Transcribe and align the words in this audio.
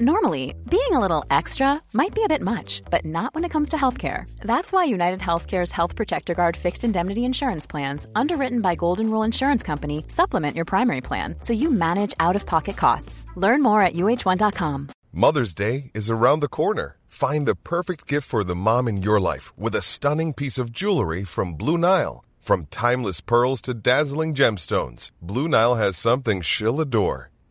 Normally, 0.00 0.54
being 0.70 0.92
a 0.92 0.98
little 0.98 1.22
extra 1.28 1.82
might 1.92 2.14
be 2.14 2.24
a 2.24 2.28
bit 2.28 2.40
much, 2.40 2.82
but 2.90 3.04
not 3.04 3.34
when 3.34 3.44
it 3.44 3.50
comes 3.50 3.68
to 3.68 3.76
healthcare. 3.76 4.24
That's 4.40 4.72
why 4.72 4.84
United 4.84 5.20
Healthcare's 5.20 5.70
Health 5.70 5.96
Protector 5.96 6.32
Guard 6.32 6.56
fixed 6.56 6.82
indemnity 6.82 7.26
insurance 7.26 7.66
plans, 7.66 8.06
underwritten 8.14 8.62
by 8.62 8.74
Golden 8.74 9.10
Rule 9.10 9.22
Insurance 9.22 9.62
Company, 9.62 10.06
supplement 10.08 10.56
your 10.56 10.64
primary 10.64 11.02
plan 11.02 11.36
so 11.40 11.52
you 11.52 11.70
manage 11.70 12.14
out-of-pocket 12.18 12.76
costs. 12.76 13.26
Learn 13.36 13.62
more 13.62 13.82
at 13.82 13.92
uh1.com. 13.92 14.88
Mother's 15.12 15.54
Day 15.54 15.90
is 15.92 16.10
around 16.10 16.40
the 16.40 16.48
corner. 16.48 16.96
Find 17.06 17.46
the 17.46 17.54
perfect 17.54 18.06
gift 18.06 18.26
for 18.26 18.44
the 18.44 18.56
mom 18.56 18.88
in 18.88 19.02
your 19.02 19.20
life 19.20 19.52
with 19.58 19.74
a 19.74 19.82
stunning 19.82 20.32
piece 20.32 20.58
of 20.58 20.72
jewelry 20.72 21.22
from 21.22 21.52
Blue 21.52 21.76
Nile. 21.76 22.24
From 22.40 22.64
timeless 22.70 23.20
pearls 23.20 23.60
to 23.62 23.74
dazzling 23.74 24.32
gemstones, 24.32 25.10
Blue 25.20 25.48
Nile 25.48 25.74
has 25.74 25.98
something 25.98 26.40
she'll 26.40 26.80
adore. 26.80 27.31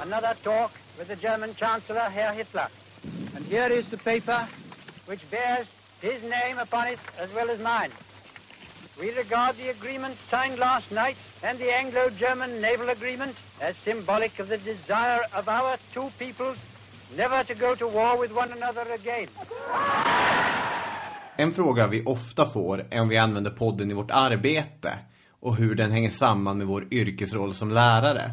Another 0.00 0.34
talk 0.42 0.72
with 0.98 1.08
the 1.08 1.16
German 1.16 1.54
Chancellor, 1.54 2.08
Herr 2.10 2.32
Hitler. 2.32 2.68
And 3.34 3.44
here 3.44 3.68
is 3.68 3.88
the 3.90 3.96
paper 3.96 4.48
which 5.06 5.30
bears 5.30 5.66
his 6.00 6.22
name 6.22 6.58
upon 6.58 6.88
it 6.88 6.98
as 7.18 7.32
well 7.34 7.50
as 7.50 7.60
mine. 7.60 7.90
We 9.00 9.10
regard 9.12 9.56
the 9.56 9.70
agreement 9.70 10.16
signed 10.30 10.58
last 10.58 10.90
night 10.90 11.16
and 11.42 11.58
the 11.58 11.70
Anglo-German 11.72 12.60
naval 12.60 12.88
agreement 12.90 13.36
as 13.60 13.76
symbolic 13.76 14.38
of 14.38 14.48
the 14.48 14.58
desire 14.58 15.22
of 15.32 15.48
our 15.48 15.76
two 15.94 16.10
peoples 16.18 16.56
never 17.16 17.44
to 17.44 17.54
go 17.54 17.74
to 17.74 17.86
war 17.88 18.20
with 18.20 18.32
one 18.32 18.52
another 18.52 18.86
again. 18.92 19.28
En 21.36 21.52
fråga 21.52 21.86
vi 21.86 22.04
ofta 22.04 22.46
får 22.46 22.86
är 22.90 23.00
om 23.00 23.08
vi 23.08 23.16
använder 23.16 23.50
podden 23.50 23.90
i 23.90 23.94
vårt 23.94 24.10
arbete 24.10 24.98
och 25.40 25.56
hur 25.56 25.74
den 25.74 25.90
hänger 25.90 26.10
samman 26.10 26.58
med 26.58 26.66
vår 26.66 26.86
yrkesroll 26.90 27.54
som 27.54 27.70
lärare. 27.70 28.30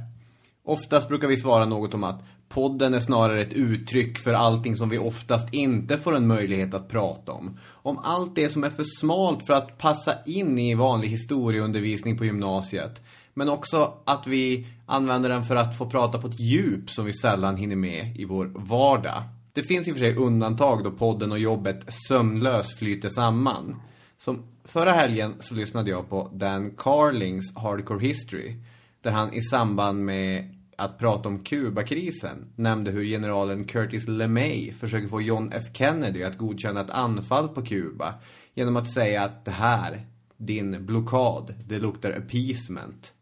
Oftast 0.68 1.08
brukar 1.08 1.28
vi 1.28 1.38
svara 1.38 1.66
något 1.66 1.94
om 1.94 2.04
att 2.04 2.23
podden 2.50 2.94
är 2.94 3.00
snarare 3.00 3.42
ett 3.42 3.54
uttryck 3.54 4.18
för 4.18 4.34
allting 4.34 4.76
som 4.76 4.90
vi 4.90 4.98
oftast 4.98 5.54
inte 5.54 5.98
får 5.98 6.16
en 6.16 6.28
möjlighet 6.28 6.74
att 6.74 6.90
prata 6.90 7.31
om. 7.31 7.59
Om 7.69 7.97
allt 8.03 8.36
det 8.36 8.50
som 8.50 8.64
är 8.64 8.69
för 8.69 8.84
smalt 9.00 9.46
för 9.46 9.53
att 9.53 9.78
passa 9.78 10.14
in 10.25 10.59
i 10.59 10.75
vanlig 10.75 11.08
historieundervisning 11.08 12.18
på 12.18 12.25
gymnasiet. 12.25 13.02
Men 13.34 13.50
också 13.50 13.94
att 14.06 14.28
vi 14.28 14.68
använder 14.86 15.30
den 15.30 15.44
för 15.44 15.56
att 15.56 15.78
få 15.78 15.90
prata 15.90 16.18
på 16.22 16.28
ett 16.28 16.40
djup 16.40 16.90
som 16.90 17.06
vi 17.06 17.14
sällan 17.14 17.58
hinner 17.58 17.75
med 17.75 18.18
i 18.18 18.25
vår 18.25 18.52
vardag. 18.56 19.24
Det 19.53 19.64
finns 19.64 19.88
i 19.88 19.91
och 19.91 19.96
för 19.96 20.06
sig 20.06 20.16
undantag 20.16 20.84
då 20.84 20.91
podden 20.91 21.31
och 21.31 21.40
jobbet 21.40 21.94
sömnlöst 22.08 22.80
flyter 22.80 23.09
samman. 23.09 23.75
Som 24.18 24.44
förra 24.66 24.91
helgen 24.91 25.36
så 25.40 25.56
lyssnade 25.56 25.90
jag 25.90 26.09
på 26.09 26.30
Dan 26.34 26.72
Carlings 26.78 27.56
Hardcore 27.56 28.08
History. 28.08 28.56
Där 29.02 29.12
han 29.12 29.34
i 29.34 29.41
samband 29.41 30.06
med 30.06 30.56
att 30.80 30.98
prata 30.98 31.30
om 31.30 31.44
Kubakrisen 31.44 32.54
nämnde 32.56 32.92
hur 32.92 33.06
generalen 33.06 33.66
Curtis 33.66 34.08
LeMay 34.08 34.74
försöker 34.74 35.08
få 35.08 35.22
John 35.22 35.52
F 35.54 35.64
Kennedy 35.74 36.24
att 36.24 36.38
godkänna 36.38 36.82
ett 36.82 36.90
anfall 36.90 37.50
på 37.50 37.66
Kuba 37.66 38.14
genom 38.54 38.76
att 38.76 38.92
säga 38.92 39.24
att 39.24 39.46
det 39.46 39.52
här, 39.52 40.08
din 40.38 40.86
blockad, 40.86 41.54
det 41.66 41.80
luktar 41.80 42.12
appeasement. 42.12 43.14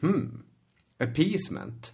Hmm, 0.00 0.42
appeasement. 0.98 1.92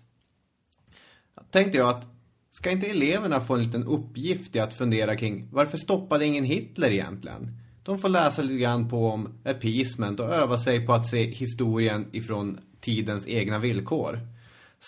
Tänkte 1.50 1.78
jag 1.78 1.88
att 1.88 2.08
ska 2.50 2.70
inte 2.70 2.86
eleverna 2.86 3.40
få 3.40 3.54
en 3.54 3.62
liten 3.62 3.84
uppgift 3.84 4.56
i 4.56 4.60
att 4.60 4.74
fundera 4.74 5.16
kring 5.16 5.48
varför 5.52 5.78
stoppade 5.78 6.26
ingen 6.26 6.44
Hitler 6.44 6.90
egentligen? 6.90 7.60
De 7.82 7.98
får 7.98 8.08
läsa 8.08 8.42
lite 8.42 8.58
grann 8.58 8.88
på 8.88 9.08
om 9.08 9.28
appeasement 9.44 10.20
och 10.20 10.34
öva 10.34 10.58
sig 10.58 10.86
på 10.86 10.92
att 10.92 11.06
se 11.06 11.30
historien 11.30 12.06
ifrån 12.12 12.58
tidens 12.80 13.26
egna 13.26 13.58
villkor. 13.58 14.35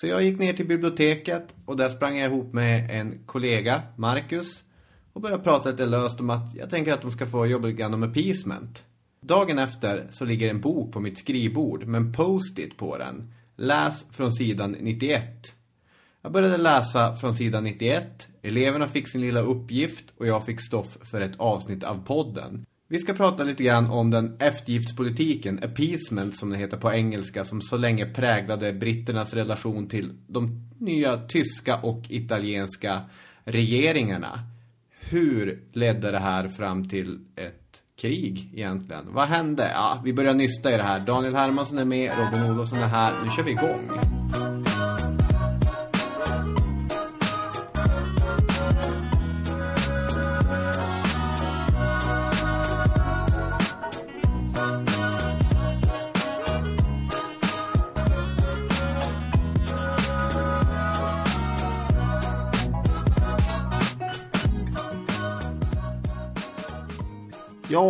Så 0.00 0.06
jag 0.06 0.22
gick 0.22 0.38
ner 0.38 0.52
till 0.52 0.66
biblioteket 0.66 1.54
och 1.66 1.76
där 1.76 1.88
sprang 1.88 2.16
jag 2.16 2.32
ihop 2.32 2.52
med 2.52 2.90
en 2.90 3.18
kollega, 3.26 3.82
Marcus, 3.96 4.64
och 5.12 5.20
började 5.20 5.42
prata 5.42 5.70
lite 5.70 5.86
löst 5.86 6.20
om 6.20 6.30
att 6.30 6.54
jag 6.54 6.70
tänker 6.70 6.92
att 6.92 7.02
de 7.02 7.10
ska 7.10 7.26
få 7.26 7.46
jobba 7.46 7.68
lite 7.68 7.80
grann 7.80 7.94
om 7.94 8.02
appeasement. 8.02 8.84
Dagen 9.20 9.58
efter 9.58 10.06
så 10.10 10.24
ligger 10.24 10.50
en 10.50 10.60
bok 10.60 10.92
på 10.92 11.00
mitt 11.00 11.18
skrivbord 11.18 11.84
med 11.84 11.98
en 11.98 12.12
post-it 12.12 12.76
på 12.76 12.98
den. 12.98 13.32
Läs 13.56 14.06
från 14.10 14.32
sidan 14.32 14.76
91. 14.80 15.24
Jag 16.22 16.32
började 16.32 16.56
läsa 16.56 17.16
från 17.16 17.34
sidan 17.34 17.64
91. 17.64 18.28
Eleverna 18.42 18.88
fick 18.88 19.08
sin 19.08 19.20
lilla 19.20 19.40
uppgift 19.40 20.04
och 20.18 20.26
jag 20.26 20.46
fick 20.46 20.60
stoff 20.60 20.98
för 21.02 21.20
ett 21.20 21.36
avsnitt 21.36 21.84
av 21.84 22.06
podden. 22.06 22.66
Vi 22.90 22.98
ska 22.98 23.14
prata 23.14 23.44
lite 23.44 23.62
grann 23.62 23.86
om 23.86 24.10
den 24.10 24.36
eftergiftspolitiken, 24.38 25.60
appeasement 25.64 26.36
som 26.36 26.50
det 26.50 26.56
heter 26.56 26.76
på 26.76 26.92
engelska, 26.92 27.44
som 27.44 27.62
så 27.62 27.76
länge 27.76 28.06
präglade 28.06 28.72
britternas 28.72 29.34
relation 29.34 29.88
till 29.88 30.12
de 30.26 30.70
nya 30.78 31.16
tyska 31.16 31.76
och 31.76 32.02
italienska 32.08 33.00
regeringarna. 33.44 34.40
Hur 35.00 35.62
ledde 35.72 36.10
det 36.10 36.18
här 36.18 36.48
fram 36.48 36.88
till 36.88 37.20
ett 37.36 37.82
krig 38.00 38.52
egentligen? 38.54 39.04
Vad 39.08 39.28
hände? 39.28 39.70
Ja, 39.74 40.02
vi 40.04 40.12
börjar 40.12 40.34
nysta 40.34 40.74
i 40.74 40.76
det 40.76 40.82
här. 40.82 41.00
Daniel 41.00 41.34
Hermansson 41.34 41.78
är 41.78 41.84
med, 41.84 42.12
Robin 42.18 42.50
Olofsson 42.50 42.78
är 42.78 42.88
här. 42.88 43.24
Nu 43.24 43.30
kör 43.30 43.42
vi 43.42 43.50
igång. 43.50 44.17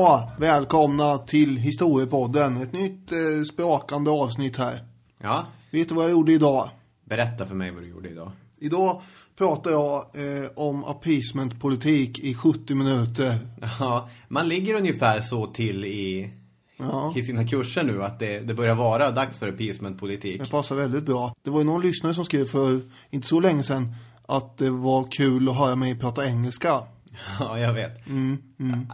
Ja, 0.08 0.30
välkomna 0.38 1.18
till 1.18 1.56
Historiepodden. 1.56 2.62
Ett 2.62 2.72
nytt 2.72 3.12
eh, 3.12 3.18
sprakande 3.52 4.10
avsnitt 4.10 4.56
här. 4.56 4.84
Ja, 5.22 5.46
Vet 5.70 5.88
du 5.88 5.94
vad 5.94 6.04
jag 6.04 6.10
gjorde 6.10 6.32
idag? 6.32 6.70
berätta 7.04 7.46
för 7.46 7.54
mig 7.54 7.70
vad 7.70 7.82
du 7.82 7.88
gjorde 7.88 8.08
idag. 8.08 8.32
Idag 8.58 9.02
pratar 9.38 9.70
jag 9.70 9.94
eh, 9.94 10.50
om 10.56 10.84
appeasementpolitik 10.84 12.18
i 12.18 12.34
70 12.34 12.74
minuter. 12.74 13.34
Ja, 13.80 14.08
man 14.28 14.48
ligger 14.48 14.76
ungefär 14.76 15.20
så 15.20 15.46
till 15.46 15.84
i, 15.84 16.30
Ja. 16.78 17.12
i 17.16 17.24
sina 17.24 17.44
kurser 17.44 17.82
nu 17.84 18.02
att 18.04 18.18
det, 18.18 18.40
det 18.40 18.54
börjar 18.54 18.74
vara 18.74 19.10
dags 19.10 19.36
för 19.38 19.48
appeasementpolitik. 19.48 20.40
Det 20.42 20.50
passar 20.50 20.76
väldigt 20.76 21.04
bra. 21.04 21.34
Det 21.42 21.50
var 21.50 21.58
ju 21.58 21.64
någon 21.64 21.82
lyssnare 21.82 22.14
som 22.14 22.24
skrev 22.24 22.44
för 22.44 22.80
inte 23.10 23.26
så 23.28 23.40
länge 23.40 23.62
sedan 23.62 23.94
att 24.26 24.58
det 24.58 24.70
var 24.70 25.10
kul 25.10 25.48
att 25.48 25.56
höra 25.56 25.76
mig 25.76 25.98
prata 25.98 26.26
engelska. 26.26 26.80
Ja, 27.40 27.58
jag 27.58 27.72
vet. 27.72 28.00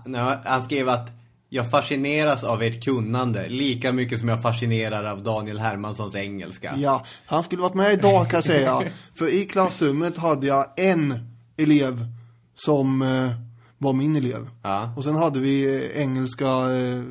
Ja, 0.05 0.41
han 0.45 0.63
skrev 0.63 0.89
att 0.89 1.13
jag 1.49 1.71
fascineras 1.71 2.45
av 2.45 2.63
ert 2.63 2.85
kunnande 2.85 3.49
lika 3.49 3.93
mycket 3.93 4.19
som 4.19 4.29
jag 4.29 4.43
fascinerar 4.43 5.05
av 5.05 5.23
Daniel 5.23 5.59
Hermanssons 5.59 6.15
engelska. 6.15 6.75
Ja, 6.77 7.05
han 7.27 7.43
skulle 7.43 7.63
varit 7.63 7.75
med 7.75 7.93
idag 7.93 8.31
kan 8.31 8.37
jag 8.37 8.45
säga. 8.45 8.83
För 9.15 9.35
i 9.35 9.47
klassrummet 9.47 10.19
hade 10.19 10.47
jag 10.47 10.67
en 10.77 11.15
elev 11.57 12.07
som 12.55 13.03
eh, 13.03 13.31
var 13.79 13.93
min 13.93 14.17
elev. 14.17 14.49
Ja. 14.63 14.95
Och 14.97 15.05
sen 15.05 15.17
hade 15.17 15.41
vi 15.41 15.77
eh, 15.77 16.03
engelska 16.03 16.47
eh, 16.47 17.03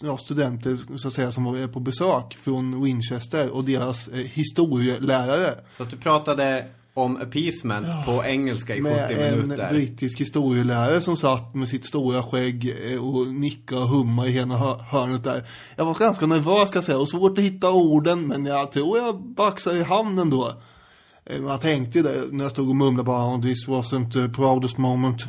ja, 0.00 0.18
studenter 0.18 0.78
så 0.96 1.08
att 1.08 1.14
säga, 1.14 1.32
som 1.32 1.44
var 1.44 1.66
på 1.66 1.80
besök 1.80 2.36
från 2.36 2.82
Winchester 2.84 3.50
och 3.50 3.64
deras 3.64 4.08
eh, 4.08 4.14
historielärare. 4.14 5.54
Så 5.70 5.82
att 5.82 5.90
du 5.90 5.96
pratade 5.96 6.66
om 6.98 7.16
appeasement 7.16 7.86
på 8.06 8.24
engelska 8.24 8.74
i 8.76 8.82
70 8.82 8.82
Med 8.92 9.10
en 9.32 9.40
minuter. 9.40 9.68
brittisk 9.70 10.20
historielärare 10.20 11.00
som 11.00 11.16
satt 11.16 11.54
med 11.54 11.68
sitt 11.68 11.84
stora 11.84 12.22
skägg 12.22 12.74
eh, 12.92 13.04
och 13.08 13.26
nickade 13.26 13.80
och 13.80 13.88
hummade 13.88 14.28
i 14.30 14.38
ena 14.38 14.56
hör- 14.56 14.78
hörnet 14.78 15.24
där. 15.24 15.44
Jag 15.76 15.84
var 15.84 15.94
ganska 15.94 16.26
nervös 16.26 16.68
ska 16.68 16.76
jag 16.76 16.84
säga 16.84 16.98
och 16.98 17.08
svårt 17.08 17.38
att 17.38 17.44
hitta 17.44 17.70
orden 17.70 18.26
men 18.26 18.46
jag 18.46 18.72
tror 18.72 18.98
jag 18.98 19.20
baxade 19.22 19.78
i 19.78 19.82
hamnen 19.82 20.30
då. 20.30 20.52
Eh, 21.24 21.36
jag 21.46 21.60
tänkte 21.60 22.02
det 22.02 22.22
när 22.30 22.44
jag 22.44 22.50
stod 22.50 22.68
och 22.68 22.76
mumlade 22.76 23.06
bara 23.06 23.34
"Oh, 23.34 23.42
this 23.42 23.68
wasn't 23.68 24.12
the 24.12 24.28
proudest 24.34 24.78
moment. 24.78 25.22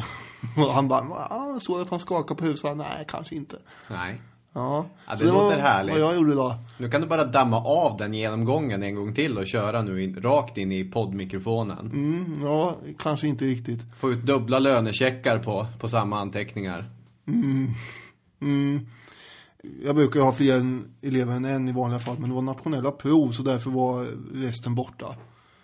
och 0.56 0.72
han 0.74 0.88
bara, 0.88 1.00
ah, 1.30 1.58
såg 1.60 1.80
att 1.80 1.90
han 1.90 1.98
skakade 2.00 2.38
på 2.38 2.44
huvudet 2.44 2.76
nej 2.76 3.04
kanske 3.08 3.34
inte. 3.34 3.56
Nej. 3.90 4.20
Ja, 4.58 4.86
Ja, 5.08 5.16
Så 5.16 5.24
det 5.24 5.30
låter 5.30 5.56
var 5.56 5.62
härligt. 5.62 5.94
vad 5.94 6.02
jag 6.02 6.14
gjorde 6.16 6.32
idag. 6.32 6.54
Nu 6.78 6.90
kan 6.90 7.00
du 7.00 7.06
bara 7.06 7.24
damma 7.24 7.60
av 7.64 7.96
den 7.96 8.14
genomgången 8.14 8.82
en 8.82 8.94
gång 8.94 9.14
till 9.14 9.38
och 9.38 9.46
köra 9.46 9.82
nu 9.82 10.02
in, 10.04 10.22
rakt 10.22 10.58
in 10.58 10.72
i 10.72 10.84
poddmikrofonen. 10.84 11.78
Mm, 11.90 12.34
ja, 12.42 12.76
kanske 12.98 13.26
inte 13.28 13.44
riktigt. 13.44 13.80
Få 13.98 14.10
ut 14.12 14.22
dubbla 14.26 14.58
lönecheckar 14.58 15.38
på, 15.38 15.66
på 15.80 15.88
samma 15.88 16.20
anteckningar. 16.20 16.90
Jag 19.84 19.96
brukar 19.96 20.20
ju 20.20 20.26
ha 20.26 20.32
fler 20.32 20.56
än- 20.56 20.88
elever 21.02 21.32
än 21.34 21.44
en 21.44 21.68
i 21.68 21.72
vanliga 21.72 21.98
fall, 22.00 22.18
men 22.18 22.28
det 22.28 22.34
var 22.34 22.42
nationella 22.42 22.90
prov 22.90 23.32
så 23.32 23.42
därför 23.42 23.70
var 23.70 24.06
resten 24.46 24.74
borta. 24.74 25.16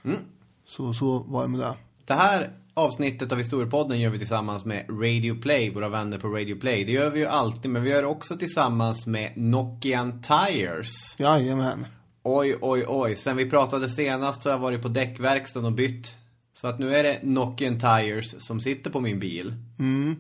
Mm. 0.05 0.19
Så, 0.67 0.93
så 0.93 1.19
var 1.19 1.43
det 1.43 1.49
med 1.49 1.61
det. 1.61 1.75
Det 2.05 2.15
här 2.15 2.51
avsnittet 2.75 3.33
av 3.33 3.39
Historiepodden 3.39 4.01
gör 4.01 4.11
vi 4.11 4.19
tillsammans 4.19 4.65
med 4.65 4.87
Radio 4.91 5.35
Play, 5.43 5.71
våra 5.71 5.89
vänner 5.89 6.19
på 6.19 6.29
Radio 6.29 6.57
Play. 6.61 6.85
Det 6.85 6.93
gör 6.93 7.11
vi 7.11 7.21
ju 7.21 7.27
alltid, 7.27 7.71
men 7.71 7.83
vi 7.83 7.91
gör 7.91 8.03
det 8.03 8.09
också 8.09 8.37
tillsammans 8.37 9.07
med 9.07 9.33
Nokian 9.37 10.23
Tires. 10.23 11.15
Jajamän. 11.19 11.87
Oj, 12.23 12.57
oj, 12.61 12.85
oj. 12.89 13.15
Sen 13.15 13.37
vi 13.37 13.51
pratade 13.51 13.89
senast 13.89 14.43
så 14.43 14.49
har 14.49 14.55
jag 14.55 14.61
varit 14.63 14.83
på 14.83 14.89
däckverkstaden 14.89 15.67
och 15.67 15.73
bytt. 15.73 16.17
Så 16.55 16.67
att 16.69 16.79
nu 16.79 16.97
är 16.97 17.03
det 17.03 17.19
Nokian 17.23 17.79
Tires 17.81 18.47
som 18.47 18.61
sitter 18.61 18.91
på 18.91 19.01
min 19.01 19.21
bil. 19.21 19.55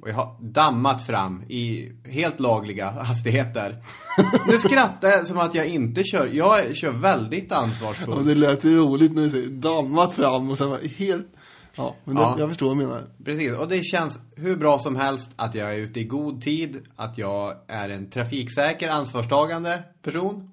Och 0.02 0.08
jag 0.08 0.14
har 0.14 0.36
dammat 0.40 1.06
fram 1.06 1.42
i 1.42 1.92
helt 2.08 2.40
lagliga 2.40 2.90
hastigheter. 2.90 3.82
nu 4.48 4.58
skrattar 4.58 5.08
jag 5.08 5.26
som 5.26 5.38
att 5.38 5.54
jag 5.54 5.66
inte 5.66 6.04
kör. 6.04 6.30
Jag 6.32 6.76
kör 6.76 6.90
väldigt 6.90 7.46
Ja, 7.50 7.56
ansvarsfullt. 7.56 8.26
det 8.26 8.34
lät 8.34 8.64
ju 8.64 8.78
roligt 8.78 9.12
när 9.14 9.22
du 9.22 9.30
säger 9.30 9.48
dammat 9.48 10.12
fram 10.12 10.50
och 10.50 10.58
sen 10.58 10.76
helt... 10.96 11.26
Ja, 11.76 11.94
men 12.04 12.14
det, 12.14 12.20
Ja. 12.22 12.36
jag 12.38 12.48
förstår 12.48 12.66
vad 12.66 12.76
du 12.76 12.86
menar. 12.86 13.02
Precis, 13.24 13.52
och 13.52 13.68
det 13.68 13.84
känns 13.84 14.18
hur 14.36 14.56
bra 14.56 14.78
som 14.78 14.96
helst 14.96 15.30
att 15.36 15.54
jag 15.54 15.74
är 15.74 15.78
ute 15.78 16.00
i 16.00 16.04
god 16.04 16.42
tid, 16.42 16.82
att 16.96 17.18
jag 17.18 17.54
är 17.68 17.88
en 17.88 18.10
trafiksäker, 18.10 18.88
ansvarstagande 18.88 19.82
person. 20.02 20.50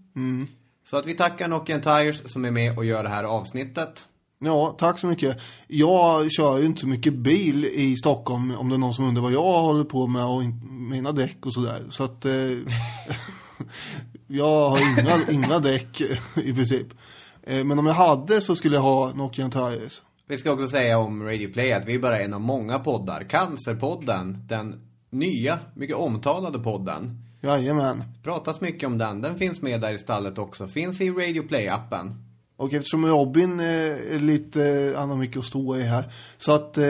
Så 0.89 0.97
att 0.97 1.05
vi 1.05 1.13
tackar 1.13 1.47
Nokian 1.47 1.81
Tires 1.81 2.31
som 2.33 2.45
är 2.45 2.51
med 2.51 2.77
och 2.77 2.85
gör 2.85 3.03
det 3.03 3.09
här 3.09 3.23
avsnittet. 3.23 4.05
Ja, 4.39 4.75
tack 4.79 4.99
så 4.99 5.07
mycket. 5.07 5.37
Jag 5.67 6.31
kör 6.31 6.57
ju 6.57 6.65
inte 6.65 6.81
så 6.81 6.87
mycket 6.87 7.13
bil 7.13 7.65
i 7.65 7.95
Stockholm 7.97 8.53
om 8.57 8.69
det 8.69 8.75
är 8.75 8.79
någon 8.79 8.93
som 8.93 9.05
undrar 9.05 9.21
vad 9.21 9.31
jag 9.31 9.61
håller 9.61 9.83
på 9.83 10.07
med 10.07 10.25
och 10.25 10.43
in, 10.43 10.61
mina 10.89 11.11
däck 11.11 11.45
och 11.45 11.53
sådär. 11.53 11.83
Så 11.89 12.03
att 12.03 12.25
eh, 12.25 12.33
jag 14.27 14.69
har 14.69 14.79
inga, 15.01 15.31
inga 15.31 15.59
däck 15.59 16.01
i 16.35 16.53
princip. 16.53 16.87
Eh, 17.43 17.63
men 17.63 17.79
om 17.79 17.85
jag 17.85 17.93
hade 17.93 18.41
så 18.41 18.55
skulle 18.55 18.75
jag 18.75 18.81
ha 18.83 19.11
Nokian 19.13 19.51
Tires. 19.51 20.01
Vi 20.31 20.37
ska 20.37 20.51
också 20.51 20.67
säga 20.67 20.99
om 20.99 21.23
Radio 21.23 21.51
Play 21.51 21.73
att 21.73 21.85
vi 21.85 21.95
är 21.95 21.99
bara 21.99 22.19
en 22.19 22.33
av 22.33 22.41
många 22.41 22.79
poddar. 22.79 23.23
Cancerpodden, 23.23 24.37
den 24.47 24.81
nya, 25.09 25.59
mycket 25.75 25.95
omtalade 25.95 26.59
podden. 26.59 27.25
Jajamän. 27.41 28.03
Pratas 28.23 28.61
mycket 28.61 28.87
om 28.87 28.97
den. 28.97 29.21
Den 29.21 29.37
finns 29.37 29.61
med 29.61 29.81
där 29.81 29.93
i 29.93 29.97
stallet 29.97 30.37
också. 30.37 30.67
Finns 30.67 31.01
i 31.01 31.09
Radio 31.09 31.43
Play-appen. 31.43 32.13
Och 32.57 32.73
eftersom 32.73 33.05
Robin 33.05 33.59
eh, 33.59 33.65
är 34.15 34.19
lite, 34.19 34.93
han 34.97 35.09
har 35.09 35.17
mycket 35.17 35.37
att 35.37 35.45
stå 35.45 35.75
i 35.75 35.81
här. 35.81 36.11
Så 36.37 36.51
att 36.51 36.77
eh, 36.77 36.85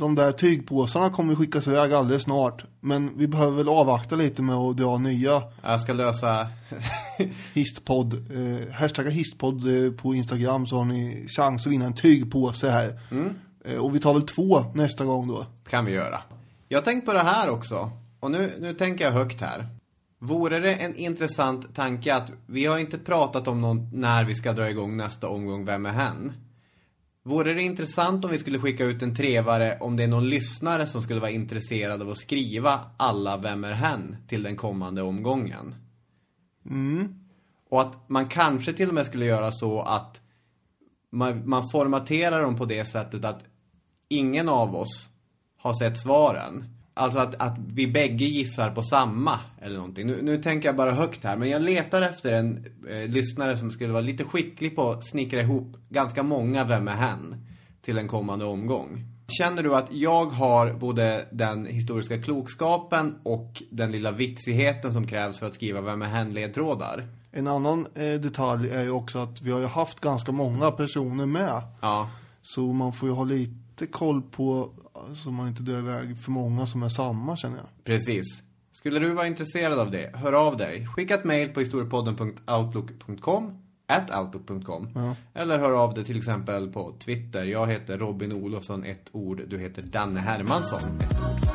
de 0.00 0.14
där 0.14 0.32
tygpåsarna 0.32 1.10
kommer 1.10 1.34
skickas 1.34 1.68
iväg 1.68 1.92
alldeles 1.92 2.22
snart. 2.22 2.64
Men 2.80 3.18
vi 3.18 3.28
behöver 3.28 3.56
väl 3.56 3.68
avvakta 3.68 4.16
lite 4.16 4.42
med 4.42 4.56
att 4.56 4.76
dra 4.76 4.98
nya 4.98 5.42
Jag 5.62 5.80
ska 5.80 5.92
lösa... 5.92 6.48
histpodd. 7.54 8.14
Eh, 8.14 8.72
hashtagga 8.72 9.10
histpodd 9.10 9.84
eh, 9.86 9.92
på 9.92 10.14
Instagram 10.14 10.66
så 10.66 10.76
har 10.76 10.84
ni 10.84 11.26
chans 11.28 11.66
att 11.66 11.72
vinna 11.72 11.84
en 11.84 11.94
tygpåse 11.94 12.70
här. 12.70 13.00
Eh, 13.64 13.84
och 13.84 13.94
vi 13.94 13.98
tar 13.98 14.14
väl 14.14 14.22
två 14.22 14.64
nästa 14.74 15.04
gång 15.04 15.28
då. 15.28 15.46
kan 15.68 15.84
vi 15.84 15.92
göra. 15.92 16.20
Jag 16.68 16.84
tänkt 16.84 17.06
på 17.06 17.12
det 17.12 17.22
här 17.22 17.50
också. 17.50 17.90
Och 18.20 18.30
nu, 18.30 18.50
nu 18.60 18.74
tänker 18.74 19.04
jag 19.04 19.12
högt 19.12 19.40
här. 19.40 19.66
Vore 20.18 20.58
det 20.58 20.74
en 20.74 20.96
intressant 20.96 21.74
tanke 21.74 22.14
att 22.14 22.32
vi 22.46 22.66
har 22.66 22.78
inte 22.78 22.98
pratat 22.98 23.48
om 23.48 23.60
någon, 23.60 23.90
när 23.92 24.24
vi 24.24 24.34
ska 24.34 24.52
dra 24.52 24.70
igång 24.70 24.96
nästa 24.96 25.28
omgång 25.28 25.64
Vem 25.64 25.86
är 25.86 25.90
hen? 25.90 26.32
Vore 27.22 27.54
det 27.54 27.62
intressant 27.62 28.24
om 28.24 28.30
vi 28.30 28.38
skulle 28.38 28.58
skicka 28.58 28.84
ut 28.84 29.02
en 29.02 29.14
trevare 29.14 29.78
om 29.80 29.96
det 29.96 30.02
är 30.04 30.08
någon 30.08 30.28
lyssnare 30.28 30.86
som 30.86 31.02
skulle 31.02 31.20
vara 31.20 31.30
intresserad 31.30 32.02
av 32.02 32.10
att 32.10 32.18
skriva 32.18 32.80
alla 32.96 33.36
Vem 33.36 33.64
är 33.64 33.72
hen 33.72 34.16
till 34.28 34.42
den 34.42 34.56
kommande 34.56 35.02
omgången? 35.02 35.74
Och 37.70 37.80
att 37.80 38.08
man 38.08 38.28
kanske 38.28 38.72
till 38.72 38.88
och 38.88 38.94
med 38.94 39.06
skulle 39.06 39.24
göra 39.24 39.52
så 39.52 39.82
att 39.82 40.20
man, 41.10 41.48
man 41.48 41.68
formaterar 41.72 42.42
dem 42.42 42.56
på 42.56 42.64
det 42.64 42.84
sättet 42.84 43.24
att 43.24 43.44
ingen 44.08 44.48
av 44.48 44.76
oss 44.76 45.08
har 45.56 45.74
sett 45.74 45.98
svaren. 45.98 46.79
Alltså 47.00 47.18
att, 47.18 47.34
att 47.42 47.56
vi 47.74 47.86
bägge 47.86 48.24
gissar 48.24 48.70
på 48.70 48.82
samma 48.82 49.38
eller 49.60 49.76
någonting. 49.76 50.06
Nu, 50.06 50.18
nu 50.22 50.42
tänker 50.42 50.68
jag 50.68 50.76
bara 50.76 50.92
högt 50.92 51.24
här, 51.24 51.36
men 51.36 51.48
jag 51.48 51.62
letar 51.62 52.02
efter 52.02 52.32
en 52.32 52.64
eh, 52.90 53.08
lyssnare 53.08 53.56
som 53.56 53.70
skulle 53.70 53.92
vara 53.92 54.02
lite 54.02 54.24
skicklig 54.24 54.76
på 54.76 54.90
att 54.90 55.04
snickra 55.04 55.40
ihop 55.40 55.76
ganska 55.88 56.22
många 56.22 56.64
Vem 56.64 56.88
är 56.88 56.92
hen? 56.92 57.46
till 57.82 57.98
en 57.98 58.08
kommande 58.08 58.44
omgång. 58.44 59.04
Känner 59.28 59.62
du 59.62 59.74
att 59.74 59.92
jag 59.92 60.26
har 60.26 60.72
både 60.72 61.28
den 61.30 61.66
historiska 61.66 62.22
klokskapen 62.22 63.14
och 63.22 63.62
den 63.70 63.92
lilla 63.92 64.12
vitsigheten 64.12 64.92
som 64.92 65.06
krävs 65.06 65.38
för 65.38 65.46
att 65.46 65.54
skriva 65.54 65.80
Vem 65.80 66.02
är 66.02 66.06
hen-ledtrådar? 66.06 67.08
En 67.32 67.46
annan 67.46 67.86
eh, 67.94 68.20
detalj 68.20 68.70
är 68.70 68.82
ju 68.82 68.90
också 68.90 69.18
att 69.18 69.42
vi 69.42 69.50
har 69.52 69.60
ju 69.60 69.66
haft 69.66 70.00
ganska 70.00 70.32
många 70.32 70.70
personer 70.70 71.26
med. 71.26 71.62
Ja, 71.80 72.10
Så 72.42 72.60
man 72.72 72.92
får 72.92 73.08
ju 73.08 73.14
ha 73.14 73.24
lite 73.24 73.86
koll 73.86 74.22
på 74.22 74.70
så 75.14 75.30
man 75.30 75.48
inte 75.48 75.62
drar 75.62 75.78
iväg 75.78 76.18
för 76.18 76.30
många 76.30 76.66
som 76.66 76.82
är 76.82 76.88
samma 76.88 77.36
känner 77.36 77.56
jag. 77.56 77.66
Precis. 77.84 78.42
Skulle 78.72 78.98
du 78.98 79.14
vara 79.14 79.26
intresserad 79.26 79.78
av 79.78 79.90
det, 79.90 80.16
hör 80.16 80.32
av 80.32 80.56
dig. 80.56 80.86
Skicka 80.86 81.14
ett 81.14 81.24
mail 81.24 81.48
på 81.48 81.60
historiepodden.outlook.com 81.60 83.58
at 83.86 84.18
outlook.com 84.18 84.88
Eller 85.34 85.58
hör 85.58 85.72
av 85.72 85.94
dig 85.94 86.04
till 86.04 86.18
exempel 86.18 86.72
på 86.72 86.96
Twitter. 86.98 87.44
Jag 87.44 87.66
heter 87.66 87.98
Robin 87.98 88.32
Olofsson, 88.32 88.84
ett 88.84 89.06
ord. 89.12 89.42
Du 89.48 89.58
heter 89.58 89.82
Danne 89.82 90.20
Hermansson, 90.20 90.80
ett 91.00 91.20
ord. 91.20 91.50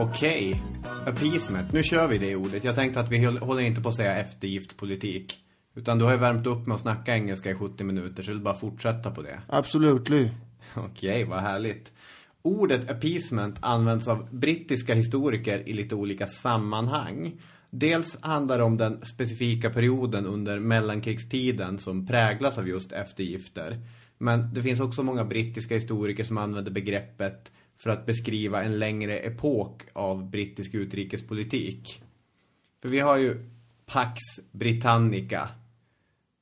Okej, 0.00 0.62
appeasement. 1.06 1.72
Nu 1.72 1.82
kör 1.82 2.08
vi 2.08 2.18
det 2.18 2.36
ordet. 2.36 2.64
Jag 2.64 2.74
tänkte 2.74 3.00
att 3.00 3.10
vi 3.12 3.24
håll- 3.24 3.38
håller 3.38 3.62
inte 3.62 3.80
på 3.80 3.88
att 3.88 3.94
säga 3.94 4.16
eftergiftspolitik. 4.16 5.38
Utan 5.74 5.98
du 5.98 6.04
har 6.04 6.12
ju 6.12 6.18
värmt 6.18 6.46
upp 6.46 6.66
med 6.66 6.74
att 6.74 6.80
snacka 6.80 7.14
engelska 7.14 7.50
i 7.50 7.54
70 7.54 7.84
minuter, 7.84 8.22
så 8.22 8.30
du 8.30 8.38
bara 8.38 8.54
fortsätta 8.54 9.10
på 9.10 9.22
det. 9.22 9.40
Absolutely. 9.46 10.30
Okej, 10.74 11.24
vad 11.24 11.40
härligt. 11.40 11.92
Ordet 12.42 12.90
appeasement 12.90 13.56
används 13.60 14.08
av 14.08 14.28
brittiska 14.30 14.94
historiker 14.94 15.68
i 15.68 15.72
lite 15.72 15.94
olika 15.94 16.26
sammanhang. 16.26 17.40
Dels 17.70 18.22
handlar 18.22 18.58
det 18.58 18.64
om 18.64 18.76
den 18.76 19.06
specifika 19.06 19.70
perioden 19.70 20.26
under 20.26 20.58
mellankrigstiden 20.58 21.78
som 21.78 22.06
präglas 22.06 22.58
av 22.58 22.68
just 22.68 22.92
eftergifter. 22.92 23.80
Men 24.18 24.54
det 24.54 24.62
finns 24.62 24.80
också 24.80 25.02
många 25.02 25.24
brittiska 25.24 25.74
historiker 25.74 26.24
som 26.24 26.38
använder 26.38 26.70
begreppet 26.70 27.52
för 27.82 27.90
att 27.90 28.06
beskriva 28.06 28.62
en 28.62 28.78
längre 28.78 29.18
epok 29.18 29.82
av 29.92 30.30
brittisk 30.30 30.74
utrikespolitik. 30.74 32.02
För 32.82 32.88
vi 32.88 33.00
har 33.00 33.16
ju 33.16 33.50
Pax 33.86 34.18
Britannica, 34.52 35.48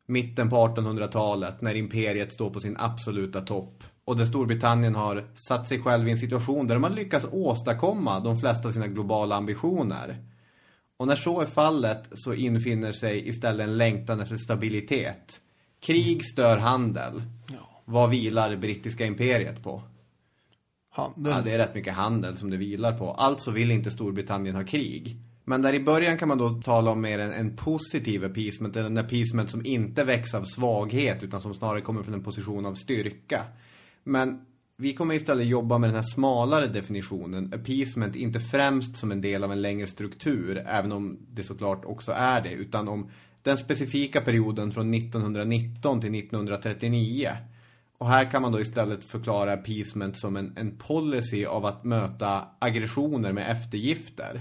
mitten 0.07 0.51
på 0.51 0.57
1800-talet 0.57 1.61
när 1.61 1.75
imperiet 1.75 2.33
står 2.33 2.51
på 2.51 2.61
sin 2.61 2.77
absoluta 2.79 3.41
topp. 3.41 3.85
Och 4.05 4.17
där 4.17 4.25
Storbritannien 4.25 4.95
har 4.95 5.25
satt 5.49 5.69
sig 5.69 5.83
själv 5.83 6.09
i 6.09 6.11
en 6.11 6.19
situation 6.19 6.67
där 6.67 6.75
de 6.75 6.83
har 6.83 6.91
lyckats 6.91 7.27
åstadkomma 7.33 8.21
de 8.21 8.37
flesta 8.37 8.69
av 8.69 8.73
sina 8.73 8.87
globala 8.87 9.37
ambitioner. 9.37 10.25
Och 10.97 11.07
när 11.07 11.17
så 11.17 11.41
är 11.41 11.47
fallet 11.47 12.09
så 12.13 12.35
infinner 12.35 12.93
sig 12.93 13.29
istället 13.29 13.65
en 13.65 13.77
längtan 13.77 14.21
efter 14.21 14.37
stabilitet. 14.37 15.41
Krig 15.81 16.25
stör 16.25 16.57
handel. 16.59 17.23
Vad 17.85 18.11
vilar 18.11 18.51
det 18.51 18.57
brittiska 18.57 19.07
imperiet 19.07 19.63
på? 19.63 19.83
Handel. 20.97 21.33
Ja, 21.33 21.43
det 21.45 21.53
är 21.53 21.59
rätt 21.59 21.75
mycket 21.75 21.95
handel 21.95 22.37
som 22.37 22.51
det 22.51 22.57
vilar 22.57 22.99
på. 22.99 23.13
Alltså 23.13 23.51
vill 23.51 23.71
inte 23.71 23.91
Storbritannien 23.91 24.57
ha 24.57 24.65
krig. 24.65 25.17
Men 25.45 25.63
där 25.63 25.75
i 25.75 25.81
början 25.81 26.19
kan 26.19 26.29
man 26.29 26.39
då 26.39 26.63
tala 26.65 26.91
om 26.91 27.01
mer 27.01 27.19
en, 27.19 27.33
en 27.33 27.57
positiv 27.57 28.25
appeasement, 28.25 28.77
eller 28.77 28.87
en 28.87 28.99
appeasement 28.99 29.51
som 29.51 29.67
inte 29.67 30.05
väcks 30.05 30.35
av 30.35 30.45
svaghet 30.45 31.23
utan 31.23 31.41
som 31.41 31.55
snarare 31.55 31.81
kommer 31.81 32.03
från 32.03 32.15
en 32.15 32.23
position 32.23 32.67
av 32.67 32.75
styrka. 32.75 33.43
Men 34.05 34.41
vi 34.77 34.95
kommer 34.95 35.15
istället 35.15 35.47
jobba 35.47 35.79
med 35.79 35.89
den 35.91 35.95
här 35.95 36.03
smalare 36.03 36.67
definitionen. 36.67 37.53
Appeasement 37.55 38.17
inte 38.17 38.41
främst 38.41 38.97
som 38.97 39.13
en 39.13 39.21
del 39.21 39.45
av 39.45 39.53
en 39.53 39.63
längre 39.63 39.87
struktur, 39.87 40.65
även 40.67 40.93
om 40.93 41.19
det 41.31 41.45
såklart 41.45 41.85
också 41.85 42.13
är 42.13 42.41
det, 42.41 42.53
utan 42.53 42.89
om 42.89 43.11
den 43.43 43.59
specifika 43.59 44.21
perioden 44.21 44.73
från 44.73 44.95
1919 44.95 46.01
till 46.01 46.15
1939. 46.15 47.31
Och 47.99 48.09
här 48.09 48.25
kan 48.25 48.43
man 48.43 48.53
då 48.53 48.61
istället 48.61 49.05
förklara 49.05 49.53
appeasement 49.53 50.19
som 50.19 50.37
en, 50.37 50.53
en 50.57 50.77
policy 50.77 51.45
av 51.45 51.67
att 51.67 51.85
möta 51.85 52.45
aggressioner 52.59 53.33
med 53.33 53.51
eftergifter. 53.51 54.41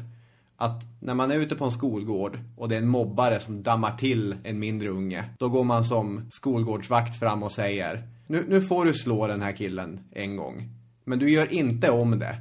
Att 0.57 0.83
när 0.99 1.13
man 1.13 1.31
är 1.31 1.35
ute 1.35 1.55
på 1.55 1.65
en 1.65 1.71
skolgård 1.71 2.39
och 2.57 2.69
det 2.69 2.75
är 2.75 2.79
en 2.79 2.87
mobbare 2.87 3.39
som 3.39 3.63
dammar 3.63 3.97
till 3.97 4.35
en 4.43 4.59
mindre 4.59 4.89
unge, 4.89 5.23
då 5.39 5.49
går 5.49 5.63
man 5.63 5.85
som 5.85 6.29
skolgårdsvakt 6.31 7.19
fram 7.19 7.43
och 7.43 7.51
säger 7.51 8.03
nu, 8.27 8.45
nu 8.47 8.61
får 8.61 8.85
du 8.85 8.93
slå 8.93 9.27
den 9.27 9.41
här 9.41 9.51
killen 9.51 9.99
en 10.11 10.35
gång. 10.35 10.69
Men 11.03 11.19
du 11.19 11.29
gör 11.29 11.53
inte 11.53 11.91
om 11.91 12.19
det. 12.19 12.37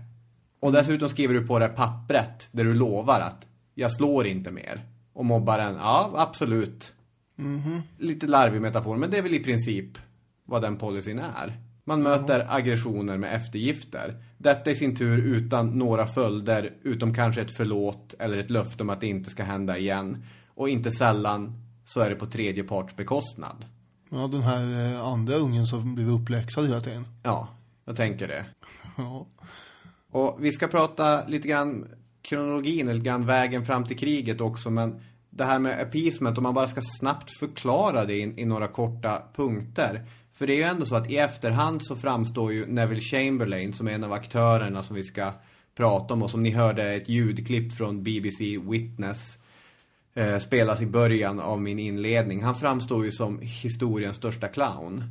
Och 0.60 0.72
dessutom 0.72 1.08
skriver 1.08 1.34
du 1.34 1.46
på 1.46 1.58
det 1.58 1.68
pappret 1.68 2.48
där 2.52 2.64
du 2.64 2.74
lovar 2.74 3.20
att 3.20 3.46
jag 3.74 3.92
slår 3.92 4.26
inte 4.26 4.50
mer. 4.50 4.84
Och 5.12 5.24
mobbaren, 5.24 5.74
ja 5.74 6.12
absolut. 6.16 6.92
Lite 7.98 8.26
larvig 8.26 8.60
metafor, 8.60 8.96
men 8.96 9.10
det 9.10 9.18
är 9.18 9.22
väl 9.22 9.34
i 9.34 9.44
princip 9.44 9.98
vad 10.44 10.62
den 10.62 10.76
policyn 10.76 11.18
är. 11.18 11.60
Man 11.84 12.02
möter 12.02 12.46
aggressioner 12.48 13.18
med 13.18 13.34
eftergifter. 13.34 14.22
Detta 14.38 14.70
i 14.70 14.74
sin 14.74 14.96
tur 14.96 15.18
utan 15.18 15.78
några 15.78 16.06
följder, 16.06 16.72
utom 16.82 17.14
kanske 17.14 17.40
ett 17.40 17.56
förlåt 17.56 18.14
eller 18.18 18.38
ett 18.38 18.50
löfte 18.50 18.82
om 18.82 18.90
att 18.90 19.00
det 19.00 19.06
inte 19.06 19.30
ska 19.30 19.42
hända 19.42 19.78
igen. 19.78 20.24
Och 20.54 20.68
inte 20.68 20.90
sällan 20.90 21.52
så 21.84 22.00
är 22.00 22.10
det 22.10 22.16
på 22.16 22.26
tredje 22.26 22.64
parts 22.64 22.96
bekostnad. 22.96 23.66
Ja, 24.10 24.28
den 24.32 24.42
här 24.42 24.92
eh, 24.94 25.04
andra 25.04 25.34
ungen 25.34 25.66
som 25.66 25.94
blev 25.94 26.10
uppläxad 26.10 26.66
hela 26.66 26.80
tiden. 26.80 27.06
Ja, 27.22 27.48
jag 27.84 27.96
tänker 27.96 28.28
det. 28.28 28.44
Ja. 28.96 29.26
Och 30.10 30.36
vi 30.40 30.52
ska 30.52 30.66
prata 30.66 31.26
lite 31.26 31.48
grann 31.48 31.88
kronologin, 32.22 32.80
eller 32.80 32.94
lite 32.94 33.06
grann 33.06 33.26
vägen 33.26 33.64
fram 33.64 33.84
till 33.84 33.98
kriget 33.98 34.40
också, 34.40 34.70
men 34.70 35.00
det 35.30 35.44
här 35.44 35.58
med 35.58 35.80
appeasement, 35.80 36.38
om 36.38 36.42
man 36.42 36.54
bara 36.54 36.68
ska 36.68 36.80
snabbt 36.82 37.38
förklara 37.38 38.04
det 38.04 38.14
i, 38.14 38.34
i 38.36 38.44
några 38.44 38.68
korta 38.68 39.22
punkter. 39.34 40.06
För 40.34 40.46
det 40.46 40.52
är 40.52 40.56
ju 40.56 40.62
ändå 40.62 40.86
så 40.86 40.96
att 40.96 41.10
i 41.10 41.16
efterhand 41.16 41.82
så 41.82 41.96
framstår 41.96 42.52
ju 42.52 42.66
Neville 42.66 43.00
Chamberlain 43.00 43.72
som 43.72 43.88
en 43.88 44.04
av 44.04 44.12
aktörerna 44.12 44.82
som 44.82 44.96
vi 44.96 45.02
ska 45.02 45.32
prata 45.74 46.14
om 46.14 46.22
och 46.22 46.30
som 46.30 46.42
ni 46.42 46.50
hörde 46.50 46.92
ett 46.92 47.08
ljudklipp 47.08 47.72
från 47.72 48.02
BBC 48.02 48.58
Witness 48.58 49.38
eh, 50.14 50.38
spelas 50.38 50.80
i 50.80 50.86
början 50.86 51.40
av 51.40 51.62
min 51.62 51.78
inledning. 51.78 52.42
Han 52.42 52.54
framstår 52.54 53.04
ju 53.04 53.10
som 53.10 53.38
historiens 53.38 54.16
största 54.16 54.48
clown. 54.48 55.04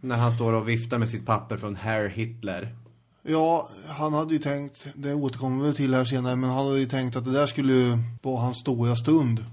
När 0.00 0.16
han 0.16 0.32
står 0.32 0.52
och 0.52 0.68
viftar 0.68 0.98
med 0.98 1.08
sitt 1.08 1.26
papper 1.26 1.56
från 1.56 1.76
Herr 1.76 2.08
Hitler. 2.08 2.76
Ja, 3.22 3.68
han 3.88 4.12
hade 4.12 4.32
ju 4.32 4.38
tänkt, 4.38 4.88
det 4.94 5.14
återkommer 5.14 5.64
vi 5.64 5.74
till 5.74 5.94
här 5.94 6.04
senare, 6.04 6.36
men 6.36 6.50
han 6.50 6.66
hade 6.66 6.80
ju 6.80 6.86
tänkt 6.86 7.16
att 7.16 7.24
det 7.24 7.32
där 7.32 7.46
skulle 7.46 7.98
vara 8.22 8.40
hans 8.40 8.58
stora 8.58 8.96
stund. 8.96 9.44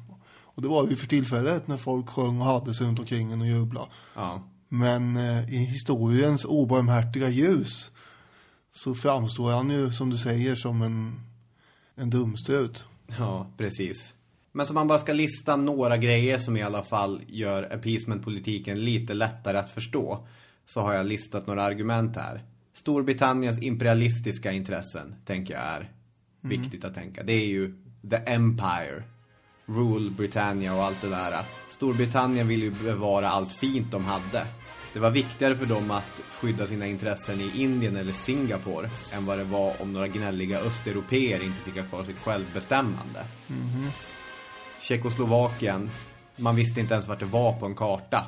Och 0.61 0.67
det 0.67 0.73
var 0.73 0.87
ju 0.87 0.95
för 0.95 1.07
tillfället 1.07 1.67
när 1.67 1.77
folk 1.77 2.09
sjöng 2.09 2.39
och 2.39 2.45
hade 2.45 2.73
sig 2.73 2.87
runt 2.87 2.99
omkring 2.99 3.31
en 3.31 3.41
och 3.41 3.47
jubla. 3.47 3.87
Ja. 4.15 4.43
Men 4.69 5.17
eh, 5.17 5.53
i 5.53 5.57
historiens 5.57 6.45
obarmhärtiga 6.45 7.29
ljus 7.29 7.91
så 8.71 8.95
framstår 8.95 9.51
han 9.51 9.69
ju, 9.69 9.91
som 9.91 10.09
du 10.09 10.17
säger, 10.17 10.55
som 10.55 10.81
en, 10.81 11.19
en 11.95 12.09
dumstrut. 12.09 12.83
Ja, 13.17 13.51
precis. 13.57 14.13
Men 14.51 14.65
som 14.65 14.73
man 14.73 14.87
bara 14.87 14.99
ska 14.99 15.13
lista 15.13 15.55
några 15.55 15.97
grejer 15.97 16.37
som 16.37 16.57
i 16.57 16.61
alla 16.61 16.83
fall 16.83 17.21
gör 17.27 17.63
appeasement-politiken 17.73 18.79
lite 18.79 19.13
lättare 19.13 19.57
att 19.57 19.71
förstå. 19.71 20.27
Så 20.65 20.81
har 20.81 20.93
jag 20.93 21.05
listat 21.05 21.47
några 21.47 21.63
argument 21.63 22.15
här. 22.15 22.43
Storbritanniens 22.73 23.61
imperialistiska 23.61 24.51
intressen, 24.51 25.15
tänker 25.25 25.53
jag 25.53 25.63
är 25.63 25.91
viktigt 26.41 26.85
att 26.85 26.93
tänka. 26.93 27.23
Det 27.23 27.33
är 27.33 27.47
ju 27.47 27.75
the 28.09 28.15
empire. 28.15 29.03
Rule 29.65 30.09
Britannia 30.09 30.75
och 30.75 30.83
allt 30.83 31.01
det 31.01 31.09
där. 31.09 31.43
Storbritannien 31.69 32.47
vill 32.47 32.61
ju 32.63 32.71
bevara 32.71 33.29
allt 33.29 33.51
fint 33.51 33.91
de 33.91 34.05
hade. 34.05 34.45
Det 34.93 34.99
var 34.99 35.09
viktigare 35.09 35.55
för 35.55 35.65
dem 35.65 35.91
att 35.91 36.21
skydda 36.31 36.67
sina 36.67 36.87
intressen 36.87 37.41
i 37.41 37.51
Indien 37.55 37.95
eller 37.95 38.13
Singapore 38.13 38.89
än 39.13 39.25
vad 39.25 39.37
det 39.37 39.43
var 39.43 39.81
om 39.81 39.93
några 39.93 40.07
gnälliga 40.07 40.59
östeuropeer 40.59 41.43
inte 41.43 41.61
fick 41.61 41.75
ha 41.75 41.83
kvar 41.83 42.03
sitt 42.03 42.19
självbestämmande. 42.19 43.23
Tjeckoslovakien, 44.81 45.89
man 46.35 46.55
visste 46.55 46.79
inte 46.79 46.93
ens 46.93 47.07
vart 47.07 47.19
det 47.19 47.25
var 47.25 47.53
på 47.53 47.65
en 47.65 47.75
karta. 47.75 48.25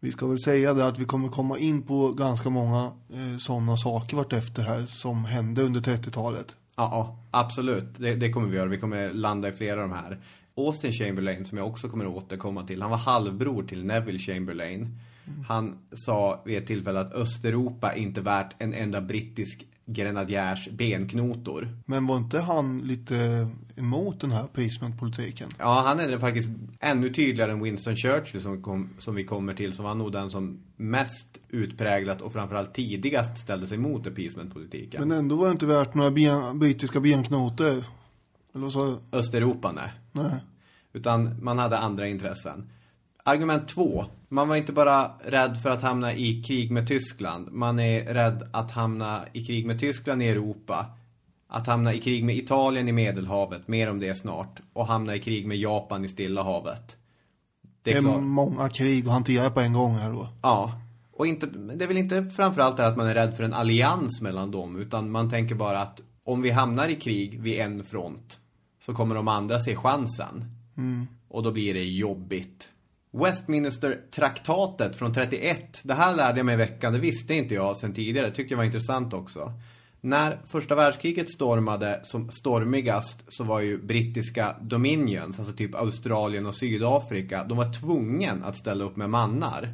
Vi 0.00 0.12
ska 0.12 0.26
väl 0.26 0.38
säga 0.38 0.74
det 0.74 0.86
att 0.86 0.98
vi 0.98 1.04
kommer 1.04 1.28
komma 1.28 1.58
in 1.58 1.82
på 1.82 2.12
ganska 2.12 2.50
många 2.50 2.92
eh, 3.12 3.38
sådana 3.38 3.76
saker 3.76 4.16
vartefter 4.16 4.62
här 4.62 4.86
som 4.86 5.24
hände 5.24 5.62
under 5.62 5.80
30-talet. 5.80 6.56
Ja, 6.76 6.88
ja 6.92 7.18
absolut. 7.30 7.94
Det, 7.98 8.14
det 8.14 8.30
kommer 8.30 8.48
vi 8.48 8.56
göra. 8.56 8.68
Vi 8.68 8.78
kommer 8.78 9.12
landa 9.12 9.48
i 9.48 9.52
flera 9.52 9.82
av 9.82 9.88
de 9.88 9.94
här. 9.94 10.20
Austin 10.56 10.92
Chamberlain, 10.92 11.44
som 11.44 11.58
jag 11.58 11.66
också 11.66 11.88
kommer 11.88 12.06
återkomma 12.06 12.66
till, 12.66 12.82
han 12.82 12.90
var 12.90 12.98
halvbror 12.98 13.62
till 13.62 13.84
Neville 13.84 14.18
Chamberlain. 14.18 14.98
Han 15.48 15.78
sa 15.92 16.42
vid 16.46 16.58
ett 16.58 16.66
tillfälle 16.66 17.00
att 17.00 17.14
Östeuropa 17.14 17.94
inte 17.94 18.20
värt 18.20 18.54
en 18.58 18.74
enda 18.74 19.00
brittisk 19.00 19.66
grenadjärs 19.86 20.68
benknotor. 20.72 21.68
Men 21.84 22.06
var 22.06 22.16
inte 22.16 22.40
han 22.40 22.78
lite 22.78 23.48
emot 23.76 24.20
den 24.20 24.32
här 24.32 24.44
appeasement-politiken? 24.44 25.48
Ja, 25.58 25.82
han 25.86 26.00
är 26.00 26.08
det 26.08 26.18
faktiskt 26.18 26.48
ännu 26.80 27.10
tydligare 27.12 27.52
än 27.52 27.62
Winston 27.62 27.96
Churchill 27.96 28.42
som, 28.42 28.62
kom, 28.62 28.90
som 28.98 29.14
vi 29.14 29.24
kommer 29.24 29.54
till, 29.54 29.72
som 29.72 29.84
var 29.84 29.94
nog 29.94 30.12
den 30.12 30.30
som 30.30 30.60
mest 30.76 31.26
utpräglat 31.48 32.22
och 32.22 32.32
framförallt 32.32 32.74
tidigast 32.74 33.38
ställde 33.38 33.66
sig 33.66 33.78
mot 33.78 34.06
appeasement-politiken. 34.06 35.08
Men 35.08 35.18
ändå 35.18 35.36
var 35.36 35.46
det 35.46 35.52
inte 35.52 35.66
värt 35.66 35.94
några 35.94 36.10
ben, 36.10 36.58
brittiska 36.58 37.00
benknotor. 37.00 37.84
Eller 38.54 38.86
du? 38.86 39.18
Östeuropa, 39.18 39.72
nej. 39.72 39.90
Nej. 40.12 40.40
Utan 40.92 41.44
man 41.44 41.58
hade 41.58 41.78
andra 41.78 42.08
intressen. 42.08 42.70
Argument 43.28 43.68
två. 43.68 44.04
Man 44.28 44.48
var 44.48 44.56
inte 44.56 44.72
bara 44.72 45.10
rädd 45.24 45.62
för 45.62 45.70
att 45.70 45.82
hamna 45.82 46.12
i 46.14 46.42
krig 46.42 46.70
med 46.70 46.88
Tyskland. 46.88 47.52
Man 47.52 47.78
är 47.78 48.14
rädd 48.14 48.48
att 48.52 48.70
hamna 48.70 49.24
i 49.32 49.44
krig 49.44 49.66
med 49.66 49.80
Tyskland 49.80 50.22
i 50.22 50.28
Europa. 50.28 50.86
Att 51.48 51.66
hamna 51.66 51.94
i 51.94 51.98
krig 51.98 52.24
med 52.24 52.36
Italien 52.36 52.88
i 52.88 52.92
Medelhavet. 52.92 53.68
Mer 53.68 53.90
om 53.90 54.00
det 54.00 54.14
snart. 54.14 54.60
Och 54.72 54.86
hamna 54.86 55.14
i 55.14 55.18
krig 55.18 55.46
med 55.46 55.56
Japan 55.56 56.04
i 56.04 56.08
Stilla 56.08 56.42
havet. 56.42 56.96
Det 57.82 57.92
är, 57.92 58.00
klart. 58.00 58.22
många 58.22 58.68
krig 58.68 59.06
att 59.06 59.12
hantera 59.12 59.50
på 59.50 59.60
en 59.60 59.72
gång 59.72 59.94
här 59.94 60.12
då. 60.12 60.28
Ja. 60.42 60.80
Och 61.12 61.26
inte, 61.26 61.46
det 61.46 61.84
är 61.84 61.88
väl 61.88 61.96
inte 61.96 62.24
framförallt 62.24 62.76
det 62.76 62.86
att 62.86 62.96
man 62.96 63.06
är 63.06 63.14
rädd 63.14 63.36
för 63.36 63.44
en 63.44 63.54
allians 63.54 64.20
mellan 64.20 64.50
dem. 64.50 64.80
Utan 64.80 65.10
man 65.10 65.30
tänker 65.30 65.54
bara 65.54 65.80
att 65.80 66.00
om 66.24 66.42
vi 66.42 66.50
hamnar 66.50 66.88
i 66.88 66.94
krig 66.94 67.40
vid 67.40 67.60
en 67.60 67.84
front. 67.84 68.38
Så 68.80 68.94
kommer 68.94 69.14
de 69.14 69.28
andra 69.28 69.60
se 69.60 69.76
chansen. 69.76 70.44
Och 71.28 71.42
då 71.42 71.52
blir 71.52 71.74
det 71.74 71.84
jobbigt. 71.84 72.68
Westminster-traktatet 73.16 74.96
från 74.96 75.14
31. 75.14 75.80
Det 75.84 75.94
här 75.94 76.16
lärde 76.16 76.38
jag 76.38 76.46
mig 76.46 76.54
i 76.54 76.58
veckan. 76.58 76.92
Det 76.92 76.98
visste 76.98 77.34
inte 77.34 77.54
jag 77.54 77.76
sen 77.76 77.94
tidigare. 77.94 78.26
Det 78.26 78.32
tyckte 78.32 78.54
jag 78.54 78.58
var 78.58 78.64
intressant 78.64 79.12
också. 79.12 79.52
När 80.00 80.38
första 80.46 80.74
världskriget 80.74 81.30
stormade 81.30 82.00
som 82.02 82.30
stormigast 82.30 83.24
så 83.28 83.44
var 83.44 83.60
ju 83.60 83.82
brittiska 83.82 84.56
dominions, 84.62 85.38
alltså 85.38 85.54
typ 85.54 85.74
Australien 85.74 86.46
och 86.46 86.54
Sydafrika, 86.54 87.44
de 87.44 87.58
var 87.58 87.72
tvungen 87.72 88.44
att 88.44 88.56
ställa 88.56 88.84
upp 88.84 88.96
med 88.96 89.10
mannar. 89.10 89.68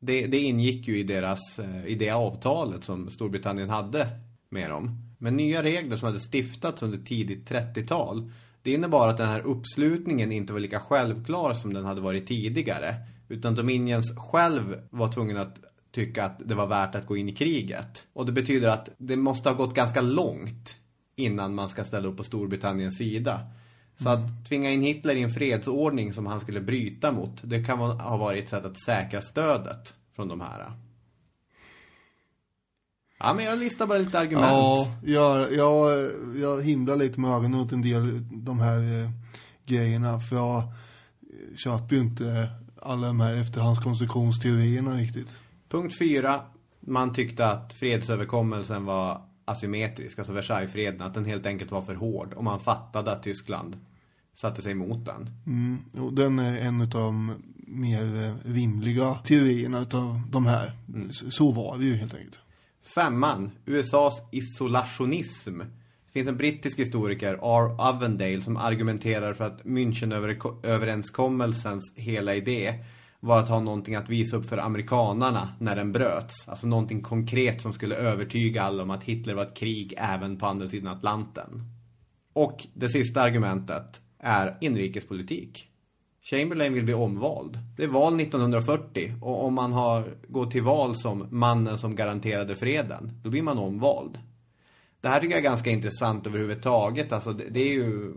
Det, 0.00 0.26
det 0.26 0.38
ingick 0.38 0.88
ju 0.88 0.98
i 0.98 1.02
deras, 1.02 1.58
eh, 1.58 1.86
i 1.86 1.94
det 1.94 2.10
avtalet 2.10 2.84
som 2.84 3.10
Storbritannien 3.10 3.70
hade 3.70 4.08
med 4.48 4.70
dem. 4.70 5.14
Men 5.18 5.36
nya 5.36 5.62
regler 5.62 5.96
som 5.96 6.06
hade 6.06 6.20
stiftats 6.20 6.82
under 6.82 6.98
tidigt 6.98 7.50
30-tal, 7.50 8.32
det 8.62 8.72
innebar 8.72 9.08
att 9.08 9.16
den 9.16 9.28
här 9.28 9.40
uppslutningen 9.40 10.32
inte 10.32 10.52
var 10.52 10.60
lika 10.60 10.80
självklar 10.80 11.54
som 11.54 11.72
den 11.72 11.84
hade 11.84 12.00
varit 12.00 12.26
tidigare. 12.26 12.94
Utan 13.28 13.54
Dominions 13.54 14.14
själv 14.16 14.80
var 14.90 15.12
tvungen 15.12 15.36
att 15.36 15.58
tycka 15.92 16.24
att 16.24 16.48
det 16.48 16.54
var 16.54 16.66
värt 16.66 16.94
att 16.94 17.06
gå 17.06 17.16
in 17.16 17.28
i 17.28 17.32
kriget. 17.32 18.04
Och 18.12 18.26
det 18.26 18.32
betyder 18.32 18.68
att 18.68 18.90
det 18.98 19.16
måste 19.16 19.48
ha 19.48 19.56
gått 19.56 19.74
ganska 19.74 20.00
långt 20.00 20.76
innan 21.16 21.54
man 21.54 21.68
ska 21.68 21.84
ställa 21.84 22.08
upp 22.08 22.16
på 22.16 22.22
Storbritanniens 22.22 22.96
sida. 22.96 23.40
Så 23.96 24.08
att 24.08 24.48
tvinga 24.48 24.70
in 24.70 24.82
Hitler 24.82 25.16
i 25.16 25.22
en 25.22 25.30
fredsordning 25.30 26.12
som 26.12 26.26
han 26.26 26.40
skulle 26.40 26.60
bryta 26.60 27.12
mot, 27.12 27.40
det 27.42 27.64
kan 27.64 27.78
ha 27.78 28.16
varit 28.16 28.44
ett 28.44 28.50
sätt 28.50 28.64
att 28.64 28.80
säkra 28.80 29.20
stödet 29.20 29.94
från 30.16 30.28
de 30.28 30.40
här. 30.40 30.72
Ja, 33.22 33.34
men 33.34 33.44
jag 33.44 33.58
listar 33.58 33.86
bara 33.86 33.98
lite 33.98 34.18
argument. 34.18 34.50
Ja, 34.50 34.96
jag, 35.04 35.52
jag, 35.52 36.10
jag 36.36 36.62
himlar 36.62 36.96
lite 36.96 37.20
med 37.20 37.30
ögonen 37.30 37.60
åt 37.60 37.72
en 37.72 37.82
del 37.82 38.24
de 38.30 38.60
här 38.60 38.78
eh, 38.78 39.10
grejerna. 39.66 40.20
För 40.20 40.36
jag 40.36 40.58
eh, 40.58 41.56
köper 41.56 41.96
ju 41.96 42.02
inte 42.02 42.48
alla 42.82 43.06
de 43.06 43.20
här 43.20 43.34
efterhandskonstruktionsteorierna 43.34 44.94
riktigt. 44.94 45.36
Punkt 45.68 45.98
fyra. 45.98 46.40
Man 46.80 47.12
tyckte 47.12 47.46
att 47.46 47.72
fredsöverkommelsen 47.72 48.84
var 48.84 49.22
asymmetrisk, 49.44 50.18
alltså 50.18 50.32
Versaillesfreden, 50.32 51.02
att 51.02 51.14
den 51.14 51.24
helt 51.24 51.46
enkelt 51.46 51.70
var 51.70 51.82
för 51.82 51.94
hård. 51.94 52.32
Och 52.34 52.44
man 52.44 52.60
fattade 52.60 53.12
att 53.12 53.22
Tyskland 53.22 53.76
satte 54.34 54.62
sig 54.62 54.72
emot 54.72 55.04
den. 55.04 55.30
Mm, 55.46 56.04
och 56.04 56.12
den 56.12 56.38
är 56.38 56.58
en 56.58 56.80
av 56.80 56.88
de 56.88 57.32
mer 57.66 58.24
eh, 58.24 58.52
rimliga 58.52 59.14
teorierna 59.14 59.80
utav 59.80 60.22
de 60.30 60.46
här. 60.46 60.72
Så, 61.10 61.30
så 61.30 61.50
var 61.50 61.78
det 61.78 61.84
ju 61.84 61.94
helt 61.94 62.14
enkelt. 62.14 62.42
Femman, 62.94 63.50
USAs 63.66 64.22
isolationism. 64.32 65.58
Det 65.58 66.12
finns 66.12 66.28
en 66.28 66.36
brittisk 66.36 66.78
historiker, 66.78 67.34
R. 67.34 67.74
Avendale, 67.78 68.40
som 68.40 68.56
argumenterar 68.56 69.34
för 69.34 69.44
att 69.44 69.64
Münchenöverenskommelsens 69.64 71.92
hela 71.96 72.34
idé 72.34 72.74
var 73.20 73.38
att 73.38 73.48
ha 73.48 73.60
någonting 73.60 73.94
att 73.94 74.08
visa 74.08 74.36
upp 74.36 74.48
för 74.48 74.58
amerikanarna 74.58 75.48
när 75.58 75.76
den 75.76 75.92
bröts. 75.92 76.48
Alltså 76.48 76.66
någonting 76.66 77.02
konkret 77.02 77.60
som 77.60 77.72
skulle 77.72 77.96
övertyga 77.96 78.62
alla 78.62 78.82
om 78.82 78.90
att 78.90 79.04
Hitler 79.04 79.34
var 79.34 79.42
ett 79.42 79.56
krig 79.56 79.94
även 79.96 80.36
på 80.36 80.46
andra 80.46 80.66
sidan 80.66 80.96
Atlanten. 80.96 81.62
Och 82.32 82.66
det 82.74 82.88
sista 82.88 83.22
argumentet 83.22 84.02
är 84.18 84.58
inrikespolitik. 84.60 85.69
Chamberlain 86.22 86.72
vill 86.72 86.84
bli 86.84 86.94
omvald. 86.94 87.58
Det 87.76 87.84
är 87.84 87.88
val 87.88 88.20
1940 88.20 89.14
och 89.22 89.44
om 89.44 89.54
man 89.54 89.72
har 89.72 90.16
gått 90.28 90.50
till 90.50 90.62
val 90.62 90.96
som 90.96 91.26
mannen 91.30 91.78
som 91.78 91.96
garanterade 91.96 92.54
freden, 92.54 93.20
då 93.22 93.30
blir 93.30 93.42
man 93.42 93.58
omvald. 93.58 94.18
Det 95.00 95.08
här 95.08 95.20
tycker 95.20 95.34
jag 95.34 95.38
är 95.38 95.50
ganska 95.50 95.70
intressant 95.70 96.26
överhuvudtaget. 96.26 97.12
Alltså 97.12 97.32
det, 97.32 97.44
det 97.50 97.60
är 97.60 97.72
ju... 97.72 98.14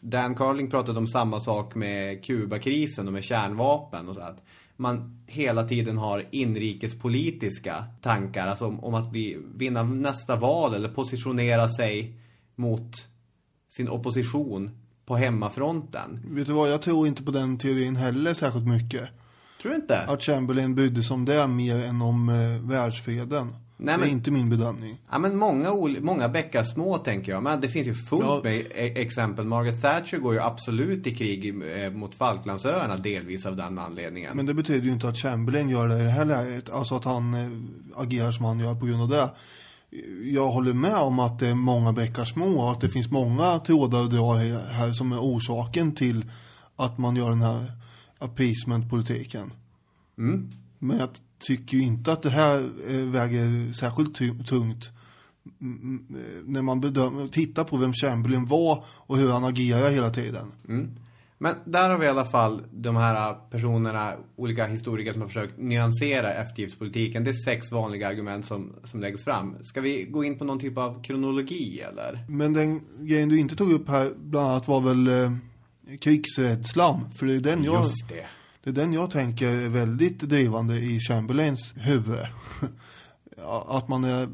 Dan 0.00 0.34
Carling 0.34 0.70
pratade 0.70 0.98
om 0.98 1.06
samma 1.06 1.40
sak 1.40 1.74
med 1.74 2.24
Kubakrisen 2.24 3.06
och 3.06 3.12
med 3.12 3.24
kärnvapen 3.24 4.08
och 4.08 4.14
så 4.14 4.20
att 4.20 4.42
man 4.76 5.24
hela 5.26 5.64
tiden 5.68 5.98
har 5.98 6.24
inrikespolitiska 6.30 7.84
tankar, 8.02 8.46
alltså 8.46 8.66
om, 8.66 8.84
om 8.84 8.94
att 8.94 9.10
bli, 9.10 9.38
vinna 9.54 9.82
nästa 9.82 10.36
val 10.36 10.74
eller 10.74 10.88
positionera 10.88 11.68
sig 11.68 12.14
mot 12.54 12.90
sin 13.68 13.88
opposition 13.88 14.85
på 15.06 15.16
hemmafronten. 15.16 16.20
Vet 16.30 16.46
du 16.46 16.52
vad, 16.52 16.70
jag 16.70 16.82
tror 16.82 17.06
inte 17.06 17.22
på 17.22 17.30
den 17.30 17.58
teorin 17.58 17.96
heller 17.96 18.34
särskilt 18.34 18.66
mycket. 18.66 19.08
Tror 19.62 19.70
du 19.70 19.76
inte? 19.76 20.00
Att 20.00 20.22
Chamberlain 20.22 20.74
brydde 20.74 21.02
sig 21.02 21.14
om 21.14 21.24
det 21.24 21.46
mer 21.46 21.76
än 21.84 22.02
om 22.02 22.28
eh, 22.28 22.68
världsfreden. 22.70 23.46
Nej, 23.78 23.94
Det 23.94 23.98
men- 24.00 24.08
är 24.08 24.12
inte 24.12 24.30
min 24.30 24.50
bedömning. 24.50 24.98
Ja, 25.10 25.18
men 25.18 25.36
många, 25.36 25.68
många 26.00 26.28
bäckar 26.28 26.62
små 26.62 26.98
tänker 26.98 27.32
jag. 27.32 27.42
Men 27.42 27.60
det 27.60 27.68
finns 27.68 27.86
ju 27.86 27.94
fullt 27.94 28.22
Ja. 28.24 28.40
med 28.44 28.54
e- 28.54 29.00
exempel. 29.02 29.44
Margaret 29.44 29.82
Thatcher 29.82 30.16
går 30.18 30.34
ju 30.34 30.40
absolut 30.40 31.06
i 31.06 31.14
krig 31.14 31.48
eh, 31.82 31.90
mot 31.90 32.14
Falklandsöarna 32.14 32.96
delvis 32.96 33.46
av 33.46 33.56
den 33.56 33.78
anledningen. 33.78 34.36
Men 34.36 34.46
det 34.46 34.54
betyder 34.54 34.86
ju 34.86 34.92
inte 34.92 35.08
att 35.08 35.16
Chamberlain 35.18 35.68
gör 35.68 35.88
det 35.88 36.00
i 36.00 36.02
det 36.02 36.10
här 36.10 36.24
läget. 36.24 36.70
Alltså 36.70 36.96
att 36.96 37.04
han 37.04 37.34
eh, 37.34 37.48
agerar 38.02 38.32
som 38.32 38.44
han 38.44 38.60
gör 38.60 38.74
på 38.74 38.86
grund 38.86 39.02
av 39.02 39.08
det. 39.08 39.30
Jag 40.32 40.48
håller 40.48 40.72
med 40.72 40.96
om 40.96 41.18
att 41.18 41.38
det 41.38 41.48
är 41.48 41.54
många 41.54 41.92
bäckar 41.92 42.24
små 42.24 42.60
och 42.60 42.72
att 42.72 42.80
det 42.80 42.88
finns 42.88 43.10
många 43.10 43.58
trådar 43.58 44.04
att 44.04 44.10
dra 44.10 44.34
här 44.34 44.92
som 44.92 45.12
är 45.12 45.20
orsaken 45.20 45.94
till 45.94 46.24
att 46.76 46.98
man 46.98 47.16
gör 47.16 47.30
den 47.30 47.42
här 47.42 47.72
appeasement-politiken. 48.18 49.52
Men 50.78 50.98
jag 50.98 51.08
tycker 51.38 51.76
ju 51.76 51.82
inte 51.82 52.12
att 52.12 52.22
det 52.22 52.30
här 52.30 52.68
eh, 52.88 53.00
väger 53.00 53.72
särskilt 53.72 54.14
tungt 54.48 54.90
mm, 55.60 56.06
eh, 56.10 56.42
när 56.44 56.62
man 56.62 56.80
bedömer, 56.80 57.28
tittar 57.28 57.64
på 57.64 57.76
vem 57.76 57.92
Chamberlain 57.92 58.46
var 58.46 58.84
och 58.88 59.16
hur 59.16 59.30
han 59.32 59.44
agerar 59.44 59.90
hela 59.90 60.10
tiden. 60.10 60.52
Men 61.38 61.54
där 61.64 61.90
har 61.90 61.98
vi 61.98 62.06
i 62.06 62.08
alla 62.08 62.24
fall 62.24 62.62
de 62.72 62.96
här 62.96 63.34
personerna, 63.50 64.12
olika 64.36 64.66
historiker 64.66 65.12
som 65.12 65.22
har 65.22 65.28
försökt 65.28 65.58
nyansera 65.58 66.34
eftergiftspolitiken. 66.34 67.24
Det 67.24 67.30
är 67.30 67.44
sex 67.44 67.72
vanliga 67.72 68.08
argument 68.08 68.46
som, 68.46 68.72
som 68.84 69.00
läggs 69.00 69.24
fram. 69.24 69.56
Ska 69.60 69.80
vi 69.80 70.04
gå 70.04 70.24
in 70.24 70.38
på 70.38 70.44
någon 70.44 70.60
typ 70.60 70.78
av 70.78 71.02
kronologi 71.02 71.80
eller? 71.80 72.24
Men 72.28 72.52
den 72.52 72.80
grejen 73.00 73.28
du 73.28 73.38
inte 73.38 73.56
tog 73.56 73.72
upp 73.72 73.88
här 73.88 74.10
bland 74.16 74.48
annat 74.48 74.68
var 74.68 74.80
väl 74.80 75.08
eh, 75.08 75.32
krigsrädslan. 76.00 77.10
För 77.18 77.26
det 77.26 77.34
är 77.34 77.40
den 77.40 77.64
jag, 77.64 77.82
Just 77.82 78.08
det. 78.08 78.26
det 78.64 78.70
är 78.70 78.74
den 78.74 78.92
jag 78.92 79.10
tänker 79.10 79.52
är 79.52 79.68
väldigt 79.68 80.20
drivande 80.20 80.76
i 80.76 81.00
Chamberlains 81.00 81.74
huvud. 81.76 82.26
Att 83.68 83.88
man 83.88 84.04
är 84.04 84.28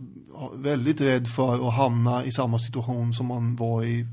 väldigt 0.55 1.01
rädd 1.01 1.29
för 1.29 1.69
att 1.69 1.75
hamna 1.75 2.25
i 2.25 2.33
samma 2.33 2.59
situation 2.59 3.15
som 3.15 3.27
man 3.27 3.57
var 3.57 3.85
i 3.85 4.07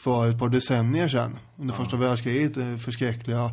för 0.00 0.28
ett 0.28 0.38
par 0.38 0.48
decennier 0.48 1.08
sedan. 1.08 1.38
Under 1.58 1.74
första 1.74 1.96
världskriget, 1.96 2.54
den 2.54 2.78
förskräckliga 2.78 3.50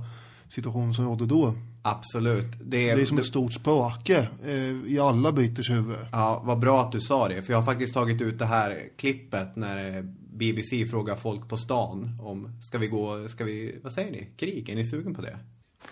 situation 0.50 0.93
som 0.93 1.06
rådde 1.06 1.26
då. 1.26 1.54
Absolut. 1.82 2.45
Det 2.62 2.89
är, 2.89 2.95
Det 2.95 3.02
är 3.02 3.06
som 3.06 3.17
ett 3.17 3.26
stort 3.26 3.54
spöke 3.54 4.28
eh, 4.45 4.91
i 4.93 5.00
alla 5.00 5.32
britters 5.32 5.69
huvud. 5.69 5.98
Ja, 6.12 6.41
vad 6.45 6.60
bra 6.60 6.82
att 6.82 6.91
du 6.91 7.02
sa 7.02 7.28
det. 7.28 7.41
För 7.41 7.54
jag 7.54 7.58
har 7.58 7.65
faktiskt 7.65 7.93
tagit 7.93 8.21
ut 8.21 8.39
det 8.39 8.45
här 8.45 8.82
klippet 8.98 9.56
när 9.56 9.98
eh, 9.98 10.04
BBC 10.34 10.88
frågar 10.88 11.15
folk 11.15 11.50
på 11.50 11.58
stan 11.58 12.17
om 12.21 12.60
ska 12.62 12.78
vi 12.78 12.88
gå, 12.88 13.28
ska 13.28 13.43
vi, 13.43 13.80
vad 13.84 13.91
säger 13.91 14.12
ni? 14.12 14.28
Krig? 14.38 14.69
Är 14.69 14.76
ni 14.76 14.86
sugen 14.86 15.15
på 15.15 15.21
det? 15.21 15.38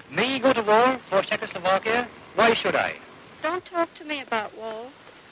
Me 0.09 0.39
go 0.39 0.53
to 0.53 0.61
war 0.61 0.97
for 1.09 1.21
Czechoslovakia? 1.21 2.05
Why 2.37 2.55
should 2.55 2.75
I? 2.75 2.91
Don't 3.43 3.63
talk 3.71 3.89
to 3.99 4.05
me 4.05 4.23
about 4.29 4.51
war. 4.61 4.85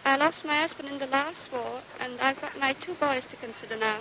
I 0.06 0.18
lost 0.18 0.44
my 0.46 0.58
husband 0.64 0.90
in 0.92 1.00
the 1.00 1.08
last 1.08 1.52
war, 1.54 1.80
and 2.02 2.12
I've 2.20 2.42
got 2.42 2.54
my 2.60 2.74
two 2.74 2.96
boys 3.00 3.26
to 3.26 3.36
consider 3.46 3.78
now. 3.80 3.98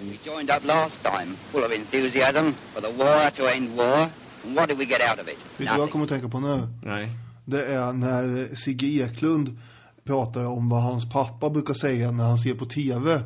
We 0.00 0.30
joined 0.30 0.50
up 0.50 0.64
last 0.64 1.02
time, 1.02 1.36
full 1.50 1.64
of 1.64 1.72
enthusiasm 1.72 2.52
for 2.72 2.80
the 2.80 2.90
war 2.98 3.30
to 3.30 3.48
end 3.48 3.76
war. 3.76 4.08
And 4.44 4.56
what 4.56 4.68
did 4.68 4.78
we 4.78 4.84
get 4.84 5.00
out 5.10 5.20
of 5.20 5.28
it? 5.28 5.38
Vet 5.56 5.68
du 5.68 5.72
vad 5.72 5.80
jag 5.80 5.90
kommer 5.90 6.04
att 6.04 6.10
tänka 6.10 6.28
på 6.28 6.40
nu? 6.40 6.68
Nej. 6.82 7.08
Det 7.44 7.64
är 7.66 7.92
när 7.92 8.54
Sigge 8.56 8.86
Eklund 8.86 9.58
pratar 10.04 10.44
om 10.44 10.68
vad 10.68 10.82
hans 10.82 11.10
pappa 11.10 11.50
brukar 11.50 11.74
säga 11.74 12.10
när 12.10 12.24
han 12.24 12.38
ser 12.38 12.54
på 12.54 12.64
tv. 12.66 13.20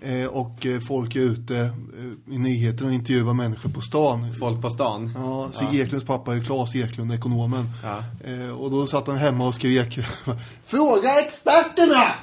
Eh, 0.00 0.26
och 0.26 0.66
eh, 0.66 0.80
folk 0.80 1.16
är 1.16 1.20
ute 1.20 1.56
eh, 1.58 2.34
i 2.34 2.38
nyheterna 2.38 2.88
och 2.88 2.94
intervjuar 2.94 3.34
människor 3.34 3.70
på 3.70 3.80
stan. 3.80 4.34
Folk 4.40 4.62
på 4.62 4.70
stan? 4.70 5.12
Ja, 5.14 5.50
Sigge 5.52 5.82
Eklunds 5.82 6.06
pappa 6.06 6.34
är 6.36 6.40
Claes 6.40 6.74
Eklund, 6.74 7.12
ekonomen. 7.12 7.70
Ja. 7.82 8.04
Eh, 8.32 8.60
och 8.60 8.70
då 8.70 8.86
satt 8.86 9.06
han 9.06 9.16
hemma 9.16 9.46
och 9.48 9.54
skrek 9.54 9.98
Fråga 10.64 11.20
experterna! 11.20 12.14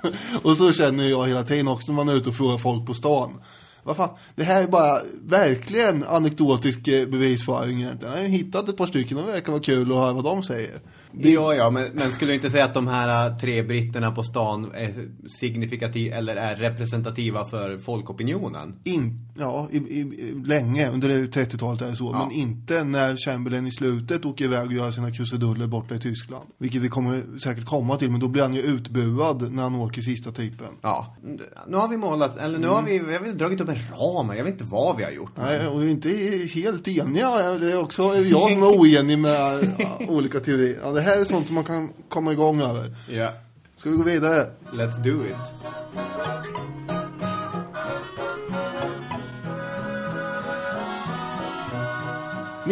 och 0.42 0.56
så 0.56 0.72
känner 0.72 1.04
jag 1.04 1.26
hela 1.26 1.42
tiden 1.42 1.68
också 1.68 1.92
när 1.92 1.96
man 1.96 2.08
är 2.08 2.16
ute 2.16 2.28
och 2.28 2.34
frågar 2.34 2.58
folk 2.58 2.86
på 2.86 2.94
stan. 2.94 3.40
Vad 3.84 3.96
fan, 3.96 4.10
det 4.34 4.44
här 4.44 4.62
är 4.62 4.66
bara 4.66 4.98
verkligen 5.22 6.04
anekdotisk 6.04 6.88
eh, 6.88 7.08
bevisföring 7.08 7.80
egentligen. 7.80 8.14
Jag 8.14 8.22
har 8.22 8.28
hittat 8.28 8.68
ett 8.68 8.76
par 8.76 8.86
stycken 8.86 9.18
och 9.18 9.26
det 9.26 9.32
verkar 9.32 9.52
vara 9.52 9.62
kul 9.62 9.92
att 9.92 9.98
höra 9.98 10.12
vad 10.12 10.24
de 10.24 10.42
säger. 10.42 10.80
Ja, 11.12 11.54
ja, 11.54 11.70
men, 11.70 11.90
men 11.92 12.12
skulle 12.12 12.30
du 12.30 12.34
inte 12.34 12.50
säga 12.50 12.64
att 12.64 12.74
de 12.74 12.86
här 12.86 13.30
äh, 13.30 13.36
tre 13.36 13.62
britterna 13.62 14.10
på 14.10 14.22
stan 14.22 14.72
är 14.74 14.94
signifikativa 15.28 16.16
eller 16.16 16.36
är 16.36 16.56
representativa 16.56 17.44
för 17.44 17.78
folkopinionen? 17.78 18.76
In, 18.84 19.31
ja, 19.34 19.68
i, 19.70 19.76
i, 19.76 20.34
länge 20.46 20.90
under 20.90 21.08
det 21.08 21.14
30-talet 21.14 21.82
är 21.82 21.90
det 21.90 21.96
så. 21.96 22.10
Ja. 22.12 22.26
Men 22.26 22.36
inte 22.36 22.84
när 22.84 23.16
Chamberlain 23.16 23.66
i 23.66 23.70
slutet 23.70 24.24
åker 24.24 24.44
iväg 24.44 24.66
och 24.66 24.72
gör 24.72 24.90
sina 24.90 25.10
krusiduller 25.10 25.66
borta 25.66 25.94
i 25.94 25.98
Tyskland. 25.98 26.44
Vilket 26.58 26.82
vi 26.82 26.88
kommer 26.88 27.38
säkert 27.38 27.64
komma 27.64 27.96
till. 27.96 28.10
Men 28.10 28.20
då 28.20 28.28
blir 28.28 28.42
han 28.42 28.54
ju 28.54 28.62
utbuad 28.62 29.52
när 29.52 29.62
han 29.62 29.74
åker 29.74 30.02
sista 30.02 30.32
typen. 30.32 30.66
Ja, 30.80 31.16
nu 31.66 31.76
har 31.76 31.88
vi 31.88 31.96
målat, 31.96 32.38
eller 32.38 32.58
nu 32.58 32.68
har 32.68 32.82
vi, 32.82 32.98
har 32.98 33.24
väl 33.24 33.38
dragit 33.38 33.60
upp 33.60 33.68
en 33.68 33.98
ram. 33.98 34.36
Jag 34.36 34.44
vet 34.44 34.52
inte 34.52 34.64
vad 34.64 34.96
vi 34.96 35.04
har 35.04 35.10
gjort. 35.10 35.32
Nej, 35.36 35.66
och 35.66 35.82
vi 35.82 35.86
är 35.86 35.90
inte 35.90 36.08
helt 36.60 36.88
eniga. 36.88 37.58
Det 37.58 37.72
är 37.72 37.80
också 37.80 38.02
jag 38.02 38.50
som 38.50 38.62
är 38.62 38.66
oenig 38.78 39.18
med 39.18 39.70
olika 40.08 40.40
teorier. 40.40 40.78
Ja, 40.82 40.92
det 40.92 41.00
här 41.00 41.20
är 41.20 41.24
sånt 41.24 41.46
som 41.46 41.54
man 41.54 41.64
kan 41.64 41.88
komma 42.08 42.32
igång 42.32 42.60
över. 42.60 42.94
Ja, 43.10 43.32
Ska 43.76 43.90
vi 43.90 43.96
gå 43.96 44.02
vidare? 44.02 44.46
let's 44.72 45.02
do 45.02 45.24
it.— 45.26 45.36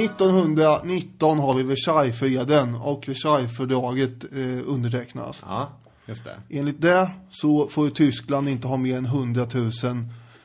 1919 0.04 1.38
har 1.38 1.54
vi 1.54 1.62
Versaillesfreden 1.62 2.74
och 2.74 3.08
Versaillesfördraget 3.08 4.24
eh, 4.32 4.60
undertecknas. 4.66 5.42
Ja, 5.46 5.68
just 6.06 6.24
det. 6.24 6.58
Enligt 6.58 6.80
det 6.80 7.10
så 7.30 7.68
får 7.68 7.90
Tyskland 7.90 8.48
inte 8.48 8.68
ha 8.68 8.76
mer 8.76 8.96
än 8.96 9.04
100 9.04 9.46
000 9.54 9.70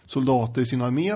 soldater 0.05 0.61
i 0.61 0.65
sin 0.65 0.81
armé. 0.81 1.11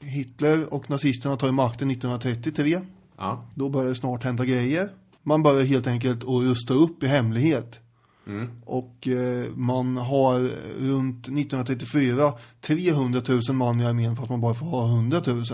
Hitler 0.00 0.74
och 0.74 0.90
nazisterna 0.90 1.36
tar 1.36 1.46
ju 1.46 1.52
makten 1.52 1.90
1933. 1.90 2.80
Ja, 3.16 3.44
Då 3.54 3.68
börjar 3.68 3.88
det 3.88 3.94
snart 3.94 4.24
hända 4.24 4.44
grejer. 4.44 4.88
Man 5.22 5.42
börjar 5.42 5.64
helt 5.64 5.86
enkelt 5.86 6.24
att 6.24 6.42
rusta 6.42 6.74
upp 6.74 7.02
i 7.02 7.06
hemlighet. 7.06 7.80
Och 8.64 9.08
eh, 9.08 9.50
man 9.54 9.96
har 9.96 10.40
runt 10.80 11.26
1934 11.26 12.32
300 12.60 13.20
000 13.28 13.56
man 13.56 13.80
i 13.80 13.86
armén 13.86 14.16
fast 14.16 14.30
man 14.30 14.40
bara 14.40 14.54
får 14.54 14.66
ha 14.66 14.86
100 14.86 15.20
000. 15.26 15.44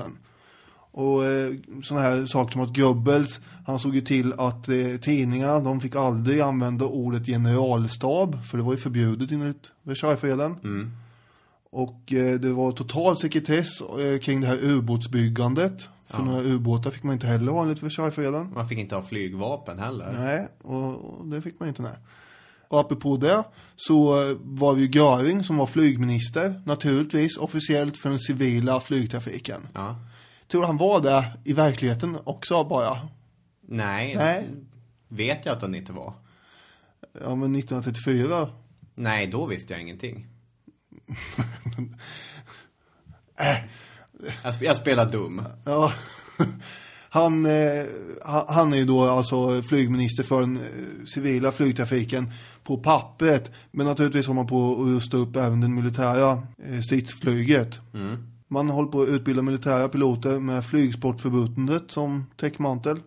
Och 0.94 1.24
eh, 1.24 1.52
sådana 1.82 2.06
här 2.06 2.26
saker 2.26 2.52
som 2.52 2.60
att 2.62 2.76
Goebbels, 2.76 3.40
han 3.66 3.78
såg 3.78 3.94
ju 3.94 4.00
till 4.00 4.32
att 4.32 4.68
eh, 4.68 4.96
tidningarna, 5.00 5.60
de 5.60 5.80
fick 5.80 5.96
aldrig 5.96 6.40
använda 6.40 6.84
ordet 6.84 7.26
generalstab, 7.26 8.44
för 8.44 8.56
det 8.56 8.62
var 8.62 8.72
ju 8.72 8.78
förbjudet 8.78 9.30
enligt 9.30 9.72
Versaillesfreden. 9.82 10.56
Och 11.70 12.12
eh, 12.12 12.40
det 12.40 12.52
var 12.52 12.72
total 12.72 13.16
sekretess 13.16 13.80
eh, 13.80 14.18
kring 14.18 14.40
det 14.40 14.46
här 14.46 14.58
ubåtsbyggandet. 14.62 15.88
För 16.06 16.22
några 16.22 16.42
ubåtar 16.42 16.90
fick 16.90 17.02
man 17.02 17.12
inte 17.14 17.26
heller 17.26 17.52
ha 17.52 17.62
enligt 17.62 17.82
Versaillesfreden. 17.82 18.52
man 18.54 18.68
fick 18.68 18.78
inte 18.78 18.94
ha 18.94 19.02
flygvapen 19.02 19.78
heller. 19.78 20.14
Nej, 20.18 20.48
och, 20.62 21.20
och 21.20 21.26
det 21.26 21.42
fick 21.42 21.60
man 21.60 21.68
inte 21.68 21.82
nej. 21.82 21.96
Och 22.68 22.80
apropå 22.80 23.16
det 23.16 23.44
så 23.76 24.22
eh, 24.30 24.36
var 24.42 24.74
det 24.74 24.80
ju 24.80 24.86
Göring 24.86 25.44
som 25.44 25.56
var 25.56 25.66
flygminister, 25.66 26.62
naturligtvis 26.66 27.36
officiellt 27.36 27.96
för 27.96 28.08
den 28.08 28.18
civila 28.18 28.80
flygtrafiken. 28.80 29.68
Ja. 29.74 29.96
Tror 30.52 30.60
du 30.60 30.66
han 30.66 30.76
var 30.76 31.00
det 31.00 31.32
i 31.44 31.52
verkligheten 31.52 32.18
också 32.24 32.64
bara? 32.64 33.08
Nej, 33.68 34.14
Nej. 34.16 34.48
vet 35.08 35.46
jag 35.46 35.56
att 35.56 35.62
han 35.62 35.74
inte 35.74 35.92
var. 35.92 36.14
Ja, 37.24 37.34
men 37.34 37.56
1934. 37.56 38.48
Nej, 38.94 39.26
då 39.26 39.46
visste 39.46 39.72
jag 39.72 39.82
ingenting. 39.82 40.26
Äh. 43.38 43.56
Jag, 44.42 44.52
sp- 44.52 44.64
jag 44.64 44.76
spelar 44.76 45.08
dum. 45.10 45.42
Ja. 45.64 45.92
Han, 47.08 47.46
eh, 47.46 47.84
ha- 48.24 48.46
han 48.52 48.72
är 48.72 48.76
ju 48.76 48.84
då 48.84 49.04
alltså 49.08 49.62
flygminister 49.62 50.22
för 50.22 50.40
den 50.40 50.56
eh, 50.56 51.04
civila 51.06 51.52
flygtrafiken 51.52 52.30
på 52.64 52.78
pappret. 52.78 53.50
Men 53.70 53.86
naturligtvis 53.86 54.26
håller 54.26 54.40
man 54.40 54.46
på 54.46 54.72
att 54.72 54.86
rusta 54.88 55.16
upp 55.16 55.36
även 55.36 55.60
den 55.60 55.74
militära 55.74 56.32
eh, 56.64 56.80
stridsflyget. 56.80 57.80
Man 58.52 58.70
håller 58.70 58.88
på 58.88 59.02
att 59.02 59.08
utbilda 59.08 59.42
militära 59.42 59.88
piloter 59.88 60.38
med 60.38 60.64
flygsportförbundet 60.64 61.82
som 61.88 62.24
täckmantel. 62.36 63.00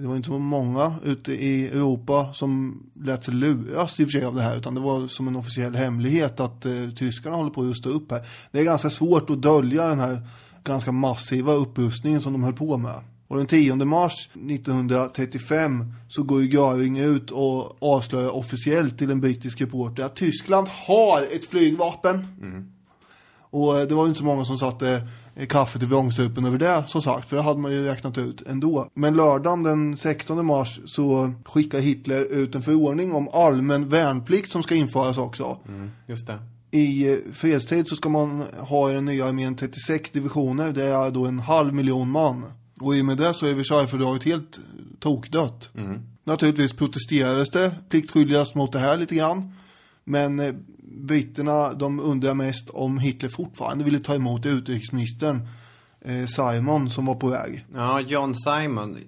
Det 0.00 0.08
var 0.08 0.16
inte 0.16 0.26
så 0.26 0.38
många 0.38 0.94
ute 1.04 1.32
i 1.32 1.66
Europa 1.68 2.32
som 2.34 2.82
lät 2.94 3.24
sig 3.24 3.34
luras 3.34 4.00
i 4.00 4.04
och 4.04 4.10
för 4.10 4.18
sig 4.18 4.24
av 4.24 4.34
det 4.34 4.42
här. 4.42 4.56
Utan 4.56 4.74
det 4.74 4.80
var 4.80 5.06
som 5.06 5.28
en 5.28 5.36
officiell 5.36 5.74
hemlighet 5.74 6.40
att 6.40 6.66
eh, 6.66 6.72
tyskarna 6.96 7.36
håller 7.36 7.50
på 7.50 7.60
att 7.60 7.68
rusta 7.68 7.88
upp 7.88 8.10
här. 8.10 8.26
Det 8.52 8.60
är 8.60 8.64
ganska 8.64 8.90
svårt 8.90 9.30
att 9.30 9.42
dölja 9.42 9.86
den 9.86 9.98
här 9.98 10.20
ganska 10.64 10.92
massiva 10.92 11.52
upprustningen 11.52 12.20
som 12.20 12.32
de 12.32 12.42
höll 12.44 12.52
på 12.52 12.76
med. 12.76 13.00
Och 13.28 13.36
den 13.36 13.46
10 13.46 13.74
mars 13.74 14.28
1935 14.32 15.84
så 16.08 16.22
går 16.22 16.42
ju 16.42 16.48
Göring 16.48 16.98
ut 16.98 17.30
och 17.30 17.82
avslöjar 17.82 18.36
officiellt 18.36 18.98
till 18.98 19.10
en 19.10 19.20
brittisk 19.20 19.60
reporter 19.60 20.02
att 20.02 20.16
Tyskland 20.16 20.68
har 20.68 21.18
ett 21.36 21.46
flygvapen. 21.46 22.26
Och 23.56 23.78
eh, 23.78 23.86
det 23.86 23.94
var 23.94 24.02
ju 24.02 24.08
inte 24.08 24.18
så 24.18 24.24
många 24.24 24.44
som 24.44 24.58
satte 24.58 25.08
eh, 25.34 25.46
kaffet 25.46 25.82
i 25.82 25.86
vrångstrupen 25.86 26.44
över 26.44 26.58
det 26.58 26.84
som 26.86 27.02
sagt, 27.02 27.28
för 27.28 27.36
det 27.36 27.42
hade 27.42 27.60
man 27.60 27.72
ju 27.72 27.84
räknat 27.84 28.18
ut 28.18 28.42
ändå. 28.46 28.88
Men 28.94 29.16
lördagen 29.16 29.62
den 29.62 29.96
16 29.96 30.46
mars 30.46 30.80
så 30.86 31.32
skickar 31.44 31.80
Hitler 31.80 32.32
ut 32.32 32.54
en 32.54 32.62
förordning 32.62 33.14
om 33.14 33.28
allmän 33.32 33.88
värnplikt 33.88 34.52
som 34.52 34.62
ska 34.62 34.74
införas 34.74 35.18
också. 35.18 35.58
Just 36.06 36.26
det. 36.26 36.38
I 36.70 37.12
eh, 37.12 37.18
fredstid 37.32 37.88
så 37.88 37.96
ska 37.96 38.08
man 38.08 38.44
ha 38.58 38.90
i 38.90 38.92
den 38.92 39.04
nya 39.04 39.26
armén 39.26 39.56
36 39.56 40.10
divisioner, 40.10 40.72
det 40.72 40.84
är 40.84 41.10
då 41.10 41.26
en 41.26 41.38
halv 41.38 41.74
miljon 41.74 42.10
man. 42.10 42.44
Och 42.80 42.96
i 42.96 43.00
och 43.00 43.06
med 43.06 43.16
det 43.16 43.34
så 43.34 43.46
är 43.46 43.54
Versaillesfördraget 43.54 44.24
helt 44.24 44.58
tokdött. 45.00 45.68
Naturligtvis 46.24 46.72
protesterades 46.72 47.50
det 47.50 47.74
pliktskyldigast 47.88 48.54
mot 48.54 48.72
det 48.72 48.78
här 48.78 48.96
lite 48.96 49.14
grann. 49.14 49.52
Men 50.08 50.40
eh, 50.40 50.54
britterna, 50.82 51.72
de 51.72 52.00
undrar 52.00 52.34
mest 52.34 52.70
om 52.70 52.98
Hitler 52.98 53.28
fortfarande 53.28 53.84
ville 53.84 53.98
ta 54.00 54.14
emot 54.14 54.46
utrikesministern 54.46 55.48
eh, 56.00 56.26
Simon 56.26 56.90
som 56.90 57.06
var 57.06 57.14
på 57.14 57.28
väg. 57.28 57.64
Ja, 57.74 58.00
John 58.00 58.34
Simon. 58.34 58.98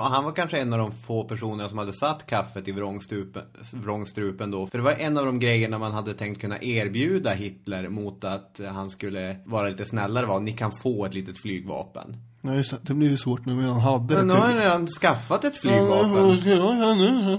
Han 0.00 0.24
var 0.24 0.32
kanske 0.32 0.60
en 0.60 0.72
av 0.72 0.78
de 0.78 0.92
få 1.06 1.24
personerna 1.24 1.68
som 1.68 1.78
hade 1.78 1.92
satt 1.92 2.26
kaffet 2.26 2.68
i 2.68 2.72
vrångstrupen, 2.72 3.42
vrångstrupen 3.72 4.50
då. 4.50 4.66
För 4.66 4.78
det 4.78 4.84
var 4.84 4.92
en 4.92 5.18
av 5.18 5.26
de 5.26 5.38
grejerna 5.38 5.78
man 5.78 5.92
hade 5.92 6.14
tänkt 6.14 6.40
kunna 6.40 6.62
erbjuda 6.62 7.32
Hitler 7.34 7.88
mot 7.88 8.24
att 8.24 8.60
han 8.72 8.90
skulle 8.90 9.36
vara 9.44 9.68
lite 9.68 9.84
snällare 9.84 10.26
var. 10.26 10.40
Ni 10.40 10.52
kan 10.52 10.72
få 10.82 11.04
ett 11.04 11.14
litet 11.14 11.38
flygvapen. 11.38 12.16
Ja, 12.42 12.54
just 12.54 12.70
det, 12.70 12.78
det 12.82 12.94
blir 12.94 13.10
ju 13.10 13.16
svårt 13.16 13.46
nu 13.46 13.54
när 13.54 13.68
han 13.68 13.80
hade 13.80 14.14
Men 14.14 14.26
nu 14.26 14.32
det. 14.32 14.38
har 14.40 14.46
han 14.46 14.56
redan 14.58 14.86
skaffat 14.86 15.44
ett 15.44 15.54
Ja, 15.54 15.70
flygvapen. 15.70 16.42
ja, 16.50 16.74
ja, 16.76 16.94
nu. 16.94 17.38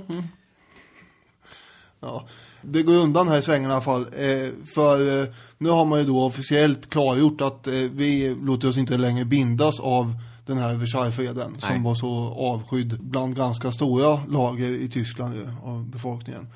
Ja, 1.99 2.27
det 2.67 2.83
går 2.83 2.93
undan 2.93 3.27
här 3.27 3.39
i 3.39 3.41
svängen 3.41 3.69
i 3.69 3.73
alla 3.73 3.81
fall. 3.81 4.01
Eh, 4.01 4.49
för 4.75 5.21
eh, 5.21 5.27
nu 5.57 5.69
har 5.69 5.85
man 5.85 5.99
ju 5.99 6.05
då 6.05 6.23
officiellt 6.23 6.89
klargjort 6.89 7.41
att 7.41 7.67
eh, 7.67 7.73
vi 7.73 8.35
låter 8.41 8.69
oss 8.69 8.77
inte 8.77 8.97
längre 8.97 9.25
bindas 9.25 9.79
av 9.79 10.13
den 10.45 10.57
här 10.57 10.75
Versaillesfreden 10.75 11.55
som 11.59 11.83
var 11.83 11.95
så 11.95 12.35
avskydd 12.37 12.99
bland 13.01 13.35
ganska 13.35 13.71
stora 13.71 14.21
lager 14.29 14.69
i 14.69 14.89
Tyskland 14.89 15.35
ju, 15.35 15.47
av 15.63 15.89
befolkningen. 15.89 16.47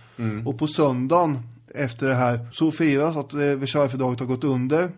Och 0.45 0.58
på 0.58 0.67
söndagen 0.67 1.39
efter 1.76 2.08
det 2.08 2.15
här 2.15 2.48
så 2.52 2.72
firas 2.72 3.15
att 3.15 3.34
eh, 3.34 3.39
Versaillesfördraget 3.39 4.19
har 4.19 4.28
gått 4.28 4.43
under. 4.43 4.89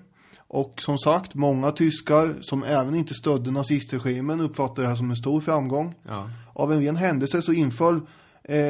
Och 0.47 0.81
som 0.81 0.97
sagt, 0.97 1.35
många 1.35 1.71
tyskar 1.71 2.41
som 2.41 2.63
även 2.63 2.95
inte 2.95 3.13
stödde 3.13 3.51
nazistregimen 3.51 4.41
uppfattar 4.41 4.83
det 4.83 4.89
här 4.89 4.95
som 4.95 5.09
en 5.09 5.15
stor 5.15 5.41
framgång. 5.41 5.95
Ja. 6.07 6.29
Av 6.53 6.73
en 6.73 6.81
ren 6.81 6.95
händelse 6.95 7.41
så 7.41 7.53
inföll 7.53 7.99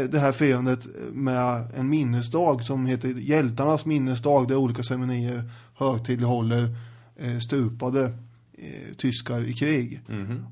det 0.09 0.19
här 0.19 0.31
firandet 0.31 0.87
med 1.13 1.63
en 1.75 1.89
minnesdag 1.89 2.63
som 2.63 2.85
heter 2.85 3.09
Hjältarnas 3.09 3.85
minnesdag 3.85 4.47
där 4.47 4.55
olika 4.55 4.83
ceremonier 4.83 5.43
högtidlighåller 5.75 6.75
eh, 7.15 7.39
stupade 7.39 8.03
eh, 8.57 8.95
tyskar 8.97 9.49
i 9.49 9.53
krig. 9.53 10.01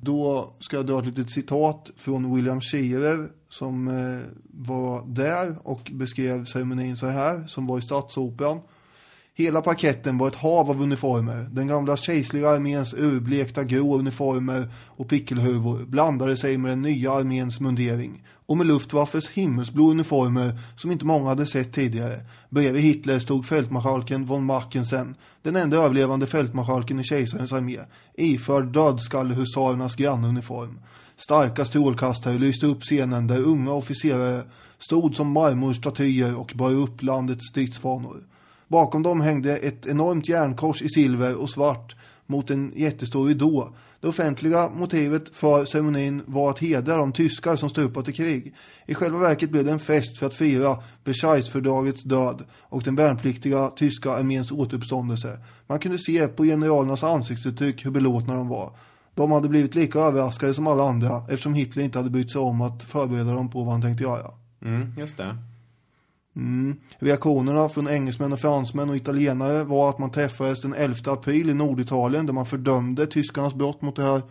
Då 0.01 0.53
ska 0.59 0.75
jag 0.75 0.87
dra 0.87 0.99
ett 0.99 1.05
litet 1.05 1.29
citat 1.29 1.91
från 1.97 2.35
William 2.35 2.61
Scherer 2.61 3.29
som 3.49 3.87
eh, 3.87 4.19
var 4.43 5.07
där 5.07 5.55
och 5.63 5.91
beskrev 5.93 6.45
ceremonin 6.45 6.97
så 6.97 7.07
här, 7.07 7.47
som 7.47 7.67
var 7.67 7.79
i 7.79 7.81
Stadsoperan. 7.81 8.59
Hela 9.39 9.61
paketten 9.61 10.17
var 10.17 10.27
ett 10.27 10.35
hav 10.35 10.69
av 10.69 10.81
uniformer. 10.81 11.49
Den 11.51 11.67
gamla 11.67 11.97
kejserliga 11.97 12.49
arméns 12.49 12.93
urblekta 12.93 13.63
grå 13.63 13.97
uniformer 13.97 14.73
och 14.85 15.09
pickelhuvor 15.09 15.85
blandade 15.85 16.37
sig 16.37 16.57
med 16.57 16.71
den 16.71 16.81
nya 16.81 17.11
arméns 17.11 17.59
mundering. 17.59 18.23
Och 18.45 18.57
med 18.57 18.67
Luftwaffes 18.67 19.29
himmelsblå 19.29 19.91
uniformer 19.91 20.59
som 20.75 20.91
inte 20.91 21.05
många 21.05 21.29
hade 21.29 21.45
sett 21.45 21.73
tidigare. 21.73 22.19
Bredvid 22.49 22.81
Hitler 22.81 23.19
stod 23.19 23.45
fältmarskalken 23.45 24.25
von 24.25 24.45
Mackensen, 24.45 25.15
den 25.41 25.55
enda 25.55 25.77
överlevande 25.77 26.27
fältmarskalken 26.27 26.99
i 26.99 27.03
kejsarens 27.03 27.53
armé, 27.53 27.79
iförd 28.17 28.73
dödskallehusarernas 28.73 29.95
grannuniform. 29.95 30.79
Starka 31.17 31.65
strålkastare 31.65 32.37
lyste 32.37 32.65
upp 32.65 32.81
scenen 32.81 33.27
där 33.27 33.41
unga 33.41 33.71
officerare 33.71 34.43
stod 34.79 35.15
som 35.15 35.31
marmorstatyer 35.31 36.39
och 36.39 36.51
bar 36.55 36.71
upp 36.71 37.03
landets 37.03 37.49
stridsfanor. 37.51 38.28
Bakom 38.69 39.03
dem 39.03 39.21
hängde 39.21 39.57
ett 39.57 39.85
enormt 39.85 40.29
järnkors 40.29 40.81
i 40.81 40.89
silver 40.89 41.41
och 41.41 41.49
svart 41.49 41.95
mot 42.25 42.49
en 42.49 42.73
jättestor 42.75 43.27
ridå. 43.27 43.73
Det 44.01 44.07
offentliga 44.07 44.69
motivet 44.69 45.35
för 45.35 45.65
ceremonin 45.65 46.23
var 46.25 46.49
att 46.49 46.59
hedra 46.59 46.97
de 46.97 47.11
tyskar 47.11 47.55
som 47.55 47.69
stupat 47.69 48.09
i 48.09 48.13
krig. 48.13 48.55
I 48.85 48.95
själva 48.95 49.19
verket 49.19 49.51
blev 49.51 49.65
det 49.65 49.71
en 49.71 49.79
fest 49.79 50.17
för 50.17 50.25
att 50.25 50.33
fira 50.33 50.77
Versaillesfördragets 51.03 52.03
död 52.03 52.43
och 52.59 52.83
den 52.83 52.95
värnpliktiga 52.95 53.67
tyska 53.67 54.11
arméns 54.11 54.51
återuppståndelse. 54.51 55.39
Man 55.67 55.79
kunde 55.79 55.97
se 55.97 56.27
på 56.27 56.43
generalernas 56.43 57.03
ansiktsuttryck 57.03 57.85
hur 57.85 57.91
belåtna 57.91 58.33
de 58.33 58.47
var. 58.47 58.71
De 59.15 59.31
hade 59.31 59.49
blivit 59.49 59.75
lika 59.75 59.99
överraskade 59.99 60.53
som 60.53 60.67
alla 60.67 60.83
andra 60.83 61.17
eftersom 61.29 61.53
Hitler 61.53 61.83
inte 61.83 61.99
hade 61.99 62.09
brytt 62.09 62.31
sig 62.31 62.41
om 62.41 62.61
att 62.61 62.83
förbereda 62.83 63.33
dem 63.33 63.51
på 63.51 63.63
vad 63.63 63.71
han 63.71 63.81
tänkte 63.81 64.03
göra. 64.03 64.31
Mm, 64.61 64.93
just 64.97 65.17
det. 65.17 65.37
Mm. 66.35 66.75
Reaktionerna 66.99 67.69
från 67.69 67.87
engelsmän 67.87 68.33
och 68.33 68.39
fransmän 68.39 68.89
och 68.89 68.95
italienare 68.95 69.63
var 69.63 69.89
att 69.89 69.99
man 69.99 70.11
träffades 70.11 70.61
den 70.61 70.73
11 70.73 71.11
april 71.11 71.49
i 71.49 71.53
Norditalien 71.53 72.25
där 72.25 72.33
man 72.33 72.45
fördömde 72.45 73.05
tyskarnas 73.05 73.53
brott 73.53 73.81
mot 73.81 73.95
det 73.95 74.03
här 74.03 74.21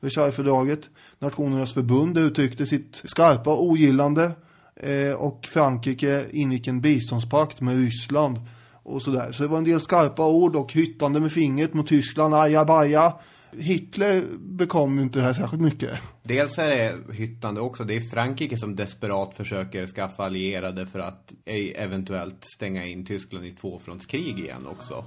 Versaillesfördraget. 0.00 0.90
Nationernas 1.18 1.74
förbund 1.74 2.18
uttryckte 2.18 2.66
sitt 2.66 3.02
skarpa 3.04 3.56
ogillande 3.56 4.30
eh, 4.76 5.14
och 5.14 5.48
Frankrike 5.52 6.24
ingick 6.30 6.66
en 6.66 6.80
biståndspakt 6.80 7.60
med 7.60 7.76
Ryssland 7.76 8.38
och 8.82 9.02
sådär. 9.02 9.32
Så 9.32 9.42
det 9.42 9.48
var 9.48 9.58
en 9.58 9.64
del 9.64 9.80
skarpa 9.80 10.26
ord 10.26 10.56
och 10.56 10.72
hyttande 10.72 11.20
med 11.20 11.32
fingret 11.32 11.74
mot 11.74 11.88
Tyskland, 11.88 12.34
ajabaja. 12.34 13.12
Hitler 13.58 14.22
bekom 14.38 14.96
ju 14.96 15.02
inte 15.02 15.18
det 15.18 15.24
här 15.24 15.34
särskilt 15.34 15.62
mycket. 15.62 15.90
Dels 16.22 16.58
är 16.58 16.70
det 16.70 17.14
hyttande 17.14 17.60
också. 17.60 17.84
Det 17.84 17.96
är 17.96 18.00
Frankrike 18.00 18.56
som 18.56 18.76
desperat 18.76 19.36
försöker 19.36 19.86
skaffa 19.86 20.24
allierade 20.24 20.86
för 20.86 21.00
att 21.00 21.32
ej 21.44 21.74
eventuellt 21.76 22.44
stänga 22.56 22.86
in 22.86 23.06
Tyskland 23.06 23.46
i 23.46 23.50
tvåfrontskrig 23.50 24.38
igen 24.38 24.66
också. 24.66 25.04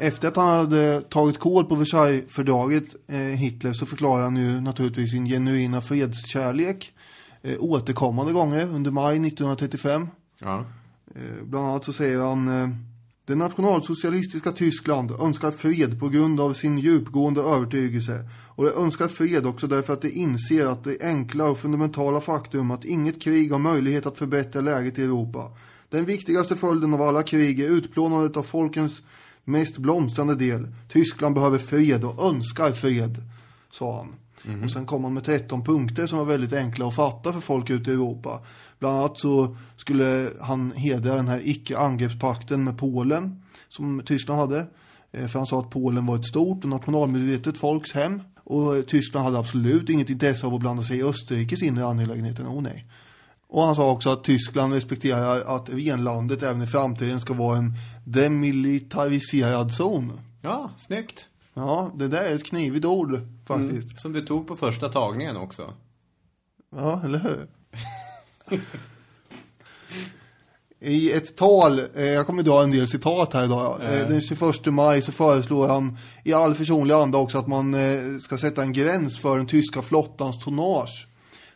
Efter 0.00 0.28
att 0.28 0.36
han 0.36 0.58
hade 0.58 1.00
tagit 1.00 1.38
koll 1.38 1.64
på 1.64 1.74
Versaillesfördraget, 1.74 2.84
eh, 3.06 3.18
Hitler, 3.18 3.72
så 3.72 3.86
förklarar 3.86 4.22
han 4.22 4.36
ju 4.36 4.60
naturligtvis 4.60 5.10
sin 5.10 5.26
genuina 5.26 5.80
fredskärlek 5.80 6.92
eh, 7.42 7.56
återkommande 7.60 8.32
gånger 8.32 8.62
under 8.62 8.90
maj 8.90 9.14
1935. 9.14 10.08
Ja. 10.38 10.64
Eh, 11.14 11.44
bland 11.44 11.66
annat 11.66 11.84
så 11.84 11.92
säger 11.92 12.20
han 12.20 12.48
eh, 12.48 12.68
det 13.28 13.34
nationalsocialistiska 13.34 14.52
Tyskland 14.52 15.10
önskar 15.20 15.50
fred 15.50 16.00
på 16.00 16.08
grund 16.08 16.40
av 16.40 16.52
sin 16.52 16.78
djupgående 16.78 17.40
övertygelse 17.40 18.28
och 18.48 18.64
det 18.64 18.72
önskar 18.72 19.08
fred 19.08 19.46
också 19.46 19.66
därför 19.66 19.92
att 19.92 20.02
det 20.02 20.10
inser 20.10 20.66
att 20.66 20.84
det 20.84 21.02
enkla 21.02 21.50
och 21.50 21.58
fundamentala 21.58 22.20
faktum 22.20 22.70
att 22.70 22.84
inget 22.84 23.22
krig 23.22 23.52
har 23.52 23.58
möjlighet 23.58 24.06
att 24.06 24.18
förbättra 24.18 24.60
läget 24.60 24.98
i 24.98 25.02
Europa. 25.02 25.52
Den 25.88 26.04
viktigaste 26.04 26.56
följden 26.56 26.94
av 26.94 27.02
alla 27.02 27.22
krig 27.22 27.60
är 27.60 27.68
utplånandet 27.68 28.36
av 28.36 28.42
folkens 28.42 29.02
mest 29.44 29.78
blomstrande 29.78 30.34
del. 30.34 30.68
Tyskland 30.88 31.34
behöver 31.34 31.58
fred 31.58 32.04
och 32.04 32.30
önskar 32.30 32.72
fred, 32.72 33.22
sa 33.70 33.96
han. 33.96 34.14
Och 34.64 34.70
sen 34.70 34.86
kom 34.86 35.04
han 35.04 35.14
med 35.14 35.24
13 35.24 35.64
punkter 35.64 36.06
som 36.06 36.18
var 36.18 36.24
väldigt 36.24 36.52
enkla 36.52 36.86
att 36.86 36.94
fatta 36.94 37.32
för 37.32 37.40
folk 37.40 37.70
ute 37.70 37.90
i 37.90 37.94
Europa. 37.94 38.40
Bland 38.78 38.98
annat 38.98 39.20
så 39.20 39.56
skulle 39.76 40.30
han 40.40 40.72
hedra 40.72 41.14
den 41.14 41.28
här 41.28 41.40
icke-angreppspakten 41.44 42.64
med 42.64 42.78
Polen 42.78 43.42
som 43.68 44.02
Tyskland 44.06 44.40
hade. 44.40 44.66
Eh, 45.12 45.26
För 45.26 45.38
han 45.38 45.46
sa 45.46 45.60
att 45.60 45.70
Polen 45.70 46.06
var 46.06 46.16
ett 46.16 46.26
stort 46.26 46.64
och 46.64 46.70
nationalmedvetet 46.70 47.58
folks 47.58 47.92
hem. 47.92 48.22
Och 48.44 48.86
Tyskland 48.86 49.24
hade 49.24 49.38
absolut 49.38 49.90
inget 49.90 50.10
intresse 50.10 50.46
av 50.46 50.54
att 50.54 50.60
blanda 50.60 50.82
sig 50.82 50.98
i 50.98 51.02
Österrikes 51.02 51.62
inre 51.62 51.86
angelägenheter. 51.86 52.44
Oh 52.44 52.62
nej. 52.62 52.86
Och 53.48 53.62
han 53.62 53.76
sa 53.76 53.90
också 53.90 54.10
att 54.10 54.24
Tyskland 54.24 54.72
respekterar 54.72 55.56
att 55.56 55.68
renlandet 55.68 56.42
även 56.42 56.62
i 56.62 56.66
framtiden 56.66 57.20
ska 57.20 57.34
vara 57.34 57.58
en 57.58 57.74
demilitariserad 58.04 59.72
zon. 59.72 60.12
Ja, 60.42 60.70
snyggt. 60.78 61.28
Ja, 61.58 61.90
det 61.94 62.08
där 62.08 62.22
är 62.22 62.34
ett 62.34 62.44
knivigt 62.44 62.84
ord 62.84 63.20
faktiskt. 63.46 63.90
Mm, 63.90 63.96
som 63.96 64.12
du 64.12 64.20
tog 64.20 64.46
på 64.46 64.56
första 64.56 64.88
tagningen 64.88 65.36
också. 65.36 65.74
Ja, 66.76 67.02
eller 67.04 67.18
hur? 67.18 67.46
I 70.80 71.12
ett 71.12 71.36
tal, 71.36 71.80
eh, 71.94 72.04
jag 72.04 72.26
kommer 72.26 72.42
dra 72.42 72.62
en 72.62 72.70
del 72.70 72.88
citat 72.88 73.34
här 73.34 73.44
idag. 73.44 73.80
Eh, 73.82 74.08
den 74.08 74.20
21 74.20 74.66
maj 74.66 75.02
så 75.02 75.12
föreslår 75.12 75.68
han 75.68 75.98
i 76.24 76.32
all 76.32 76.54
försonlig 76.54 76.94
anda 76.94 77.18
också 77.18 77.38
att 77.38 77.46
man 77.46 77.74
eh, 77.74 78.18
ska 78.20 78.38
sätta 78.38 78.62
en 78.62 78.72
gräns 78.72 79.18
för 79.18 79.36
den 79.36 79.46
tyska 79.46 79.82
flottans 79.82 80.38
tonnage. 80.44 81.08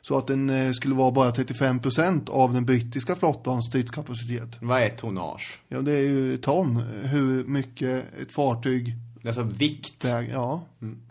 Så 0.02 0.18
att 0.18 0.26
den 0.26 0.50
eh, 0.50 0.72
skulle 0.72 0.94
vara 0.94 1.10
bara 1.10 1.30
35% 1.30 2.30
av 2.30 2.54
den 2.54 2.64
brittiska 2.64 3.16
flottans 3.16 3.66
stridskapacitet. 3.66 4.48
Vad 4.60 4.82
är 4.82 4.90
tonnage? 4.90 5.60
Ja, 5.68 5.80
det 5.80 5.92
är 5.92 6.00
ju 6.00 6.38
ton. 6.38 6.76
Hur 7.02 7.44
mycket 7.44 8.04
ett 8.22 8.32
fartyg 8.32 8.96
Alltså 9.24 9.42
vikt. 9.42 10.04
väger. 10.04 10.32
Ja. 10.32 10.62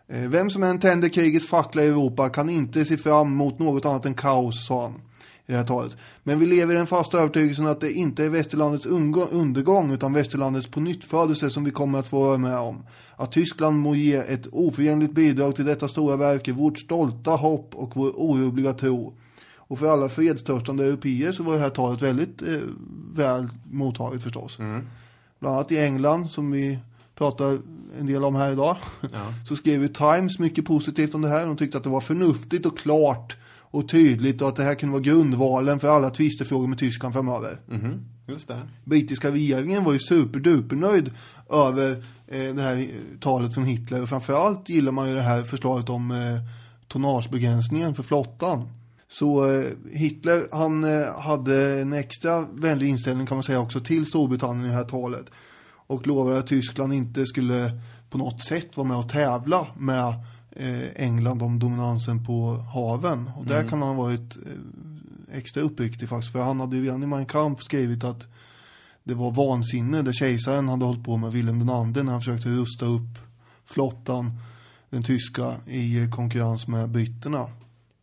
Eh, 0.08 0.30
Vem 0.30 0.50
som 0.50 0.63
än 0.63 0.80
tänder 0.80 1.10
krigets 1.10 1.47
fackla 1.47 1.84
i 1.84 1.88
Europa 1.88 2.30
kan 2.30 2.50
inte 2.50 2.86
se 2.86 2.97
fram 2.97 3.36
mot 3.36 3.60
något 3.60 3.86
annat 3.86 4.06
än 4.06 4.13
kaos, 4.13 4.67
sa 4.67 4.82
han 4.82 5.02
i 5.45 5.52
det 5.52 5.58
här 5.58 5.65
talet. 5.65 5.97
Men 6.24 6.39
vi 6.39 6.45
lever 6.45 6.74
i 6.74 6.78
den 6.78 6.88
fasta 6.88 7.19
övertygelsen 7.19 7.67
att 7.67 7.82
det 7.82 7.91
inte 7.91 8.26
är 8.26 8.30
västerlandets 8.30 8.86
undergång 9.32 9.91
utan 9.91 10.13
västerlandets 10.13 10.67
pånyttfödelse 10.67 11.50
som 11.50 11.63
vi 11.63 11.71
kommer 11.71 12.00
att 12.00 12.08
få 12.08 12.19
vara 12.19 12.38
med 12.38 12.58
om. 12.58 12.84
Att 13.15 13.32
Tyskland 13.32 13.78
må 13.80 13.95
ge 13.95 14.15
ett 14.15 14.47
oförenligt 14.52 15.12
bidrag 15.12 15.56
till 15.56 15.65
detta 15.65 15.88
stora 15.88 16.15
verk 16.15 16.47
är 16.47 16.54
vårt 16.54 16.80
stolta 16.80 17.32
hopp 17.32 17.76
och 17.76 17.91
vår 17.95 18.12
orubbliga 18.15 18.74
tro. 18.74 19.13
Och 19.56 19.80
för 19.80 19.88
alla 19.88 20.10
fredstörstande 20.10 20.86
europeer 20.86 21.32
så 21.32 21.43
var 21.43 21.54
det 21.54 21.60
här 21.60 21.69
talet 21.69 22.02
väldigt 22.02 22.41
eh, 22.41 22.60
väl 23.13 23.47
mottaget 23.71 24.24
förstås. 24.24 24.58
Bland 25.39 25.56
annat 25.56 25.71
i 25.71 25.78
England 25.78 26.30
som 26.30 26.52
vi 26.52 26.80
pratar 27.22 27.58
en 28.00 28.08
del 28.08 28.24
om 28.24 28.36
här 28.36 28.52
idag. 28.52 28.78
Så 29.48 29.56
skrev 29.56 29.82
ju 29.82 29.88
Times 29.88 30.40
mycket 30.40 30.66
positivt 30.66 31.16
om 31.16 31.22
det 31.22 31.30
här. 31.30 31.46
De 31.46 31.58
tyckte 31.58 31.78
att 31.78 31.84
det 31.84 31.90
var 31.90 32.02
förnuftigt 32.02 32.66
och 32.66 32.78
klart 32.78 33.38
och 33.60 33.90
tydligt 33.90 34.42
och 34.42 34.48
att 34.48 34.56
det 34.56 34.64
här 34.64 34.76
kunde 34.76 34.94
vara 34.94 35.04
grundvalen 35.04 35.80
för 35.80 35.88
alla 35.88 36.10
tvistefrågor 36.10 36.68
med 36.68 36.80
Tyskland 36.80 37.14
framöver. 37.14 37.60
Mhm, 37.68 38.06
just 38.28 38.48
det. 38.48 38.62
Brittiska 38.84 39.32
regeringen 39.32 39.84
var 39.84 39.94
ju 39.94 40.00
superdupernöjd 40.00 41.12
över 41.50 41.92
eh, 42.28 42.56
det 42.56 42.62
här 42.62 42.78
eh, 42.78 42.88
talet 43.20 43.54
från 43.54 43.66
Hitler 43.66 44.02
och 44.02 44.10
framförallt 44.10 44.70
gillar 44.70 44.92
man 44.92 45.10
ju 45.10 45.16
det 45.16 45.22
här 45.22 45.44
förslaget 45.44 45.90
om 45.90 46.12
eh, 46.12 46.18
tonnagebegränsningen 46.88 47.96
för 47.96 48.04
flottan. 48.04 48.70
Så 49.10 49.52
eh, 49.52 49.66
Hitler 49.92 50.44
han 50.52 50.84
eh, 50.84 51.22
hade 51.22 51.82
en 51.82 51.94
extra 51.94 52.46
vänlig 52.54 52.90
inställning 52.90 53.28
kan 53.28 53.38
man 53.38 53.44
säga 53.44 53.60
också 53.60 53.80
till 53.80 54.06
Storbritannien 54.06 54.66
i 54.66 54.70
det 54.70 54.76
här 54.76 54.84
talet. 54.84 55.26
Och 55.91 56.08
lovade 56.08 56.39
att 56.39 56.47
Tyskland 56.47 56.93
inte 56.93 57.25
skulle 57.25 57.71
på 58.10 58.17
något 58.17 58.45
sätt 58.45 58.77
vara 58.77 58.88
med 58.88 58.97
och 58.97 59.10
tävla 59.10 59.67
med 59.77 60.13
eh, 60.51 60.91
England 60.95 61.41
om 61.41 61.60
dominansen 61.60 62.25
på 62.25 62.54
haven. 62.54 63.32
Och 63.38 63.45
där 63.45 63.69
kan 63.69 63.82
han 63.82 63.95
ha 63.95 64.04
varit 64.04 64.36
eh, 64.36 65.38
extra 65.38 65.62
uppriktig 65.62 66.10
faktiskt. 66.10 66.34
För 66.34 66.39
han 66.39 66.60
hade 66.60 66.75
ju 66.75 66.84
redan 66.84 67.04
i 67.04 67.08
Mein 67.08 67.25
Kampf 67.25 67.63
skrivit 67.63 68.04
att 68.04 68.27
det 69.04 69.13
var 69.13 69.32
vansinne 69.32 70.01
det 70.01 70.13
kejsaren 70.13 70.69
hade 70.69 70.86
hållit 70.86 71.04
på 71.04 71.17
med 71.17 71.32
Wilhelm 71.32 71.60
II 71.60 72.04
när 72.04 72.12
han 72.12 72.21
försökte 72.21 72.49
rusta 72.49 72.86
upp 72.86 73.19
flottan, 73.65 74.32
den 74.89 75.04
tyska, 75.04 75.56
i 75.67 76.08
konkurrens 76.12 76.67
med 76.67 76.89
britterna. 76.89 77.49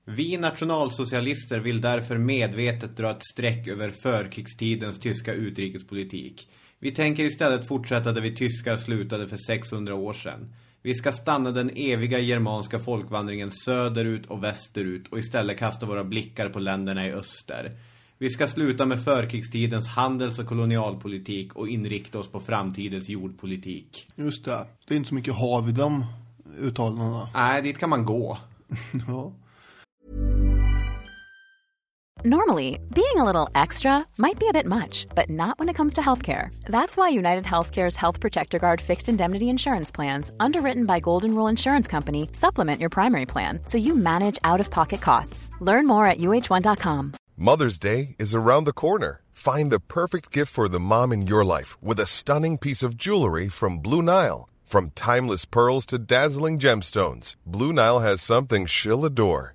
Vi 0.05 0.37
nationalsocialister 0.37 1.61
vill 1.61 1.81
därför 1.81 2.19
medvetet 2.19 2.97
dra 2.97 3.11
ett 3.11 3.27
streck 3.33 3.69
över 3.69 3.91
förkrigstidens 4.03 4.99
tyska 4.99 5.33
utrikespolitik. 5.33 6.49
Vi 6.81 6.91
tänker 6.91 7.25
istället 7.25 7.69
fortsätta 7.69 8.13
där 8.13 8.21
vi 8.21 8.37
tyskar 8.37 8.77
slutade 8.77 9.29
för 9.29 9.37
600 9.37 9.95
år 9.95 10.13
sedan. 10.13 10.55
Vi 10.83 10.95
ska 10.95 11.13
stanna 11.13 11.51
den 11.51 11.71
eviga 11.77 12.19
germanska 12.19 12.79
folkvandringen 12.79 13.51
söderut 13.51 14.27
och 14.27 14.45
västerut 14.45 15.09
och 15.09 15.19
istället 15.19 15.59
kasta 15.59 15.87
våra 15.87 16.05
blickar 16.05 16.49
på 16.49 16.59
länderna 16.59 17.07
i 17.07 17.13
öster. 17.13 17.73
Vi 18.19 18.31
ska 18.31 18.47
sluta 18.47 18.87
med 18.87 19.05
förkrigstidens 19.05 19.89
handels- 19.89 20.39
och 20.39 20.47
kolonialpolitik 20.47 21.57
och 21.57 21.69
inrikta 21.69 22.19
oss 22.19 22.29
på 22.29 22.41
framtidens 22.41 23.09
jordpolitik. 23.09 24.09
Just 24.17 24.45
det, 24.45 24.67
det 24.89 24.95
är 24.95 24.97
inte 24.97 25.09
så 25.09 25.15
mycket 25.15 25.35
hav 25.35 25.69
i 25.69 25.73
de 25.73 26.05
uttalandena. 26.59 27.29
Nej, 27.35 27.63
dit 27.63 27.79
kan 27.79 27.91
man 27.91 28.05
gå. 28.05 28.39
ja. 29.07 29.33
Normally, 32.25 32.81
being 32.93 33.17
a 33.17 33.23
little 33.23 33.49
extra 33.55 34.05
might 34.17 34.41
be 34.41 34.49
a 34.49 34.53
bit 34.53 34.67
much, 34.67 35.07
but 35.15 35.31
not 35.31 35.57
when 35.57 35.69
it 35.69 35.77
comes 35.77 35.93
to 35.93 36.01
healthcare. 36.01 36.53
That's 36.65 36.97
why 36.97 37.11
United 37.11 37.45
Healthcare's 37.45 37.95
Health 37.95 38.19
Protector 38.19 38.59
Guard 38.59 38.81
fixed 38.81 39.09
indemnity 39.09 39.49
insurance 39.49 39.93
plans, 39.93 40.33
underwritten 40.41 40.85
by 40.85 40.99
Golden 40.99 41.33
Rule 41.33 41.47
Insurance 41.47 41.87
Company, 41.87 42.29
supplement 42.33 42.81
your 42.81 42.91
primary 42.91 43.25
plan 43.25 43.61
so 43.67 43.79
you 43.79 43.95
manage 43.95 44.37
out 44.43 44.59
of 44.59 44.69
pocket 44.69 45.01
costs. 45.01 45.53
Learn 45.61 45.87
more 45.87 46.07
at 46.07 46.19
uh1.com. 46.19 47.13
Mother's 47.37 47.79
Day 47.79 48.17
is 48.19 48.35
around 48.35 48.65
the 48.65 48.73
corner. 48.73 49.23
Find 49.31 49.71
the 49.71 49.79
perfect 49.79 50.33
gift 50.33 50.53
for 50.53 50.69
the 50.69 50.81
mom 50.81 51.13
in 51.13 51.29
your 51.29 51.45
life 51.45 51.81
with 51.81 52.01
a 52.01 52.07
stunning 52.07 52.59
piece 52.59 52.83
of 52.83 52.97
jewelry 52.97 53.49
from 53.49 53.79
Blue 53.79 54.03
Nile. 54.03 54.49
From 54.65 54.91
timeless 54.97 55.45
pearls 55.45 55.87
to 55.87 56.01
dazzling 56.01 56.59
gemstones, 56.59 57.37
Blue 57.47 57.73
Nile 57.73 58.01
has 58.01 58.21
something 58.21 58.67
she'll 58.67 59.05
adore. 59.05 59.55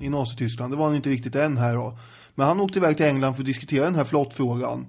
i 0.00 0.08
Nazityskland. 0.08 0.72
Det 0.72 0.76
var 0.76 0.86
han 0.86 0.96
inte 0.96 1.10
riktigt 1.10 1.34
än 1.34 1.56
här 1.56 1.74
då. 1.74 1.98
Men 2.34 2.46
han 2.46 2.60
åkte 2.60 2.78
iväg 2.78 2.96
till 2.96 3.06
England 3.06 3.34
för 3.34 3.42
att 3.42 3.46
diskutera 3.46 3.84
den 3.84 3.94
här 3.94 4.04
flottfrågan. 4.04 4.86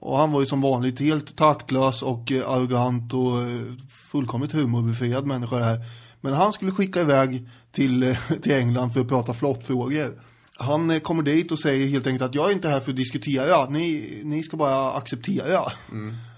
Och 0.00 0.18
han 0.18 0.32
var 0.32 0.40
ju 0.40 0.46
som 0.46 0.60
vanligt 0.60 1.00
helt 1.00 1.36
taktlös 1.36 2.02
och 2.02 2.32
eh, 2.32 2.50
arrogant 2.50 3.14
och 3.14 3.42
eh, 3.42 3.60
fullkomligt 3.90 4.52
humorbefriad 4.52 5.26
människa 5.26 5.56
det 5.56 5.64
här. 5.64 5.80
Men 6.20 6.32
han 6.32 6.52
skulle 6.52 6.72
skicka 6.72 7.00
iväg 7.00 7.48
till, 7.72 8.02
eh, 8.02 8.18
till 8.42 8.52
England 8.52 8.90
för 8.90 9.00
att 9.00 9.08
prata 9.08 9.34
flottfrågor. 9.34 10.22
Han 10.58 11.00
kommer 11.00 11.22
dit 11.22 11.52
och 11.52 11.58
säger 11.58 11.88
helt 11.88 12.06
enkelt 12.06 12.22
att 12.22 12.34
jag 12.34 12.48
är 12.50 12.52
inte 12.52 12.68
här 12.68 12.80
för 12.80 12.90
att 12.90 12.96
diskutera, 12.96 13.68
ni, 13.68 14.20
ni 14.24 14.42
ska 14.42 14.56
bara 14.56 14.92
acceptera. 14.92 15.72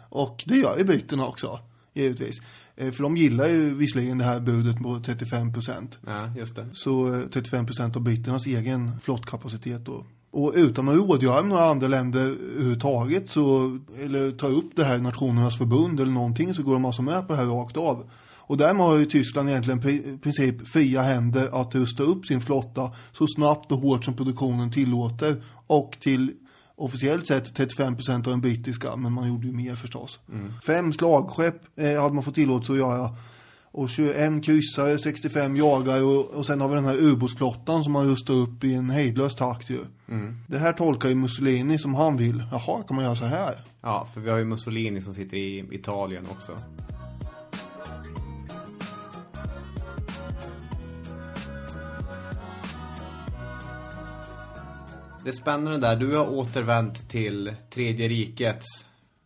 Och 0.09 0.45
det 0.47 0.57
gör 0.57 0.79
ju 0.79 0.85
britterna 0.85 1.27
också, 1.27 1.61
givetvis. 1.95 2.41
Eh, 2.81 2.91
För 2.93 3.03
de 3.03 3.17
gillar 3.17 3.47
ju 3.49 3.75
visserligen 3.75 4.19
det 4.19 4.25
här 4.25 4.41
budet 4.41 4.79
på 4.79 5.01
35 5.05 5.53
procent. 5.53 5.99
Ja, 6.07 6.33
just 6.37 6.57
det. 6.57 6.67
Så 6.73 7.15
eh, 7.15 7.21
35 7.33 7.67
procent 7.67 7.97
av 7.97 8.03
britternas 8.03 8.47
egen 8.47 9.01
flottkapacitet 9.01 9.85
då. 9.85 10.05
Och 10.31 10.53
utan 10.57 10.89
att 10.89 10.97
rådgöra 10.97 11.41
med 11.41 11.49
några 11.49 11.65
andra 11.65 11.89
länder 11.89 12.21
överhuvudtaget 12.21 13.31
så, 13.31 13.79
eller 14.05 14.31
ta 14.31 14.47
upp 14.47 14.77
det 14.77 14.85
här 14.85 14.99
Nationernas 14.99 15.59
förbund 15.59 16.01
eller 16.01 16.13
någonting 16.13 16.55
så 16.55 16.63
går 16.63 16.73
de 16.73 16.85
alltså 16.85 17.03
med 17.03 17.27
på 17.27 17.33
det 17.33 17.39
här 17.39 17.47
rakt 17.47 17.77
av. 17.77 18.11
Och 18.49 18.57
därmed 18.57 18.87
har 18.87 18.97
ju 18.99 19.05
Tyskland 19.05 19.49
egentligen 19.49 19.89
i 19.89 20.19
princip 20.23 20.69
fria 20.69 21.03
händer 21.03 21.61
att 21.61 21.75
rusta 21.75 22.03
upp 22.03 22.27
sin 22.27 22.41
flotta 22.41 22.91
så 23.13 23.27
snabbt 23.27 23.73
och 23.73 23.79
hårt 23.79 24.05
som 24.05 24.15
produktionen 24.15 24.73
tillåter 24.73 25.43
och 25.67 25.97
till 26.01 26.33
officiellt 26.79 27.27
sett 27.27 27.59
35% 27.59 28.15
av 28.15 28.23
den 28.23 28.41
brittiska, 28.41 28.97
men 28.97 29.13
man 29.13 29.29
gjorde 29.29 29.47
ju 29.47 29.53
mer 29.53 29.75
förstås. 29.75 30.21
Fem 30.67 30.93
slagskepp 30.93 31.63
eh, 31.77 32.03
hade 32.03 32.15
man 32.15 32.25
fått 32.25 32.35
tillåtelse 32.35 32.73
att 32.73 32.79
göra. 32.79 33.17
Och 33.71 33.91
21 33.91 34.45
kryssare, 34.45 34.99
65 34.99 35.57
jagare 35.57 36.03
och, 36.03 36.31
och 36.31 36.47
sen 36.47 36.61
har 36.61 36.69
vi 36.69 36.75
den 36.75 36.85
här 36.85 37.03
ubåtsflottan 37.03 37.85
som 37.85 37.93
man 37.93 38.07
rustar 38.07 38.35
upp 38.35 38.65
i 38.65 38.75
en 38.75 38.91
hejdlös 38.91 39.35
takt 39.35 39.71
ju. 39.71 39.79
Det 40.47 40.59
här 40.59 40.73
tolkar 40.73 41.09
ju 41.09 41.15
Mussolini 41.15 41.79
som 41.79 41.95
han 41.95 42.17
vill. 42.17 42.43
Jaha, 42.51 42.83
kan 42.83 42.97
man 42.97 43.05
göra 43.05 43.17
så 43.17 43.25
här? 43.25 43.55
Ja, 43.83 44.09
för 44.15 44.21
vi 44.21 44.31
har 44.31 44.39
ju 44.39 44.45
Mussolini 44.45 45.01
som 45.01 45.15
sitter 45.15 45.37
i 45.37 45.69
Italien 45.73 46.27
också. 46.31 46.53
Det 55.25 55.29
är 55.29 55.33
spännande 55.33 55.79
där. 55.79 55.97
Du 55.97 56.17
har 56.17 56.35
återvänt 56.35 57.09
till 57.09 57.55
Tredje 57.71 58.09
rikets, 58.09 58.67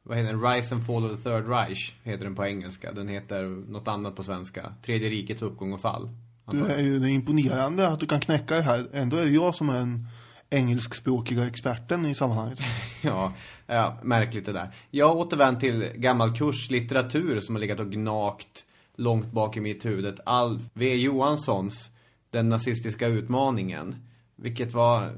vad 0.02 0.18
heter 0.18 0.32
den? 0.32 0.42
Rise 0.42 0.74
and 0.74 0.86
Fall 0.86 1.04
of 1.04 1.10
the 1.10 1.30
Third 1.30 1.48
Reich 1.48 1.94
heter 2.02 2.24
den 2.24 2.34
på 2.34 2.46
engelska. 2.46 2.92
Den 2.92 3.08
heter 3.08 3.44
något 3.70 3.88
annat 3.88 4.16
på 4.16 4.22
svenska. 4.22 4.74
Tredje 4.82 5.10
rikets 5.10 5.42
uppgång 5.42 5.72
och 5.72 5.80
fall. 5.80 6.10
Du 6.50 6.66
är 6.66 6.82
ju 6.82 6.98
det 6.98 7.10
är 7.10 7.10
imponerande 7.10 7.88
att 7.88 8.00
du 8.00 8.06
kan 8.06 8.20
knäcka 8.20 8.54
det 8.56 8.62
här. 8.62 8.86
Ändå 8.92 9.16
är 9.16 9.24
det 9.24 9.30
jag 9.30 9.54
som 9.54 9.68
är 9.68 9.74
den 9.74 10.08
engelskspråkiga 10.50 11.46
experten 11.46 12.06
i 12.06 12.14
sammanhanget. 12.14 12.60
Ja, 13.04 13.32
ja, 13.66 13.98
märkligt 14.02 14.46
det 14.46 14.52
där. 14.52 14.74
Jag 14.90 15.08
har 15.08 15.16
återvänt 15.16 15.60
till 15.60 15.90
gammal 15.94 16.36
kurslitteratur 16.36 17.40
som 17.40 17.54
har 17.54 17.60
legat 17.60 17.80
och 17.80 17.90
gnagt 17.90 18.64
långt 18.96 19.32
bak 19.32 19.56
i 19.56 19.60
mitt 19.60 19.84
huvud. 19.84 20.20
Alf 20.26 20.62
V. 20.74 20.94
Johanssons 20.94 21.90
Den 22.30 22.48
nazistiska 22.48 23.06
utmaningen. 23.06 23.96
Vilket 24.36 24.72
var... 24.72 25.10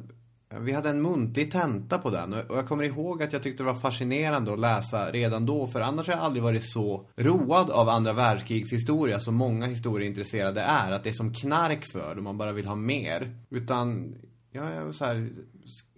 Vi 0.60 0.72
hade 0.72 0.90
en 0.90 1.02
muntlig 1.02 1.52
tenta 1.52 1.98
på 1.98 2.10
den 2.10 2.32
och 2.32 2.56
jag 2.56 2.68
kommer 2.68 2.84
ihåg 2.84 3.22
att 3.22 3.32
jag 3.32 3.42
tyckte 3.42 3.62
det 3.62 3.66
var 3.66 3.74
fascinerande 3.74 4.52
att 4.52 4.58
läsa 4.58 5.10
redan 5.10 5.46
då 5.46 5.66
för 5.66 5.80
annars 5.80 6.06
har 6.06 6.14
jag 6.14 6.22
aldrig 6.22 6.42
varit 6.42 6.70
så 6.72 7.06
road 7.16 7.70
av 7.70 7.88
andra 7.88 8.12
världskrigs 8.12 8.72
historia 8.72 9.20
som 9.20 9.34
många 9.34 9.66
historieintresserade 9.66 10.60
är. 10.60 10.92
Att 10.92 11.04
det 11.04 11.10
är 11.10 11.14
som 11.14 11.34
knark 11.34 11.84
för 11.84 12.16
och 12.16 12.22
man 12.22 12.38
bara 12.38 12.52
vill 12.52 12.66
ha 12.66 12.74
mer. 12.74 13.36
Utan, 13.50 14.14
ja, 14.50 14.70
jag, 14.70 14.94
så 14.94 15.04
här, 15.04 15.28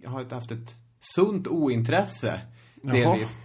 jag 0.01 0.09
har 0.09 0.33
haft 0.33 0.51
ett 0.51 0.75
sunt 0.99 1.47
ointresse 1.47 2.41
delvis. 2.81 3.35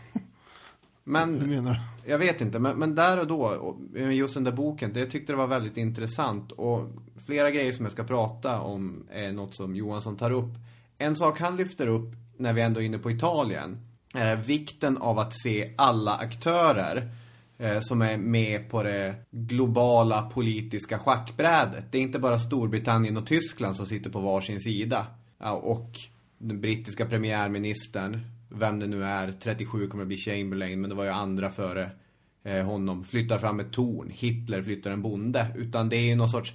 Men 1.05 1.35
menar 1.51 1.73
du? 1.73 2.11
jag 2.11 2.19
vet 2.19 2.41
inte, 2.41 2.59
men, 2.59 2.79
men 2.79 2.95
där 2.95 3.21
och 3.21 3.27
då, 3.27 3.43
och 3.43 3.79
just 4.13 4.35
den 4.35 4.45
där 4.45 4.53
boken, 4.53 4.93
det, 4.93 5.01
jag 5.01 5.11
tyckte 5.11 5.33
det 5.33 5.37
var 5.37 5.47
väldigt 5.47 5.77
intressant. 5.77 6.53
Och 6.53 6.89
flera 7.27 7.51
grejer 7.51 7.73
som 7.73 7.85
jag 7.85 7.93
ska 7.93 8.05
prata 8.05 8.61
om 8.61 9.07
är 9.11 9.33
något 9.33 9.55
som 9.55 9.77
Johansson 9.77 10.17
tar 10.17 10.31
upp. 10.31 10.53
En 11.03 11.17
sak 11.17 11.41
han 11.41 11.57
lyfter 11.57 11.87
upp, 11.87 12.15
när 12.37 12.53
vi 12.53 12.63
ändå 12.63 12.81
är 12.81 12.85
inne 12.85 12.99
på 12.99 13.11
Italien, 13.11 13.81
är 14.15 14.37
vikten 14.37 14.97
av 14.97 15.19
att 15.19 15.41
se 15.43 15.75
alla 15.77 16.17
aktörer 16.17 17.11
eh, 17.59 17.79
som 17.81 18.03
är 18.03 18.17
med 18.17 18.71
på 18.71 18.83
det 18.83 19.15
globala 19.31 20.23
politiska 20.23 20.99
schackbrädet. 20.99 21.93
Det 21.93 21.99
är 21.99 22.03
inte 22.03 22.19
bara 22.19 22.39
Storbritannien 22.39 23.17
och 23.17 23.27
Tyskland 23.27 23.77
som 23.77 23.87
sitter 23.87 24.11
på 24.11 24.21
varsin 24.21 24.61
sida. 24.61 25.07
Ja, 25.39 25.53
och 25.53 25.91
den 26.39 26.61
brittiska 26.61 27.07
premiärministern, 27.07 28.21
vem 28.49 28.81
det 28.81 28.87
nu 28.87 29.05
är, 29.05 29.33
37 29.33 29.89
kommer 29.89 30.03
att 30.03 30.09
bli 30.09 30.17
Chamberlain, 30.17 30.81
men 30.81 30.91
det 30.91 30.97
var 30.97 31.05
ju 31.05 31.11
andra 31.11 31.51
före 31.51 31.91
eh, 32.45 32.65
honom, 32.65 33.05
flyttar 33.05 33.39
fram 33.39 33.61
ett 33.61 33.73
torn. 33.73 34.11
Hitler 34.15 34.63
flyttar 34.63 34.91
en 34.91 35.03
bonde. 35.03 35.47
Utan 35.57 35.89
det 35.89 35.97
är 35.97 36.07
ju 36.07 36.15
någon 36.15 36.29
sorts 36.29 36.55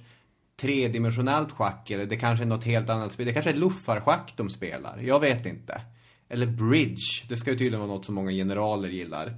tredimensionellt 0.60 1.52
schack, 1.52 1.90
eller 1.90 2.06
det 2.06 2.16
kanske 2.16 2.44
är 2.44 2.48
något 2.48 2.64
helt 2.64 2.90
annat 2.90 3.12
spel. 3.12 3.26
Det 3.26 3.32
kanske 3.32 3.50
är 3.50 3.56
luffarschack 3.56 4.34
de 4.36 4.50
spelar, 4.50 4.98
jag 4.98 5.20
vet 5.20 5.46
inte. 5.46 5.80
Eller 6.28 6.46
bridge, 6.46 7.24
det 7.28 7.36
ska 7.36 7.50
ju 7.50 7.58
tydligen 7.58 7.80
vara 7.80 7.90
något 7.90 8.04
som 8.04 8.14
många 8.14 8.30
generaler 8.30 8.88
gillar. 8.88 9.36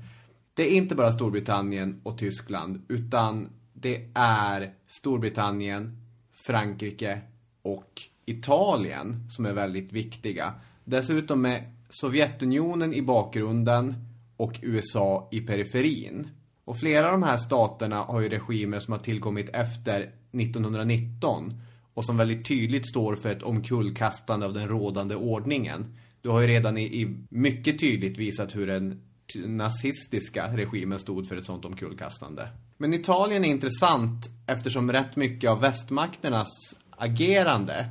Det 0.54 0.62
är 0.62 0.76
inte 0.76 0.94
bara 0.94 1.12
Storbritannien 1.12 2.00
och 2.02 2.18
Tyskland, 2.18 2.82
utan 2.88 3.48
det 3.72 4.08
är 4.14 4.74
Storbritannien, 4.88 5.96
Frankrike 6.32 7.20
och 7.62 8.02
Italien 8.26 9.30
som 9.30 9.46
är 9.46 9.52
väldigt 9.52 9.92
viktiga. 9.92 10.54
Dessutom 10.84 11.42
med 11.42 11.72
Sovjetunionen 11.90 12.94
i 12.94 13.02
bakgrunden 13.02 13.94
och 14.36 14.58
USA 14.62 15.28
i 15.32 15.40
periferin. 15.40 16.28
Och 16.64 16.76
flera 16.76 17.06
av 17.06 17.12
de 17.12 17.22
här 17.22 17.36
staterna 17.36 18.02
har 18.02 18.20
ju 18.20 18.28
regimer 18.28 18.78
som 18.78 18.92
har 18.92 18.98
tillkommit 18.98 19.48
efter 19.48 20.10
1919 20.32 21.60
och 21.94 22.04
som 22.04 22.16
väldigt 22.16 22.44
tydligt 22.44 22.88
står 22.88 23.16
för 23.16 23.30
ett 23.30 23.42
omkullkastande 23.42 24.46
av 24.46 24.52
den 24.52 24.68
rådande 24.68 25.14
ordningen. 25.14 25.94
Du 26.22 26.28
har 26.28 26.40
ju 26.40 26.46
redan 26.46 26.78
i, 26.78 26.82
i 26.82 27.16
mycket 27.28 27.80
tydligt 27.80 28.18
visat 28.18 28.56
hur 28.56 28.66
den 28.66 29.02
nazistiska 29.46 30.56
regimen 30.56 30.98
stod 30.98 31.28
för 31.28 31.36
ett 31.36 31.44
sånt 31.44 31.64
omkullkastande. 31.64 32.48
Men 32.76 32.94
Italien 32.94 33.44
är 33.44 33.48
intressant 33.48 34.28
eftersom 34.46 34.92
rätt 34.92 35.16
mycket 35.16 35.50
av 35.50 35.60
västmakternas 35.60 36.48
agerande 36.90 37.86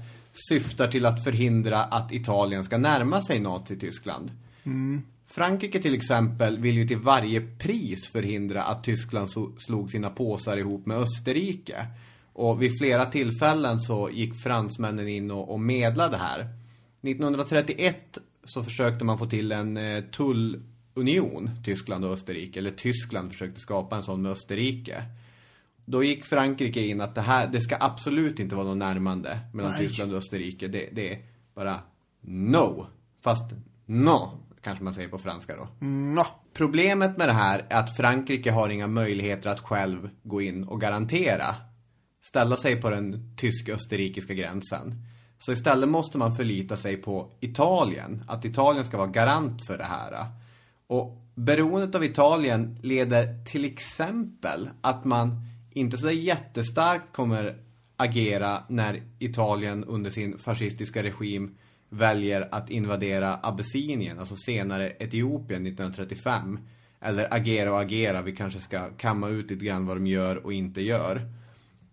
syftar 0.50 0.88
till 0.88 1.06
att 1.06 1.24
förhindra 1.24 1.84
att 1.84 2.12
Italien 2.12 2.64
ska 2.64 2.78
närma 2.78 3.22
sig 3.22 3.40
Nazi-Tyskland. 3.40 4.32
Frankrike 5.28 5.82
till 5.82 5.94
exempel 5.94 6.60
vill 6.60 6.78
ju 6.78 6.88
till 6.88 6.98
varje 6.98 7.42
pris 7.42 8.08
förhindra 8.12 8.64
att 8.64 8.84
Tyskland 8.84 9.30
slog 9.58 9.90
sina 9.90 10.10
påsar 10.10 10.58
ihop 10.58 10.86
med 10.86 10.98
Österrike. 10.98 11.86
Och 12.40 12.62
vid 12.62 12.78
flera 12.78 13.06
tillfällen 13.06 13.80
så 13.80 14.10
gick 14.10 14.36
fransmännen 14.44 15.08
in 15.08 15.32
och, 15.32 15.52
och 15.52 15.60
medlade 15.60 16.18
här. 16.18 16.40
1931 17.02 18.18
så 18.44 18.64
försökte 18.64 19.06
man 19.06 19.18
få 19.18 19.26
till 19.26 19.52
en 19.52 19.78
eh, 19.78 20.04
tullunion, 20.04 21.50
Tyskland 21.64 22.06
och 22.06 22.14
Österrike. 22.14 22.60
Eller 22.60 22.72
Tyskland 22.72 23.32
försökte 23.32 23.60
skapa 23.60 23.96
en 23.96 24.04
sån 24.04 24.22
med 24.22 24.32
Österrike. 24.32 25.04
Då 25.86 26.04
gick 26.04 26.26
Frankrike 26.26 26.82
in 26.82 27.02
att 27.02 27.16
det 27.16 27.22
här, 27.22 27.48
det 27.48 27.62
ska 27.62 27.78
absolut 27.80 28.40
inte 28.40 28.56
vara 28.56 28.68
något 28.68 28.78
närmande 28.78 29.40
mellan 29.54 29.72
Nej. 29.72 29.88
Tyskland 29.88 30.12
och 30.12 30.18
Österrike. 30.18 30.68
Det, 30.68 30.90
det 30.92 31.14
är 31.14 31.20
bara 31.56 31.80
no. 32.22 32.88
Fast 33.22 33.54
no, 33.86 34.32
kanske 34.62 34.84
man 34.84 34.94
säger 34.94 35.10
på 35.10 35.18
franska 35.18 35.56
då. 35.56 35.68
Nå. 35.88 36.26
Problemet 36.54 37.18
med 37.18 37.28
det 37.28 37.34
här 37.34 37.66
är 37.70 37.80
att 37.80 37.98
Frankrike 37.98 38.52
har 38.52 38.70
inga 38.70 38.88
möjligheter 38.88 39.50
att 39.50 39.60
själv 39.60 40.10
gå 40.24 40.42
in 40.42 40.64
och 40.64 40.82
garantera. 40.82 41.56
Ställa 42.30 42.56
sig 42.56 42.82
på 42.82 42.90
den 42.90 43.34
tysk-österrikiska 43.38 44.34
gränsen. 44.34 45.04
Så 45.40 45.52
istället 45.52 45.90
måste 45.90 46.18
man 46.18 46.36
förlita 46.36 46.78
sig 46.78 46.98
på 46.98 47.32
Italien. 47.40 48.24
Att 48.28 48.46
Italien 48.46 48.86
ska 48.86 48.98
vara 48.98 49.08
garant 49.08 49.66
för 49.66 49.78
det 49.78 49.84
här. 49.84 50.26
Och 50.88 51.22
beroendet 51.36 51.96
av 51.96 52.04
Italien 52.04 52.80
leder 52.84 53.46
till 53.46 53.66
exempel 53.66 54.70
att 54.82 55.06
man 55.06 55.42
inte 55.72 55.98
så 55.98 56.12
jättestarkt 56.12 57.06
kommer 57.12 57.58
agera 57.98 58.64
när 58.68 59.04
Italien 59.20 59.84
under 59.84 60.10
sin 60.10 60.38
fascistiska 60.38 61.04
regim 61.04 61.58
väljer 61.90 62.50
att 62.52 62.70
invadera 62.70 63.40
Abessinien, 63.44 64.20
alltså 64.20 64.36
senare 64.36 64.92
Etiopien 65.00 65.66
1935. 65.66 66.60
Eller 67.02 67.34
agera 67.34 67.72
och 67.72 67.82
agera, 67.82 68.22
vi 68.22 68.36
kanske 68.36 68.60
ska 68.60 68.90
kamma 68.98 69.30
ut 69.30 69.52
lite 69.52 69.66
grann 69.66 69.86
vad 69.86 69.98
de 69.98 70.08
gör 70.08 70.46
och 70.46 70.54
inte 70.54 70.82
gör. 70.82 71.39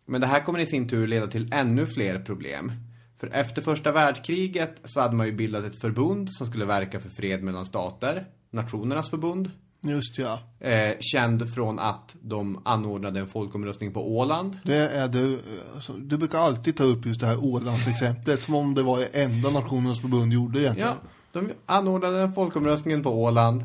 Men 0.07 0.21
det 0.21 0.27
här 0.27 0.41
kommer 0.41 0.59
i 0.59 0.67
sin 0.67 0.89
tur 0.89 1.07
leda 1.07 1.27
till 1.27 1.53
ännu 1.53 1.87
fler 1.87 2.19
problem. 2.19 2.73
För 3.21 3.27
efter 3.27 3.63
första 3.63 3.93
världskriget 3.93 4.81
så 4.85 5.01
hade 5.01 5.17
man 5.17 5.27
ju 5.27 5.33
bildat 5.33 5.65
ett 5.65 5.81
förbund 5.81 6.33
som 6.33 6.47
skulle 6.47 6.65
verka 6.65 7.01
för 7.01 7.09
fred 7.09 7.43
mellan 7.43 7.65
stater. 7.65 8.27
Nationernas 8.51 9.11
förbund. 9.11 9.51
Just 9.83 10.19
ja. 10.19 10.41
Eh, 10.61 10.95
känd 11.01 11.55
från 11.55 11.79
att 11.79 12.17
de 12.21 12.63
anordnade 12.65 13.21
en 13.21 13.29
folkomröstning 13.29 13.93
på 13.93 14.17
Åland. 14.17 14.59
Det 14.63 14.77
är 14.77 15.17
eh, 15.17 15.39
alltså, 15.75 15.93
du 15.93 16.19
brukar 16.19 16.39
alltid 16.39 16.77
ta 16.77 16.85
upp 16.85 17.07
just 17.07 17.21
det 17.21 17.27
här 17.27 17.45
Ålandsexemplet 17.45 18.43
som 18.43 18.55
om 18.55 18.75
det 18.75 18.83
var 18.83 18.99
det 18.99 19.23
enda 19.23 19.51
Nationernas 19.51 20.01
förbund 20.01 20.33
gjorde 20.33 20.61
egentligen. 20.61 20.91
Ja, 21.33 21.41
de 21.41 21.51
anordnade 21.67 22.21
en 22.21 22.33
folkomröstningen 22.33 23.03
på 23.03 23.23
Åland. 23.23 23.63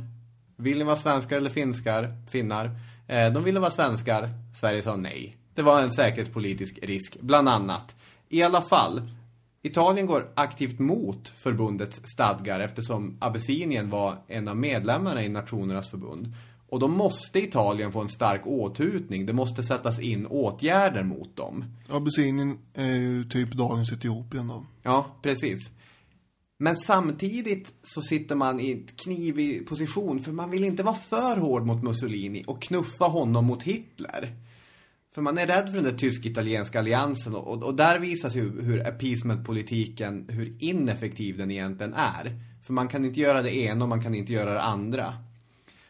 Vill 0.58 0.78
ni 0.78 0.84
vara 0.84 0.96
svenskar 0.96 1.38
eller 1.38 1.50
finskar, 1.50 2.14
finnar? 2.32 2.66
Eh, 3.08 3.34
de 3.34 3.44
ville 3.44 3.60
vara 3.60 3.72
svenskar. 3.72 4.30
Sverige 4.56 4.82
sa 4.82 4.96
nej. 4.96 5.38
Det 5.56 5.62
var 5.62 5.82
en 5.82 5.92
säkerhetspolitisk 5.92 6.80
risk, 6.82 7.18
bland 7.22 7.50
annat. 7.50 7.96
I 8.30 8.42
alla 8.44 8.62
fall, 8.62 9.02
Italien 9.62 10.08
går 10.08 10.32
aktivt 10.36 10.80
mot 10.80 11.28
förbundets 11.28 12.02
stadgar 12.04 12.60
eftersom 12.60 13.18
Abessinien 13.20 13.90
var 13.90 14.18
en 14.28 14.48
av 14.48 14.58
medlemmarna 14.58 15.24
i 15.24 15.30
Nationernas 15.30 15.90
förbund. 15.90 16.34
Och 16.70 16.80
då 16.80 16.88
måste 16.88 17.40
Italien 17.40 17.92
få 17.92 18.02
en 18.02 18.10
stark 18.10 18.48
åthutning. 18.48 19.26
Det 19.26 19.34
måste 19.34 19.64
sättas 19.64 20.00
in 20.00 20.28
åtgärder 20.28 21.04
mot 21.04 21.36
dem. 21.36 21.66
Abessinien 21.90 22.58
är 22.74 22.96
ju 22.96 23.24
typ 23.24 23.52
dagens 23.52 23.92
Etiopien 23.92 24.48
då. 24.48 24.66
Ja, 24.84 25.06
precis. 25.22 25.70
Men 26.58 26.78
samtidigt 26.78 27.74
så 27.84 28.02
sitter 28.02 28.36
man 28.36 28.60
i 28.60 28.72
ett 28.72 29.04
knivig 29.04 29.68
position 29.68 30.20
för 30.20 30.32
man 30.32 30.52
vill 30.52 30.64
inte 30.64 30.84
vara 30.84 30.96
för 30.96 31.38
hård 31.38 31.66
mot 31.66 31.84
Mussolini 31.84 32.44
och 32.48 32.62
knuffa 32.62 33.06
honom 33.06 33.46
mot 33.46 33.64
Hitler. 33.64 34.36
För 35.14 35.22
man 35.22 35.38
är 35.38 35.48
rädd 35.48 35.66
för 35.66 35.76
den 35.76 35.84
där 35.84 35.92
tysk-italienska 35.92 36.80
alliansen 36.80 37.36
och, 37.36 37.48
och, 37.48 37.64
och 37.64 37.76
där 37.76 38.00
visas 38.00 38.36
ju 38.36 38.62
hur 38.62 38.88
appeasement-politiken, 38.88 40.26
hur 40.30 40.56
ineffektiv 40.60 41.38
den 41.38 41.52
egentligen 41.52 41.94
är. 41.94 42.40
För 42.64 42.74
man 42.74 42.88
kan 42.88 43.06
inte 43.06 43.20
göra 43.20 43.42
det 43.42 43.56
ena 43.56 43.86
och 43.86 43.90
man 43.90 44.04
kan 44.04 44.16
inte 44.16 44.34
göra 44.34 44.54
det 44.54 44.62
andra. 44.62 45.14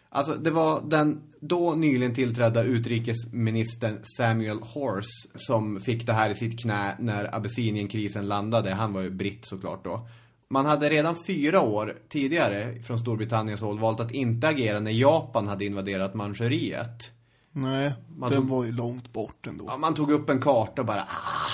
Alltså, 0.10 0.34
det 0.34 0.52
var 0.52 0.82
den 0.90 1.22
då 1.40 1.74
nyligen 1.76 2.14
tillträdda 2.14 2.64
utrikesministern 2.64 4.00
Samuel 4.18 4.60
Horse 4.62 5.30
som 5.36 5.82
fick 5.82 6.06
det 6.06 6.14
här 6.14 6.30
i 6.30 6.36
sitt 6.36 6.62
knä 6.62 6.96
när 7.00 7.36
Abessinienkrisen 7.36 8.28
landade. 8.28 8.74
Han 8.74 8.94
var 8.94 9.02
ju 9.02 9.10
britt 9.10 9.46
såklart 9.46 9.84
då. 9.84 10.08
Man 10.50 10.66
hade 10.66 10.90
redan 10.90 11.16
fyra 11.28 11.62
år 11.62 11.98
tidigare 12.10 12.82
från 12.84 13.00
Storbritanniens 13.00 13.62
håll 13.62 13.80
valt 13.80 14.00
att 14.00 14.12
inte 14.12 14.48
agera 14.48 14.80
när 14.80 14.92
Japan 14.92 15.48
hade 15.48 15.66
invaderat 15.66 16.14
Manchuriet. 16.14 17.12
Nej, 17.52 17.93
Man 18.18 18.32
den 18.32 18.41
tog- 18.41 18.49
var 18.49 18.64
ju 18.66 18.72
långt 18.72 19.14
bort 19.14 19.47
ändå. 19.47 19.66
Ja, 19.68 19.78
man 19.78 19.95
tog 19.95 20.12
upp 20.12 20.30
en 20.30 20.39
karta 20.41 20.82
och 20.82 20.88
bara, 20.88 21.02
ah, 21.02 21.52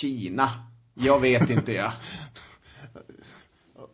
Kina. 0.00 0.48
Jag 0.94 1.20
vet 1.20 1.50
inte 1.50 1.72
jag. 1.72 1.92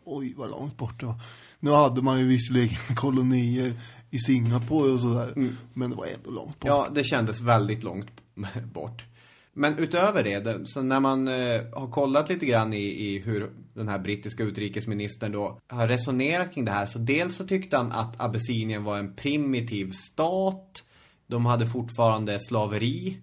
Oj, 0.05 0.33
vad 0.37 0.49
långt 0.49 0.77
bort 0.77 0.99
det 0.99 1.05
var. 1.05 1.15
Nu 1.59 1.71
hade 1.71 2.01
man 2.01 2.19
ju 2.19 2.27
visserligen 2.27 2.77
kolonier 2.95 3.73
i 4.09 4.19
Singapore 4.19 4.91
och 4.91 4.99
sådär. 4.99 5.33
Men 5.73 5.89
det 5.89 5.95
var 5.95 6.05
ändå 6.05 6.31
långt 6.31 6.59
bort. 6.59 6.67
Ja, 6.69 6.87
det 6.95 7.03
kändes 7.03 7.41
väldigt 7.41 7.83
långt 7.83 8.07
bort. 8.73 9.03
Men 9.53 9.77
utöver 9.77 10.23
det, 10.23 10.39
det- 10.39 10.67
så 10.67 10.81
när 10.81 10.99
man 10.99 11.27
eh, 11.27 11.33
har 11.73 11.91
kollat 11.91 12.29
lite 12.29 12.45
grann 12.45 12.73
i, 12.73 12.81
i 12.83 13.19
hur 13.19 13.51
den 13.73 13.87
här 13.87 13.99
brittiska 13.99 14.43
utrikesministern 14.43 15.31
då 15.31 15.59
har 15.67 15.87
resonerat 15.87 16.53
kring 16.53 16.65
det 16.65 16.71
här. 16.71 16.85
Så 16.85 16.99
dels 16.99 17.35
så 17.35 17.47
tyckte 17.47 17.77
han 17.77 17.91
att 17.91 18.21
Abessinien 18.21 18.83
var 18.83 18.97
en 18.97 19.15
primitiv 19.15 19.91
stat. 19.91 20.83
De 21.27 21.45
hade 21.45 21.65
fortfarande 21.65 22.39
slaveri 22.39 23.17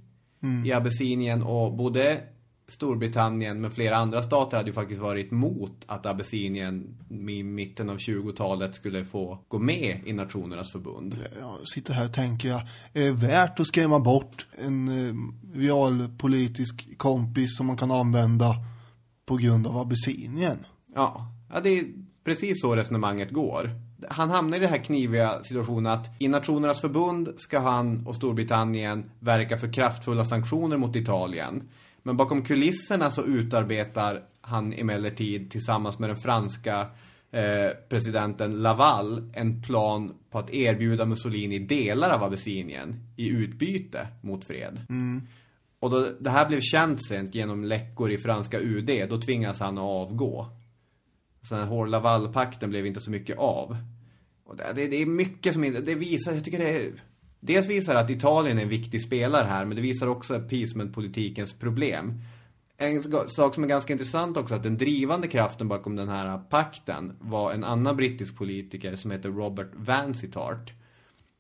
i 0.65 0.73
Abessinien 0.73 1.43
och 1.43 1.73
både 1.73 2.21
Storbritannien 2.69 3.61
men 3.61 3.71
flera 3.71 3.97
andra 3.97 4.23
stater 4.23 4.57
hade 4.57 4.69
ju 4.69 4.75
faktiskt 4.75 5.01
varit 5.01 5.31
mot 5.31 5.85
att 5.87 6.07
Abessinien 6.07 6.99
i 7.11 7.43
mitten 7.43 7.91
av 7.91 7.97
20-talet 7.97 8.75
skulle 8.75 9.05
få 9.05 9.39
gå 9.49 9.59
med 9.59 10.01
i 10.05 10.13
Nationernas 10.13 10.73
förbund. 10.73 11.17
Jag 11.41 11.69
sitter 11.69 11.95
här 11.95 12.05
och 12.05 12.13
tänker 12.13 12.49
jag, 12.49 12.61
är 12.93 13.05
det 13.05 13.13
värt 13.13 13.61
att 13.61 13.67
skrämma 13.67 14.01
bort 14.01 14.47
en 14.59 14.89
eh, 14.89 15.15
realpolitisk 15.59 16.99
kompis 16.99 17.57
som 17.57 17.67
man 17.67 17.77
kan 17.77 17.91
använda 17.91 18.57
på 19.27 19.37
grund 19.37 19.67
av 19.67 19.77
Abessinien? 19.77 20.59
Ja, 20.95 21.27
ja, 21.53 21.61
det 21.61 21.79
är 21.79 21.85
precis 22.25 22.61
så 22.61 22.77
resonemanget 22.77 23.31
går. 23.31 23.71
Han 24.09 24.31
hamnar 24.31 24.57
i 24.57 24.61
den 24.61 24.69
här 24.69 24.85
kniviga 24.85 25.43
situationen 25.43 25.93
att 25.93 26.11
i 26.19 26.29
Nationernas 26.29 26.81
förbund 26.81 27.29
ska 27.37 27.59
han 27.59 28.07
och 28.07 28.17
Storbritannien 28.17 29.11
verka 29.21 29.59
för 29.59 29.73
kraftfulla 29.73 30.25
sanktioner 30.25 30.77
mot 30.77 30.97
Italien. 30.97 31.69
Men 32.03 32.17
bakom 32.17 32.43
kulisserna 32.43 33.11
så 33.11 33.23
utarbetar 33.23 34.23
han 34.41 34.73
emellertid 34.73 35.51
tillsammans 35.51 35.99
med 35.99 36.11
den 36.11 36.17
franska 36.17 36.87
eh, 37.31 37.71
presidenten 37.89 38.63
Laval 38.63 39.31
en 39.35 39.63
plan 39.63 40.15
på 40.31 40.39
att 40.39 40.51
erbjuda 40.51 41.07
Mussolini 41.07 41.59
delar 41.59 42.11
av 42.11 42.23
Abessinien 42.23 43.01
i 43.17 43.29
utbyte 43.29 44.07
mot 44.21 44.45
fred. 44.45 44.81
Och 45.81 45.91
då 45.91 46.07
det 46.21 46.31
här 46.31 46.49
blev 46.49 46.61
känt 46.61 47.07
sent 47.07 47.35
genom 47.35 47.65
läckor 47.65 48.11
i 48.11 48.19
franska 48.19 48.61
UD, 48.61 48.91
då 49.09 49.21
tvingas 49.21 49.61
han 49.61 49.79
att 49.79 49.85
avgå. 49.85 50.47
Här 51.51 51.87
Laval-pakten 51.87 52.71
blev 52.71 52.87
inte 52.87 53.01
så 53.01 53.11
mycket 53.11 53.39
av. 53.39 53.77
Och 54.53 54.59
det, 54.75 54.87
det, 54.87 55.03
är 55.03 55.07
mycket 55.07 55.55
som 55.55 55.65
inte, 55.65 55.81
det 55.81 55.95
visar, 55.95 56.33
jag 56.33 56.45
tycker 56.45 56.59
det 56.59 56.71
är, 56.71 56.93
dels 57.41 57.67
visar 57.67 57.95
att 57.95 58.11
Italien 58.11 58.59
är 58.59 58.63
en 58.63 58.69
viktig 58.69 59.03
spelare 59.03 59.47
här, 59.47 59.65
men 59.65 59.77
det 59.77 59.83
visar 59.83 60.07
också 60.07 60.35
appeasement-politikens 60.35 61.59
problem. 61.59 62.21
En 62.77 63.03
sak 63.29 63.55
som 63.55 63.65
är 63.65 63.69
ganska 63.69 63.93
intressant 63.93 64.37
också, 64.37 64.55
att 64.55 64.63
den 64.63 64.77
drivande 64.77 65.29
kraften 65.29 65.69
bakom 65.69 65.97
den 65.97 66.09
här 66.09 66.39
pakten 66.39 67.13
var 67.21 67.53
en 67.53 67.65
annan 67.65 67.97
brittisk 67.97 68.37
politiker 68.37 68.97
som 68.97 69.11
heter 69.11 69.29
Robert 69.29 69.71
Vansittart. 69.75 70.73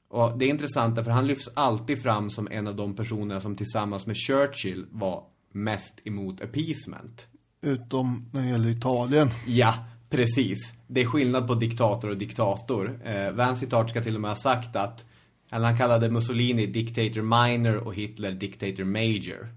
Och 0.08 0.38
det 0.38 0.44
är 0.44 0.50
intressant 0.50 1.04
för 1.04 1.10
han 1.10 1.26
lyfts 1.26 1.50
alltid 1.54 2.02
fram 2.02 2.30
som 2.30 2.48
en 2.50 2.68
av 2.68 2.76
de 2.76 2.96
personer 2.96 3.38
som 3.38 3.56
tillsammans 3.56 4.06
med 4.06 4.16
Churchill 4.16 4.86
var 4.90 5.24
mest 5.52 6.00
emot 6.04 6.40
appeasement. 6.40 7.26
Utom 7.62 8.28
när 8.32 8.42
det 8.42 8.48
gäller 8.48 8.68
Italien. 8.68 9.30
Ja, 9.46 9.74
precis. 10.12 10.72
Det 10.86 11.00
är 11.00 11.06
skillnad 11.06 11.46
på 11.46 11.54
diktator 11.54 12.08
och 12.10 12.16
diktator. 12.16 13.00
Eh, 13.04 13.30
Vansittart 13.30 13.90
ska 13.90 14.00
till 14.02 14.14
och 14.14 14.20
med 14.20 14.30
ha 14.30 14.36
sagt 14.36 14.76
att 14.76 15.04
eller 15.52 15.66
han 15.66 15.76
kallade 15.76 16.10
Mussolini 16.10 16.66
dictator 16.66 17.22
minor 17.22 17.76
och 17.76 17.94
Hitler 17.94 18.32
dictator 18.32 18.84
major. 18.84 19.48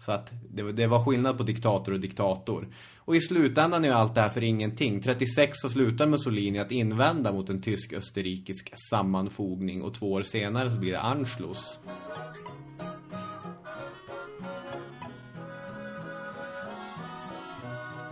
Så 0.00 0.12
att 0.12 0.32
det, 0.50 0.62
var- 0.62 0.72
det 0.72 0.86
var 0.86 1.04
skillnad 1.04 1.38
på 1.38 1.42
diktator 1.42 1.92
och 1.92 2.00
diktator. 2.00 2.68
Och 2.96 3.16
i 3.16 3.20
slutändan 3.20 3.84
är 3.84 3.92
allt 3.92 4.14
det 4.14 4.20
här 4.20 4.28
för 4.28 4.42
ingenting. 4.42 5.00
36 5.02 5.58
så 5.60 5.68
slutar 5.68 6.06
Mussolini 6.06 6.58
att 6.58 6.70
invända 6.72 7.32
mot 7.32 7.50
en 7.50 7.62
tysk-österrikisk 7.62 8.72
sammanfogning 8.90 9.82
och 9.82 9.94
två 9.94 10.12
år 10.12 10.22
senare 10.22 10.70
så 10.70 10.78
blir 10.78 10.92
det 10.92 11.00
Anschluss. 11.00 11.78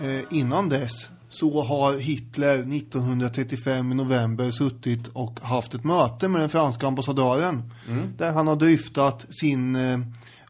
Eh, 0.03 0.21
innan 0.31 0.69
dess 0.69 1.09
så 1.31 1.63
har 1.63 1.99
Hitler 1.99 2.59
1935 2.59 3.93
i 3.93 3.95
november 3.95 4.51
suttit 4.51 5.09
och 5.09 5.41
haft 5.43 5.75
ett 5.75 5.85
möte 5.85 6.29
med 6.29 6.41
den 6.41 6.51
franska 6.51 6.87
ambassadören. 6.87 7.73
Där 8.19 8.33
han 8.33 8.47
har 8.47 8.57
dryftat 8.57 9.27
sin 9.31 9.77
eh, 9.77 9.99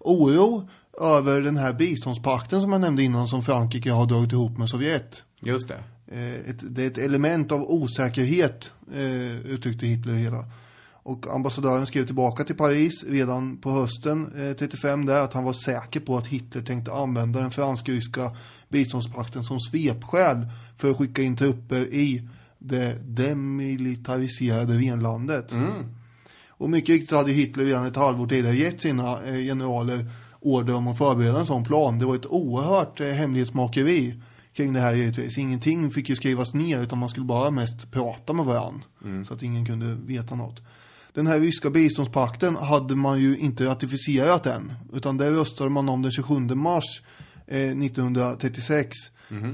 oro 0.00 0.68
över 1.00 1.40
den 1.40 1.56
här 1.56 1.72
biståndspakten 1.72 2.60
som 2.60 2.72
jag 2.72 2.80
nämnde 2.80 3.02
innan 3.02 3.28
som 3.28 3.42
Frankrike 3.42 3.90
har 3.90 4.06
dragit 4.06 4.32
ihop 4.32 4.58
med 4.58 4.68
Sovjet. 4.68 5.22
Just 5.40 5.68
det. 5.68 5.82
Eh, 6.12 6.50
ett, 6.50 6.74
det 6.74 6.82
är 6.82 6.86
ett 6.86 6.98
element 6.98 7.52
av 7.52 7.60
osäkerhet, 7.60 8.72
eh, 8.94 9.40
uttryckte 9.40 9.86
Hitler 9.86 10.14
hela. 10.14 10.44
Och 11.02 11.34
ambassadören 11.34 11.86
skrev 11.86 12.06
tillbaka 12.06 12.44
till 12.44 12.56
Paris 12.56 13.04
redan 13.08 13.56
på 13.56 13.70
hösten 13.70 14.32
eh, 14.36 14.56
35 14.56 15.06
där 15.06 15.24
att 15.24 15.32
han 15.32 15.44
var 15.44 15.52
säker 15.52 16.00
på 16.00 16.16
att 16.16 16.26
Hitler 16.26 16.62
tänkte 16.62 16.92
använda 16.92 17.40
den 17.40 17.50
fransk-ryska 17.50 18.30
biståndspakten 18.70 19.44
som 19.44 19.60
svepskäl 19.60 20.46
för 20.76 20.90
att 20.90 20.96
skicka 20.96 21.22
in 21.22 21.36
trupper 21.36 21.80
i 21.80 22.28
det 22.58 22.98
demilitariserade 23.04 24.74
renlandet. 24.74 25.52
Och 26.48 26.70
mycket 26.70 26.88
riktigt 26.88 27.10
så 27.10 27.16
hade 27.16 27.32
Hitler 27.32 27.64
redan 27.64 27.86
ett 27.86 27.96
halvår 27.96 28.26
tidigare 28.26 28.56
gett 28.56 28.80
sina 28.80 29.22
eh, 29.22 29.34
generaler 29.34 30.10
order 30.40 30.74
om 30.74 30.88
att 30.88 30.98
förbereda 30.98 31.40
en 31.40 31.46
sån 31.46 31.64
plan. 31.64 31.98
Det 31.98 32.06
var 32.06 32.14
ett 32.14 32.26
oerhört 32.26 33.00
eh, 33.00 33.08
hemlighetsmakeri 33.08 34.14
kring 34.52 34.72
det 34.72 34.80
här 34.80 34.94
givetvis. 34.94 35.38
Ingenting 35.38 35.90
fick 35.90 36.08
ju 36.08 36.16
skrivas 36.16 36.54
ner 36.54 36.82
utan 36.82 36.98
man 36.98 37.08
skulle 37.08 37.26
bara 37.26 37.50
mest 37.50 37.90
prata 37.90 38.32
med 38.32 38.44
varandra. 38.44 38.82
Så 39.26 39.34
att 39.34 39.42
ingen 39.42 39.66
kunde 39.66 39.96
veta 40.06 40.34
något. 40.34 40.60
Den 41.14 41.26
här 41.26 41.40
ryska 41.40 41.70
biståndspakten 41.70 42.56
hade 42.56 42.96
man 42.96 43.20
ju 43.20 43.38
inte 43.38 43.66
ratificerat 43.66 44.46
än. 44.46 44.72
Utan 44.92 45.16
det 45.16 45.30
röstade 45.30 45.70
man 45.70 45.88
om 45.88 46.02
den 46.02 46.12
27 46.12 46.40
mars 46.40 47.02
1936 47.56 48.96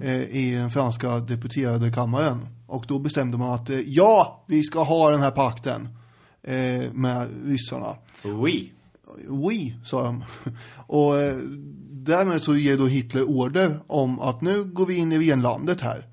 eh, 0.02 0.22
i 0.22 0.54
den 0.54 0.70
franska 0.70 1.18
deputerade 1.18 1.90
kammaren. 1.90 2.46
Och 2.66 2.84
då 2.88 2.98
bestämde 2.98 3.38
man 3.38 3.52
att 3.52 3.70
eh, 3.70 3.80
ja, 3.80 4.44
vi 4.48 4.62
ska 4.62 4.82
ha 4.82 5.10
den 5.10 5.20
här 5.20 5.30
pakten 5.30 5.88
eh, 6.42 6.92
med 6.92 7.28
ryssarna. 7.44 7.96
Oui. 8.24 8.72
Oui, 9.28 9.76
sa 9.84 10.02
de. 10.02 10.24
Och 10.86 11.18
eh, 11.18 11.34
därmed 11.90 12.42
så 12.42 12.56
ger 12.56 12.78
då 12.78 12.86
Hitler 12.86 13.22
order 13.22 13.78
om 13.86 14.20
att 14.20 14.40
nu 14.40 14.64
går 14.64 14.86
vi 14.86 14.96
in 14.96 15.12
i 15.12 15.30
renlandet 15.30 15.80
här. 15.80 16.06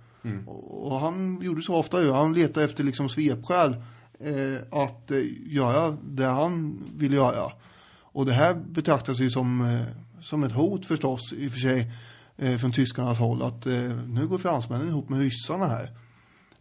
Och, 0.48 0.92
och 0.92 1.00
han 1.00 1.40
gjorde 1.42 1.62
så 1.62 1.76
ofta 1.76 2.02
ju. 2.02 2.12
Han 2.12 2.34
letade 2.34 2.66
efter 2.66 2.84
liksom 2.84 3.10
svepskäl 3.10 3.76
eh, 4.20 4.82
att 4.84 5.12
eh, 5.12 5.18
göra 5.46 5.98
det 6.04 6.26
han 6.26 6.84
ville 6.98 7.16
göra. 7.16 7.52
Och 8.00 8.26
det 8.26 8.34
här 8.34 8.54
betraktas 8.54 9.20
ju 9.20 9.30
som, 9.30 9.62
eh, 9.62 9.82
som 10.24 10.44
ett 10.44 10.52
hot 10.52 10.86
förstås 10.86 11.34
i 11.34 11.48
och 11.48 11.52
för 11.52 11.60
sig 11.60 11.92
eh, 12.38 12.58
från 12.58 12.72
tyskarnas 12.72 13.20
håll. 13.20 13.44
Att 13.44 13.66
eh, 13.66 13.74
nu 14.08 14.28
går 14.28 14.38
fransmännen 14.38 14.88
ihop 14.88 15.10
med 15.10 15.20
ryssarna 15.20 15.68
här. 15.68 15.90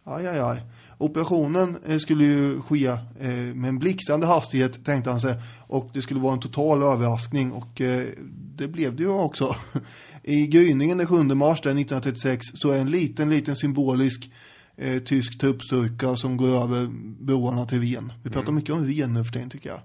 Aj, 0.03 0.27
aj, 0.27 0.39
aj. 0.39 0.61
Operationen 0.97 1.77
eh, 1.85 1.97
skulle 1.97 2.25
ju 2.25 2.61
ske 2.61 2.87
eh, 2.87 3.29
med 3.55 3.69
en 3.69 3.79
blixtrande 3.79 4.27
hastighet 4.27 4.85
tänkte 4.85 5.09
han 5.09 5.21
sig. 5.21 5.35
Och 5.67 5.89
det 5.93 6.01
skulle 6.01 6.19
vara 6.19 6.33
en 6.33 6.39
total 6.39 6.83
överraskning 6.83 7.51
och 7.51 7.81
eh, 7.81 8.07
det 8.55 8.67
blev 8.67 8.95
det 8.95 9.03
ju 9.03 9.09
också. 9.09 9.55
I 10.23 10.47
gryningen 10.47 10.97
den 10.97 11.07
7 11.07 11.23
mars 11.23 11.61
där 11.61 11.69
1936 11.69 12.45
så 12.53 12.71
är 12.71 12.79
en 12.79 12.91
liten, 12.91 13.29
liten 13.29 13.55
symbolisk 13.55 14.31
eh, 14.77 14.99
tysk 14.99 15.39
truppstyrka 15.39 16.15
som 16.15 16.37
går 16.37 16.63
över 16.63 16.87
broarna 17.23 17.65
till 17.65 17.79
Ven. 17.79 18.13
Vi 18.23 18.29
pratar 18.29 18.51
mycket 18.51 18.75
om 18.75 18.87
Ven 18.87 19.13
nu 19.13 19.23
för 19.23 19.31
tiden 19.31 19.49
tycker 19.49 19.69
jag. 19.69 19.79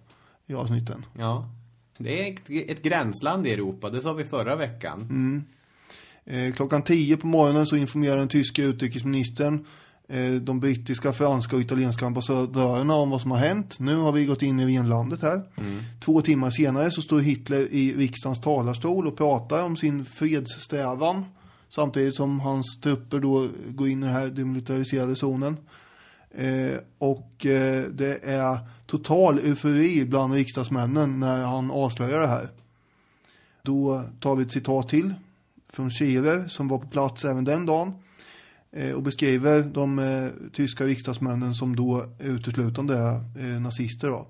I 0.46 0.54
avsnitten. 0.54 1.04
Ja. 1.18 1.57
Det 1.99 2.28
är 2.28 2.32
ett, 2.32 2.70
ett 2.70 2.82
gränsland 2.82 3.46
i 3.46 3.53
Europa, 3.53 3.90
det 3.90 4.01
sa 4.03 4.12
vi 4.12 4.24
förra 4.24 4.57
veckan. 4.57 5.44
Eh, 6.24 6.53
klockan 6.53 6.82
10 6.82 7.16
på 7.16 7.26
morgonen 7.26 7.66
så 7.66 7.76
informerar 7.76 8.16
den 8.16 8.28
tyska 8.28 8.62
utrikesministern 8.64 9.66
eh, 10.09 10.32
de 10.32 10.61
brittiska, 10.61 11.12
franska 11.12 11.57
och 11.57 11.62
italienska 11.62 12.07
ambassadörerna 12.07 12.94
om 12.94 13.11
vad 13.11 13.20
som 13.20 13.30
har 13.30 13.38
hänt. 13.38 13.80
Nu 13.80 13.96
har 13.96 14.12
vi 14.12 14.24
gått 14.24 14.42
in 14.42 14.61
i 14.61 14.66
renlandet 14.66 15.22
här. 15.22 15.42
Två 16.05 16.20
timmar 16.20 16.51
senare 16.51 16.90
så 16.90 17.03
står 17.03 17.20
Hitler 17.20 17.68
i 17.70 17.94
riksdagens 17.96 18.40
talarstol 18.40 19.07
och 19.07 19.16
pratar 19.16 19.64
om 19.64 19.76
sin 19.76 20.05
fredssträvan 20.05 21.24
Samtidigt 21.68 22.16
som 22.16 22.40
hans 22.40 22.80
trupper 22.80 23.18
då 23.18 23.49
går 23.68 23.88
in 23.88 24.03
i 24.03 24.07
den 24.07 24.14
här 24.14 24.26
demilitariserade 24.26 25.16
zonen. 25.16 25.57
Eh, 26.34 26.78
och 26.98 27.46
eh, 27.46 27.84
det 27.84 28.24
är 28.24 28.58
total 28.86 29.38
eufori 29.38 30.04
bland 30.04 30.32
riksdagsmännen 30.32 31.20
när 31.20 31.46
han 31.46 31.70
avslöjar 31.70 32.20
det 32.20 32.26
här. 32.26 32.48
Då 33.62 34.02
tar 34.20 34.36
vi 34.36 34.42
ett 34.42 34.52
citat 34.52 34.88
till 34.88 35.14
från 35.72 35.90
Schierer 35.90 36.48
som 36.48 36.68
var 36.68 36.78
på 36.78 36.88
plats 36.88 37.24
även 37.24 37.44
den 37.44 37.66
dagen 37.66 37.92
eh, 38.72 38.92
och 38.92 39.02
beskriver 39.02 39.62
de 39.62 39.98
eh, 39.98 40.28
tyska 40.52 40.84
riksdagsmännen 40.84 41.54
som 41.54 41.76
då 41.76 42.04
uteslutande 42.18 42.96
är 42.96 43.14
eh, 43.14 43.60
nazister. 43.60 44.08
Då. 44.08 44.26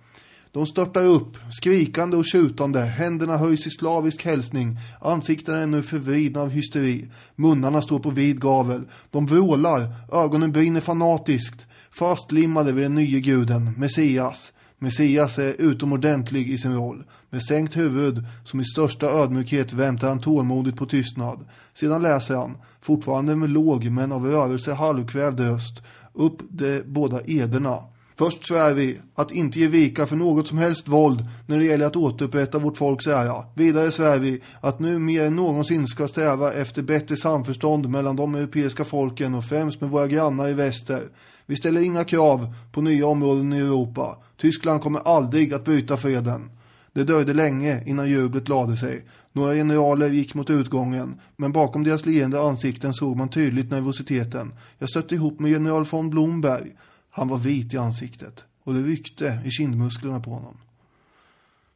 De 0.52 0.66
störtar 0.66 1.04
upp, 1.04 1.36
skrikande 1.50 2.16
och 2.16 2.26
tjutande, 2.26 2.80
händerna 2.80 3.36
höjs 3.36 3.66
i 3.66 3.70
slavisk 3.70 4.24
hälsning, 4.24 4.78
ansiktena 5.00 5.58
är 5.58 5.66
nu 5.66 5.82
förvridna 5.82 6.40
av 6.40 6.50
hysteri, 6.50 7.08
munnarna 7.36 7.82
står 7.82 7.98
på 7.98 8.10
vid 8.10 8.40
gavel, 8.40 8.84
de 9.10 9.26
vrålar, 9.26 9.94
ögonen 10.12 10.52
brinner 10.52 10.80
fanatiskt, 10.80 11.66
fastlimmade 11.98 12.72
vid 12.72 12.84
den 12.84 12.94
nye 12.94 13.20
guden, 13.20 13.74
Messias. 13.76 14.52
Messias 14.78 15.38
är 15.38 15.54
utomordentlig 15.58 16.50
i 16.50 16.58
sin 16.58 16.74
roll. 16.74 17.04
Med 17.30 17.42
sänkt 17.42 17.76
huvud, 17.76 18.24
som 18.44 18.60
i 18.60 18.64
största 18.64 19.06
ödmjukhet 19.06 19.72
väntar 19.72 20.08
han 20.08 20.20
tålmodigt 20.20 20.76
på 20.76 20.86
tystnad. 20.86 21.44
Sedan 21.74 22.02
läser 22.02 22.36
han, 22.36 22.56
fortfarande 22.82 23.36
med 23.36 23.50
låg 23.50 23.90
men 23.90 24.12
av 24.12 24.26
rörelse 24.26 24.72
halvkvävd 24.72 25.40
röst, 25.40 25.82
upp 26.14 26.38
de 26.50 26.82
båda 26.86 27.20
ederna. 27.26 27.78
Först 28.18 28.46
svär 28.46 28.74
vi 28.74 28.98
att 29.14 29.30
inte 29.30 29.60
ge 29.60 29.68
vika 29.68 30.06
för 30.06 30.16
något 30.16 30.46
som 30.46 30.58
helst 30.58 30.88
våld 30.88 31.26
när 31.46 31.58
det 31.58 31.64
gäller 31.64 31.86
att 31.86 31.96
återupprätta 31.96 32.58
vårt 32.58 32.76
folks 32.76 33.06
ära. 33.06 33.44
Vidare 33.54 33.92
svär 33.92 34.18
vi 34.18 34.40
att 34.60 34.80
nu 34.80 34.98
mer 34.98 35.26
än 35.26 35.36
någonsin 35.36 35.86
ska 35.86 36.08
sträva 36.08 36.52
efter 36.52 36.82
bättre 36.82 37.16
samförstånd 37.16 37.88
mellan 37.88 38.16
de 38.16 38.34
europeiska 38.34 38.84
folken 38.84 39.34
och 39.34 39.44
främst 39.44 39.80
med 39.80 39.90
våra 39.90 40.06
grannar 40.06 40.48
i 40.48 40.52
väster. 40.52 41.02
Vi 41.48 41.56
ställer 41.56 41.80
inga 41.80 42.04
krav 42.04 42.54
på 42.72 42.80
nya 42.82 43.06
områden 43.06 43.52
i 43.52 43.58
Europa. 43.58 44.18
Tyskland 44.36 44.82
kommer 44.82 45.00
aldrig 45.00 45.54
att 45.54 45.64
bryta 45.64 45.96
freden. 45.96 46.50
Det 46.92 47.04
dröjde 47.04 47.34
länge 47.34 47.82
innan 47.86 48.08
jublet 48.08 48.48
lade 48.48 48.76
sig. 48.76 49.04
Några 49.32 49.54
generaler 49.54 50.10
gick 50.10 50.34
mot 50.34 50.50
utgången, 50.50 51.20
men 51.36 51.52
bakom 51.52 51.84
deras 51.84 52.06
leende 52.06 52.40
ansikten 52.40 52.94
såg 52.94 53.16
man 53.16 53.28
tydligt 53.28 53.70
nervositeten. 53.70 54.52
Jag 54.78 54.88
stötte 54.88 55.14
ihop 55.14 55.40
med 55.40 55.50
general 55.50 55.84
von 55.84 56.10
Blomberg. 56.10 56.76
Han 57.10 57.28
var 57.28 57.38
vit 57.38 57.74
i 57.74 57.78
ansiktet 57.78 58.44
och 58.64 58.74
det 58.74 58.82
ryckte 58.82 59.42
i 59.44 59.50
kindmusklerna 59.50 60.20
på 60.20 60.30
honom. 60.30 60.56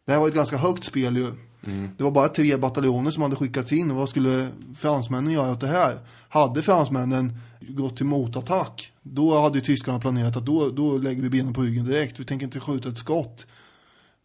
Det 0.07 0.13
här 0.13 0.21
var 0.21 0.29
ett 0.29 0.35
ganska 0.35 0.57
högt 0.57 0.85
spel 0.85 1.17
ju. 1.17 1.33
Mm. 1.67 1.91
Det 1.99 2.05
var 2.05 2.11
bara 2.11 2.29
tre 2.29 2.57
bataljoner 2.57 3.11
som 3.11 3.23
hade 3.23 3.37
skickats 3.37 3.73
in. 3.73 3.91
Och 3.91 3.97
vad 3.97 4.09
skulle 4.09 4.49
fransmännen 4.77 5.33
göra 5.33 5.53
åt 5.53 5.61
det 5.61 5.67
här? 5.67 5.99
Hade 6.29 6.63
fransmännen 6.63 7.39
gått 7.61 7.97
till 7.97 8.07
motattack, 8.07 8.93
då 9.03 9.41
hade 9.41 9.61
tyskarna 9.61 10.01
planerat 10.01 10.37
att 10.37 10.47
då, 10.47 10.69
då 10.69 10.99
lägger 10.99 11.23
vi 11.23 11.31
benen 11.31 11.55
på 11.55 11.63
ryggen 11.63 11.85
direkt. 11.85 12.21
Vi 12.21 12.25
tänker 12.25 12.47
inte 12.47 12.61
skjuta 12.61 12.89
ett 12.89 12.99
skott. 12.99 13.47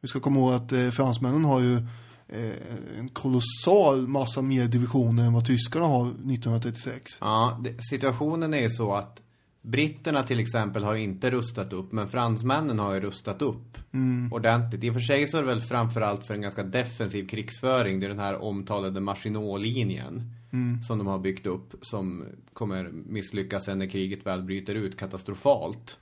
Vi 0.01 0.07
ska 0.07 0.19
komma 0.19 0.39
ihåg 0.39 0.53
att 0.53 0.71
eh, 0.71 0.89
fransmännen 0.89 1.45
har 1.45 1.59
ju 1.59 1.75
eh, 2.27 2.99
en 2.99 3.09
kolossal 3.09 4.07
massa 4.07 4.41
mer 4.41 4.67
divisioner 4.67 5.23
än 5.23 5.33
vad 5.33 5.45
tyskarna 5.45 5.85
har 5.85 6.07
1936. 6.07 7.11
Ja, 7.19 7.59
det, 7.63 7.83
situationen 7.83 8.53
är 8.53 8.61
ju 8.61 8.69
så 8.69 8.93
att 8.93 9.21
Britterna 9.61 10.23
till 10.23 10.39
exempel 10.39 10.83
har 10.83 10.95
inte 10.95 11.31
rustat 11.31 11.73
upp, 11.73 11.91
men 11.91 12.09
fransmännen 12.09 12.79
har 12.79 12.93
ju 12.93 12.99
rustat 12.99 13.41
upp 13.41 13.77
mm. 13.93 14.33
ordentligt. 14.33 14.83
I 14.83 14.89
och 14.89 14.93
för 14.93 15.01
sig 15.01 15.27
så 15.27 15.37
är 15.37 15.41
det 15.41 15.47
väl 15.47 15.61
framförallt 15.61 16.27
för 16.27 16.33
en 16.33 16.41
ganska 16.41 16.63
defensiv 16.63 17.27
krigsföring. 17.27 17.99
Det 17.99 18.05
är 18.05 18.09
den 18.09 18.19
här 18.19 18.41
omtalade 18.41 18.99
Maginot-linjen 18.99 20.31
mm. 20.53 20.81
som 20.81 20.97
de 20.97 21.07
har 21.07 21.19
byggt 21.19 21.45
upp 21.45 21.73
som 21.81 22.25
kommer 22.53 22.89
misslyckas 22.91 23.65
sen 23.65 23.79
när 23.79 23.89
kriget 23.89 24.25
väl 24.25 24.43
bryter 24.43 24.75
ut 24.75 24.97
katastrofalt. 24.97 25.97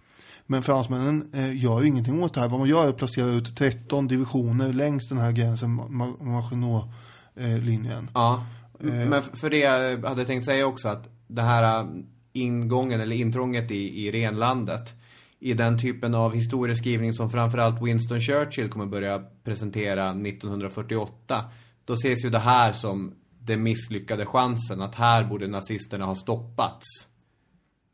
Men 0.45 0.63
fransmännen 0.63 1.29
eh, 1.33 1.63
gör 1.63 1.81
ju 1.81 1.87
ingenting 1.87 2.23
åt 2.23 2.33
det 2.33 2.39
här. 2.39 2.47
Vad 2.47 2.59
man 2.59 2.69
gör 2.69 2.85
är 2.85 2.89
att 2.89 2.97
placera 2.97 3.25
ut 3.25 3.57
13 3.57 4.07
divisioner 4.07 4.73
längs 4.73 5.09
den 5.09 5.17
här 5.17 5.31
gränsen, 5.31 5.75
Maginot-linjen. 6.19 8.09
ja, 8.13 8.45
eh. 8.79 9.09
men 9.09 9.21
för 9.21 9.49
det 9.49 9.57
jag 9.57 10.05
hade 10.05 10.25
tänkt 10.25 10.45
säga 10.45 10.65
också 10.65 10.87
att 10.87 11.09
det 11.27 11.41
här 11.41 11.87
ingången 12.35 13.01
eller 13.01 13.15
intrånget 13.15 13.71
i, 13.71 14.07
i 14.07 14.11
renlandet 14.11 14.93
i 15.39 15.53
den 15.53 15.79
typen 15.79 16.15
av 16.15 16.35
historieskrivning 16.35 17.13
som 17.13 17.29
framförallt 17.29 17.81
Winston 17.81 18.21
Churchill 18.21 18.69
kommer 18.69 18.85
börja 18.85 19.23
presentera 19.43 20.09
1948 20.09 21.43
då 21.85 21.93
ses 21.93 22.25
ju 22.25 22.29
det 22.29 22.39
här 22.39 22.73
som 22.73 23.13
den 23.39 23.63
misslyckade 23.63 24.25
chansen 24.25 24.81
att 24.81 24.95
här 24.95 25.23
borde 25.23 25.47
nazisterna 25.47 26.05
ha 26.05 26.15
stoppats. 26.15 26.85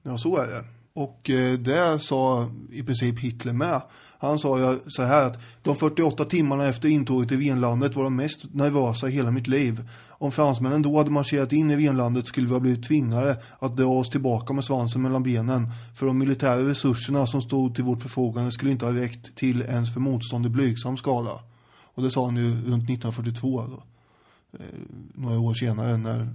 Ja, 0.03 0.17
så 0.17 0.37
är 0.37 0.47
det. 0.47 0.63
Och 0.93 1.29
eh, 1.29 1.53
det 1.53 1.99
sa 1.99 2.49
i 2.71 2.83
princip 2.83 3.19
Hitler 3.19 3.53
med. 3.53 3.81
Han 4.21 4.39
sa 4.39 4.59
ju 4.59 4.79
så 4.87 5.03
här 5.03 5.25
att 5.25 5.39
de 5.61 5.75
48 5.75 6.25
timmarna 6.25 6.65
efter 6.65 6.89
intåget 6.89 7.31
i 7.31 7.35
Venlandet 7.35 7.95
var 7.95 8.03
de 8.03 8.15
mest 8.15 8.53
nervösa 8.53 9.09
i 9.09 9.11
hela 9.11 9.31
mitt 9.31 9.47
liv. 9.47 9.89
Om 10.09 10.31
fransmännen 10.31 10.81
då 10.81 10.97
hade 10.97 11.11
marscherat 11.11 11.53
in 11.53 11.71
i 11.71 11.75
Venlandet 11.75 12.27
skulle 12.27 12.47
vi 12.47 12.53
ha 12.53 12.59
blivit 12.59 12.87
tvingade 12.87 13.37
att 13.59 13.77
dra 13.77 13.85
oss 13.85 14.09
tillbaka 14.09 14.53
med 14.53 14.63
svansen 14.63 15.01
mellan 15.01 15.23
benen. 15.23 15.69
För 15.95 16.05
de 16.05 16.17
militära 16.17 16.69
resurserna 16.69 17.27
som 17.27 17.41
stod 17.41 17.75
till 17.75 17.83
vårt 17.83 18.01
förfogande 18.01 18.51
skulle 18.51 18.71
inte 18.71 18.85
ha 18.85 18.95
räckt 18.95 19.35
till 19.35 19.61
ens 19.61 19.93
för 19.93 19.99
motstånd 19.99 20.45
i 20.45 20.49
blygsam 20.49 20.97
skala. 20.97 21.39
Och 21.83 22.03
det 22.03 22.11
sa 22.11 22.25
han 22.25 22.37
ju 22.37 22.49
runt 22.49 22.89
1942 22.89 23.61
då. 23.61 23.83
Eh, 24.59 24.65
några 25.15 25.39
år 25.39 25.53
senare 25.53 25.97
när 25.97 26.33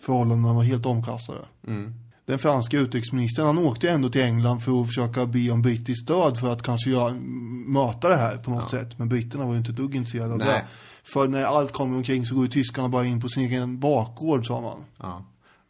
förhållandena 0.00 0.54
var 0.54 0.62
helt 0.62 0.86
omkastade. 0.86 1.40
Mm 1.66 2.07
den 2.28 2.38
franska 2.38 2.78
utrikesministern, 2.78 3.46
han 3.46 3.58
åkte 3.58 3.86
ju 3.86 3.92
ändå 3.92 4.08
till 4.08 4.22
England 4.22 4.60
för 4.60 4.80
att 4.80 4.86
försöka 4.86 5.26
be 5.26 5.50
om 5.50 5.62
brittiskt 5.62 6.02
stöd 6.02 6.38
för 6.38 6.52
att 6.52 6.62
kanske 6.62 6.90
göra, 6.90 7.14
möta 7.66 8.08
det 8.08 8.16
här 8.16 8.36
på 8.36 8.50
något 8.50 8.72
ja. 8.72 8.78
sätt. 8.78 8.98
Men 8.98 9.08
britterna 9.08 9.44
var 9.44 9.52
ju 9.52 9.58
inte 9.58 9.70
ett 9.70 9.76
dugg 9.76 9.94
intresserade 9.94 10.32
av 10.32 10.38
det. 10.38 10.64
För 11.02 11.28
när 11.28 11.44
allt 11.44 11.72
kommer 11.72 11.96
omkring 11.96 12.26
så 12.26 12.34
går 12.34 12.44
ju 12.44 12.50
tyskarna 12.50 12.88
bara 12.88 13.04
in 13.04 13.20
på 13.20 13.28
sin 13.28 13.42
egen 13.42 13.80
bakgård, 13.80 14.46
sa 14.46 14.60
man. 14.60 14.84
Ja. 14.98 15.24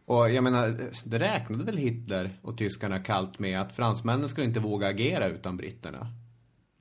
Och 0.07 0.31
jag 0.31 0.45
menar, 0.45 0.77
det 1.05 1.19
räknade 1.19 1.65
väl 1.65 1.77
Hitler 1.77 2.39
och 2.43 2.59
tyskarna 2.59 2.99
kallt 2.99 3.39
med 3.39 3.61
att 3.61 3.73
fransmännen 3.73 4.29
skulle 4.29 4.47
inte 4.47 4.61
våga 4.61 4.89
agera 4.89 5.27
utan 5.27 5.57
britterna? 5.57 6.13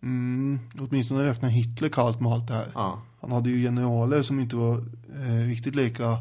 Mm, 0.04 0.60
åtminstone 0.80 1.30
räknar 1.30 1.50
Hitler 1.50 1.90
kallt 1.90 2.22
med 2.22 2.32
allt 2.32 2.48
det 2.48 2.54
här. 2.54 2.72
Ja. 2.74 3.02
Han 3.22 3.32
hade 3.32 3.50
ju 3.50 3.64
generaler 3.64 4.24
som 4.24 4.40
inte 4.40 4.56
var 4.56 4.78
eh, 5.16 5.48
riktigt 5.48 5.76
lika 5.76 6.18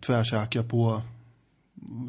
tvärsäkra 0.00 0.62
på 0.62 1.02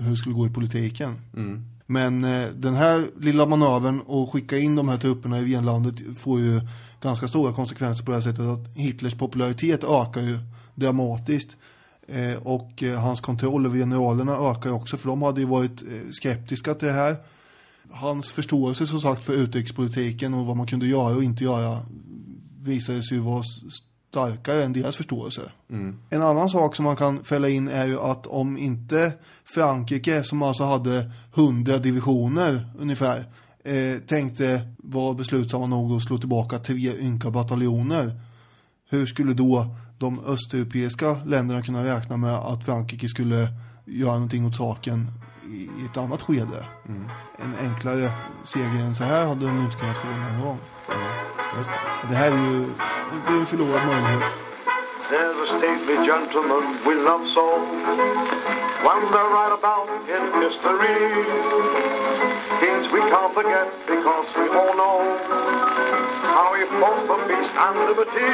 hur 0.02 0.10
det 0.10 0.18
skulle 0.18 0.36
gå 0.36 0.48
i 0.48 0.50
politiken. 0.50 1.16
Mm. 1.36 1.66
Men 1.86 2.24
eh, 2.24 2.48
den 2.50 2.74
här 2.74 3.04
lilla 3.20 3.46
manövern 3.46 4.00
och 4.00 4.34
skicka 4.34 4.58
in 4.58 4.76
de 4.76 4.90
här 4.90 4.98
trupperna 4.98 5.40
i 5.40 5.54
Venlandet 5.54 6.18
får 6.18 6.40
ju 6.40 6.62
ganska 7.02 7.28
stora 7.28 7.54
konsekvenser 7.54 8.06
på 8.06 8.12
det 8.12 8.18
här 8.18 8.24
sättet 8.24 8.46
att 8.46 8.78
Hitlers 8.78 9.16
popularitet 9.16 9.84
ökar 9.84 10.22
ju 10.22 10.40
dramatiskt. 10.76 11.58
Eh, 12.08 12.42
och 12.44 12.84
eh, 12.84 13.00
hans 13.00 13.22
kontroll 13.22 13.66
över 13.66 13.78
generalerna 13.78 14.32
ökar 14.32 14.72
också 14.72 14.98
för 14.98 15.10
de 15.10 15.22
hade 15.22 15.42
ju 15.42 15.48
varit 15.48 15.82
eh, 15.82 16.12
skeptiska 16.12 16.74
till 16.74 16.88
det 16.88 16.94
här. 16.94 17.16
Hans 17.92 18.32
förståelse 18.32 18.88
som 18.88 19.02
sagt 19.02 19.24
för 19.24 19.34
utrikespolitiken 19.34 20.34
och 20.34 20.46
vad 20.46 20.58
man 20.58 20.68
kunde 20.68 20.88
göra 20.88 21.16
och 21.16 21.24
inte 21.24 21.44
göra 21.44 21.80
visade 22.62 23.04
sig 23.04 23.18
ju 23.18 23.24
vara 23.24 23.44
starkare 24.10 24.64
än 24.64 24.74
deras 24.74 24.96
förståelse. 24.96 25.42
Mm. 25.70 25.96
En 26.10 26.22
annan 26.22 26.50
sak 26.50 26.76
som 26.76 26.86
man 26.86 26.96
kan 26.96 27.24
fälla 27.24 27.50
in 27.50 27.68
är 27.68 27.88
ju 27.88 28.00
att 28.00 28.28
om 28.28 28.58
inte 28.58 29.14
Frankrike, 29.46 30.24
som 30.24 30.42
alltså 30.42 30.64
hade 30.64 31.12
hundra 31.34 31.78
divisioner 31.78 32.70
ungefär, 32.80 33.26
eh, 33.64 34.00
tänkte 34.08 34.62
vara 34.78 35.14
beslutsamma 35.14 35.68
nog 35.68 35.98
att 35.98 36.04
slå 36.04 36.18
tillbaka 36.18 36.60
tre 36.60 37.00
ynka 37.00 37.32
bataljoner. 37.32 38.22
Hur 38.90 39.06
skulle 39.06 39.34
då 39.34 39.76
de 39.98 40.20
östeuropeiska 40.26 41.18
länderna 41.26 41.62
kunna 41.62 41.86
räkna 41.86 42.18
med 42.18 42.36
att 42.36 42.66
Frankrike 42.66 43.08
skulle 43.08 43.48
göra 43.86 44.14
någonting 44.14 44.46
åt 44.46 44.56
saken 44.56 45.08
i 45.82 45.86
ett 45.92 45.98
annat 45.98 46.22
skede? 46.22 46.66
Mm. 46.88 47.04
En 47.40 47.70
enklare 47.70 48.12
seger 48.46 48.86
än 48.86 48.96
så 48.96 49.04
här 49.04 49.28
hade 49.28 49.46
de 49.46 49.60
inte 49.60 49.78
kunnat 49.78 49.98
få 49.98 50.08
någon 50.08 50.42
gång. 50.42 50.58
Mm. 50.94 51.08
Det. 51.56 52.08
det 52.10 52.16
här 52.16 52.32
är 52.32 52.52
ju 52.52 52.66
det 53.12 53.34
är 53.34 53.40
en 53.40 53.46
förlorad 53.46 53.86
möjlighet. 53.88 54.36
There's 55.10 55.40
a 55.42 55.48
stately 55.48 55.96
gentleman 56.06 56.64
we 56.86 56.94
love 56.96 57.28
so 57.34 57.46
Wander 58.86 59.26
right 59.38 59.54
about 59.60 59.90
in 60.16 60.24
history 60.44 61.00
Things 62.62 62.86
we 62.94 63.00
can't 63.12 63.34
forget 63.34 63.68
because 63.88 64.28
we 64.38 64.46
all 64.60 64.74
know 64.82 65.00
How 66.36 66.54
he 66.60 66.66
fought 66.80 67.02
for 67.08 67.18
peace 67.28 67.52
and 67.66 67.76
liberty 67.90 68.34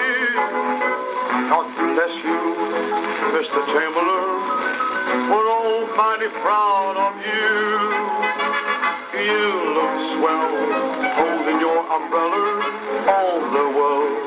God 1.52 1.68
bless 1.96 2.14
you, 2.28 2.40
Mr. 3.36 3.60
Chamberlain 3.72 4.30
We're 5.30 5.50
all 5.58 5.88
mighty 5.96 6.30
proud 6.44 6.96
of 7.08 7.14
you 7.26 8.25
You 9.26 9.46
look 9.78 9.96
swell, 10.14 10.54
holding 11.18 11.60
your 11.60 11.82
umbrella 11.96 12.46
All 13.10 13.40
the 13.42 13.78
world 13.78 14.26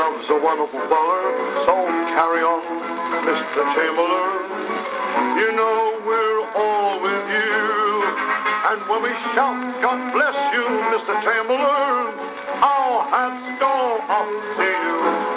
love's 0.00 0.30
a 0.30 0.38
wonderful 0.38 0.80
flower, 0.88 1.22
so 1.66 1.74
carry 2.16 2.42
on 2.42 2.62
Mr. 3.26 3.60
Chamberlain. 3.74 5.38
You 5.38 5.52
know 5.52 6.00
we're 6.06 6.42
all 6.56 7.00
with 7.00 7.24
you. 7.28 8.02
And 8.70 8.80
when 8.88 9.02
we 9.02 9.10
shout, 9.34 9.82
God 9.82 10.12
bless 10.12 10.36
you, 10.54 10.64
Mr. 10.92 11.14
Chamberlain, 11.22 12.14
our 12.62 13.04
hats 13.12 13.60
go 13.60 13.98
up 14.08 14.28
to 14.56 14.64
you. 14.64 15.29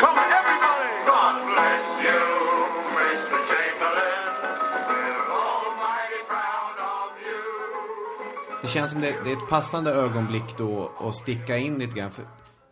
Känns 8.74 8.92
som 8.92 9.02
det, 9.02 9.16
det 9.24 9.32
är 9.32 9.38
ett 9.38 9.50
passande 9.50 9.92
ögonblick 9.92 10.58
då 10.58 10.92
att 11.00 11.16
sticka 11.16 11.58
in 11.58 11.80
lite 11.80 11.96
grann. 11.98 12.12
För 12.12 12.26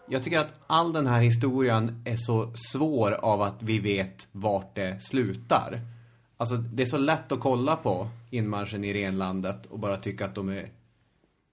jag 0.09 0.23
tycker 0.23 0.39
att 0.39 0.59
all 0.67 0.93
den 0.93 1.07
här 1.07 1.21
historien 1.21 2.01
är 2.05 2.17
så 2.17 2.51
svår 2.71 3.11
av 3.11 3.41
att 3.41 3.55
vi 3.59 3.79
vet 3.79 4.27
vart 4.31 4.75
det 4.75 5.01
slutar. 5.01 5.81
Alltså 6.37 6.55
det 6.55 6.83
är 6.83 6.87
så 6.87 6.97
lätt 6.97 7.31
att 7.31 7.39
kolla 7.39 7.75
på 7.75 8.07
inmarschen 8.29 8.83
i 8.83 8.93
renlandet 8.93 9.65
och 9.65 9.79
bara 9.79 9.97
tycka 9.97 10.25
att 10.25 10.35
de 10.35 10.49
är, 10.49 10.69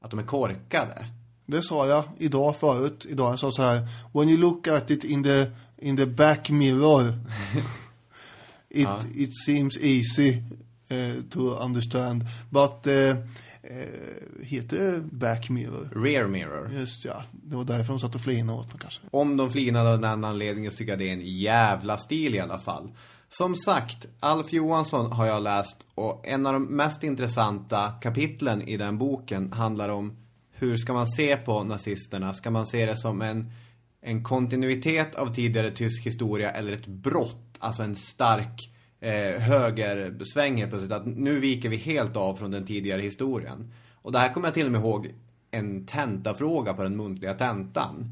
att 0.01 0.11
de 0.11 0.18
är 0.18 0.24
korkade. 0.26 1.07
Det 1.46 1.62
sa 1.62 1.86
jag 1.86 2.05
idag 2.18 2.57
förut. 2.57 3.07
Idag 3.09 3.32
jag 3.32 3.38
sa 3.38 3.53
så 3.53 3.62
här. 3.62 3.88
When 4.12 4.28
you 4.28 4.38
look 4.38 4.68
at 4.68 4.90
it 4.90 5.05
in 5.05 5.24
the, 5.24 5.46
in 5.78 5.96
the 5.96 6.07
back 6.07 6.51
mirror. 6.51 7.09
it, 8.68 8.88
Ja. 8.88 9.01
it 9.14 9.30
seems 9.46 9.78
easy 9.78 10.42
eh, 10.88 11.22
to 11.30 11.40
understand. 11.55 12.24
But 12.51 12.86
eh, 12.86 13.16
eh, 13.62 14.42
heter 14.42 14.76
det 14.78 15.00
back 15.00 15.50
mirror? 15.50 16.04
Rear 16.04 16.26
mirror. 16.26 16.70
Just 16.72 17.04
ja. 17.04 17.22
Det 17.32 17.56
var 17.56 17.64
därför 17.64 17.92
de 17.92 18.00
satt 18.00 18.14
och 18.14 18.20
flinade 18.20 18.59
åt 18.59 18.68
mig 18.68 18.78
kanske. 18.80 19.00
Om 19.11 19.36
de 19.36 19.50
flinade 19.50 19.92
av 19.92 20.00
den 20.00 20.24
anledningen 20.24 20.70
så 20.70 20.76
tycker 20.76 20.92
jag 20.92 20.98
det 20.98 21.09
är 21.09 21.12
en 21.12 21.26
jävla 21.26 21.96
stil 21.96 22.34
i 22.34 22.40
alla 22.40 22.59
fall. 22.59 22.92
Som 23.28 23.56
sagt, 23.56 24.06
Alf 24.20 24.52
Johansson 24.52 25.12
har 25.12 25.26
jag 25.26 25.42
läst 25.42 25.76
och 25.94 26.26
en 26.26 26.46
av 26.46 26.52
de 26.52 26.64
mest 26.64 27.04
intressanta 27.04 27.90
kapitlen 27.90 28.62
i 28.62 28.76
den 28.76 28.98
boken 28.98 29.52
handlar 29.52 29.88
om 29.88 30.16
hur 30.52 30.76
ska 30.76 30.92
man 30.92 31.06
se 31.06 31.36
på 31.36 31.64
nazisterna? 31.64 32.32
Ska 32.32 32.50
man 32.50 32.66
se 32.66 32.86
det 32.86 32.96
som 32.96 33.22
en, 33.22 33.52
en 34.00 34.24
kontinuitet 34.24 35.14
av 35.14 35.34
tidigare 35.34 35.70
tysk 35.70 36.06
historia 36.06 36.50
eller 36.50 36.72
ett 36.72 36.86
brott? 36.86 37.56
Alltså 37.59 37.82
en 37.82 37.96
stark 37.96 38.70
eh, 39.01 39.40
helt 39.40 40.70
plötsligt. 40.70 40.92
Att 40.92 41.07
nu 41.07 41.40
viker 41.40 41.68
vi 41.68 41.76
helt 41.76 42.16
av 42.16 42.36
från 42.36 42.51
den 42.51 42.66
tidigare 42.66 43.03
historien. 43.03 43.72
Och 43.94 44.12
det 44.12 44.18
här 44.18 44.32
kommer 44.32 44.46
jag 44.46 44.55
till 44.55 44.66
och 44.66 44.72
med 44.72 44.80
ihåg 44.80 45.11
en 45.51 45.86
tentafråga 45.86 46.74
på 46.74 46.82
den 46.82 46.96
muntliga 46.96 47.34
tentan. 47.34 48.11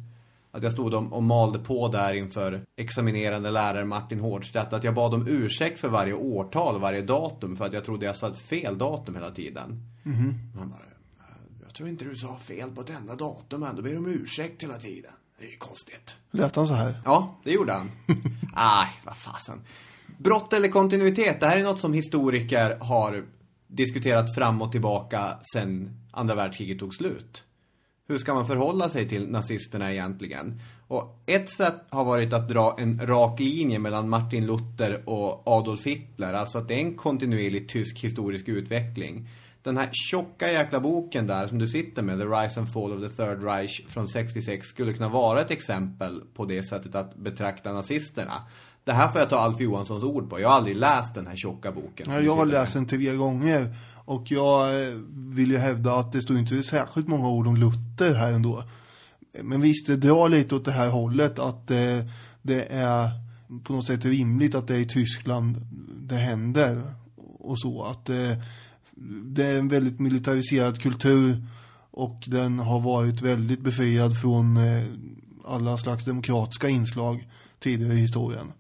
Att 0.51 0.63
jag 0.63 0.73
stod 0.73 0.95
och, 0.95 1.13
och 1.13 1.23
malde 1.23 1.59
på 1.59 1.89
där 1.89 2.15
inför 2.15 2.63
examinerande 2.77 3.51
lärare 3.51 3.85
Martin 3.85 4.21
Hårdstedt. 4.21 4.73
Att 4.73 4.85
jag 4.85 4.95
bad 4.95 5.15
om 5.15 5.29
ursäkt 5.29 5.79
för 5.79 5.89
varje 5.89 6.15
årtal 6.15 6.81
varje 6.81 7.03
datum. 7.03 7.57
För 7.57 7.67
att 7.67 7.73
jag 7.73 7.85
trodde 7.85 8.07
jag 8.07 8.17
satt 8.17 8.39
fel 8.39 8.79
datum 8.79 9.15
hela 9.15 9.31
tiden. 9.31 9.83
Mhm. 10.03 10.35
Han 10.59 10.71
bara, 10.71 10.81
jag 11.63 11.75
tror 11.75 11.89
inte 11.89 12.05
du 12.05 12.17
sa 12.17 12.39
fel 12.39 12.71
på 12.71 12.81
ett 12.81 12.91
enda 12.91 13.15
datum 13.15 13.63
än. 13.63 13.77
Då 13.77 13.83
ber 13.83 13.91
du 13.91 13.97
om 13.97 14.07
ursäkt 14.07 14.63
hela 14.63 14.79
tiden. 14.79 15.13
Det 15.39 15.45
är 15.47 15.51
ju 15.51 15.57
konstigt. 15.57 16.17
Lät 16.31 16.57
han 16.57 16.67
så 16.67 16.75
här? 16.75 17.01
Ja, 17.05 17.39
det 17.45 17.51
gjorde 17.51 17.73
han. 17.73 17.91
Aj, 18.55 18.89
vad 19.05 19.17
fasen. 19.17 19.61
Brott 20.19 20.53
eller 20.53 20.69
kontinuitet, 20.69 21.41
det 21.41 21.47
här 21.47 21.59
är 21.59 21.65
något 21.65 21.81
som 21.81 21.93
historiker 21.93 22.79
har 22.81 23.25
diskuterat 23.67 24.35
fram 24.35 24.63
och 24.63 24.73
tillbaka 24.73 25.39
sedan 25.53 25.91
andra 26.13 26.35
världskriget 26.35 26.79
tog 26.79 26.95
slut. 26.95 27.45
Hur 28.09 28.19
ska 28.19 28.35
man 28.35 28.47
förhålla 28.47 28.89
sig 28.89 29.09
till 29.09 29.31
nazisterna 29.31 29.93
egentligen? 29.93 30.61
Och 30.89 31.23
ett 31.27 31.51
sätt 31.51 31.75
har 31.89 32.05
varit 32.05 32.33
att 32.33 32.49
dra 32.49 32.77
en 32.79 33.07
rak 33.07 33.41
linje 33.41 33.79
mellan 33.79 34.09
Martin 34.09 34.47
Luther 34.47 35.09
och 35.09 35.43
Adolf 35.49 35.87
Hitler. 35.87 36.33
Alltså 36.33 36.59
att 36.59 36.69
det 36.69 36.75
är 36.75 36.79
en 36.79 36.95
kontinuerlig 36.95 37.69
tysk 37.69 37.99
historisk 37.99 38.49
utveckling. 38.49 39.29
Den 39.63 39.77
här 39.77 39.89
tjocka 39.93 40.53
jäkla 40.53 40.81
boken 40.81 41.27
där 41.27 41.47
som 41.47 41.59
du 41.59 41.69
sitter 41.69 42.03
med, 42.03 42.19
The 42.19 42.25
Rise 42.25 42.61
and 42.61 42.73
Fall 42.73 42.93
of 42.93 43.01
the 43.01 43.23
Third 43.23 43.45
Reich 43.45 43.87
från 43.89 44.09
66, 44.09 44.67
skulle 44.67 44.93
kunna 44.93 45.09
vara 45.09 45.41
ett 45.41 45.51
exempel 45.51 46.23
på 46.35 46.45
det 46.45 46.63
sättet 46.63 46.95
att 46.95 47.17
betrakta 47.17 47.73
nazisterna. 47.73 48.33
Det 48.87 48.93
här 48.93 49.09
får 49.09 49.21
jag 49.21 49.31
ta 49.31 49.37
Alf 49.37 49.61
Johanssons 49.61 50.03
ord 50.03 50.31
på. 50.31 50.41
Jag 50.41 50.49
har 50.49 50.57
aldrig 50.57 50.77
läst 50.77 51.15
den 51.15 51.27
här 51.27 51.37
tjocka 51.37 51.73
boken. 51.73 52.07
Ja, 52.11 52.21
jag 52.21 52.37
har 52.37 52.47
läst 52.47 52.73
den 52.73 52.87
tre 52.87 53.15
gånger. 53.15 53.75
Och 54.05 54.31
jag 54.31 54.83
eh, 54.83 54.95
vill 55.13 55.51
ju 55.51 55.57
hävda 55.57 55.93
att 55.93 56.13
det 56.13 56.23
står 56.23 56.39
inte 56.39 56.63
särskilt 56.63 57.09
många 57.09 57.29
ord 57.29 57.47
om 57.47 57.57
Luther 57.57 58.15
här 58.15 58.33
ändå. 58.33 58.63
Men 59.43 59.61
visst, 59.61 59.87
det 59.87 59.97
drar 59.97 60.29
lite 60.29 60.55
åt 60.55 60.65
det 60.65 60.73
här 60.73 60.89
hållet 60.89 61.39
att 61.39 61.71
eh, 61.71 61.99
det 62.43 62.67
är 62.71 63.11
på 63.65 63.73
något 63.73 63.87
sätt 63.87 64.05
rimligt 64.05 64.55
att 64.55 64.69
det 64.69 64.75
är 64.75 64.81
i 64.81 64.89
Tyskland 64.89 65.57
det 66.01 66.17
händer. 66.17 66.83
Och 67.39 67.59
så 67.59 67.85
att 67.85 68.09
eh, 68.09 68.33
det 69.25 69.47
är 69.47 69.59
en 69.59 69.69
väldigt 69.69 70.01
militariserad 70.01 70.83
kultur 70.83 71.47
och 71.91 72.25
den 72.27 72.59
har 72.59 72.81
varit 72.81 73.23
väldigt 73.23 73.61
befriad 73.61 74.21
från 74.21 74.57
eh, 74.57 74.85
alla 75.47 75.77
slags 75.77 76.05
demokratiska 76.05 76.69
inslag 76.69 77.29
tidigare 77.59 77.95
i 77.95 78.01
historien. 78.01 78.53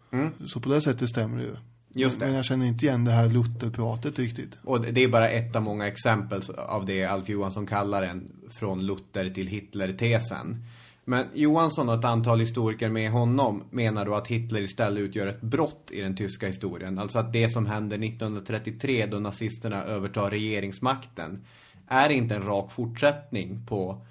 Så 0.47 0.61
på 0.61 0.69
det 0.69 0.81
sättet 0.81 1.09
stämmer 1.09 1.37
det 1.37 1.43
ju. 1.43 1.51
Mm. 1.51 1.62
Just 1.95 2.21
det. 2.21 2.27
Men 2.27 2.35
jag 2.35 2.45
känner 2.45 2.67
inte 2.67 2.87
igen 2.87 3.05
det 3.05 3.11
här 3.11 3.29
Luther-pratet 3.29 4.19
riktigt. 4.19 4.59
Och 4.64 4.81
det 4.81 5.05
är 5.05 5.09
bara 5.09 5.31
ett 5.31 5.57
av 5.57 5.62
många 5.62 5.87
exempel 5.87 6.43
av 6.57 6.87
det 6.87 7.05
Alf 7.05 7.29
Johansson 7.29 7.67
kallar 7.67 8.03
en 8.03 8.33
från 8.59 8.87
Luther 8.87 9.31
till 9.31 9.47
Hitler-tesen. 9.47 10.64
Men 11.05 11.27
Johansson 11.35 11.89
och 11.89 11.95
ett 11.95 12.05
antal 12.05 12.41
historiker 12.41 12.89
med 12.89 13.11
honom 13.11 13.64
menar 13.71 14.05
då 14.05 14.14
att 14.14 14.29
Hitler 14.29 14.61
istället 14.61 15.01
utgör 15.01 15.27
ett 15.27 15.41
brott 15.41 15.89
i 15.91 16.01
den 16.01 16.17
tyska 16.17 16.47
historien. 16.47 16.99
Alltså 16.99 17.19
att 17.19 17.33
det 17.33 17.49
som 17.49 17.67
händer 17.67 17.97
1933 17.97 19.07
då 19.07 19.19
nazisterna 19.19 19.83
övertar 19.85 20.31
regeringsmakten 20.31 21.45
är 21.89 22.11
inte 22.11 22.35
en 22.35 22.43
rak 22.43 22.73
fortsättning 22.73 23.67
på 23.67 24.07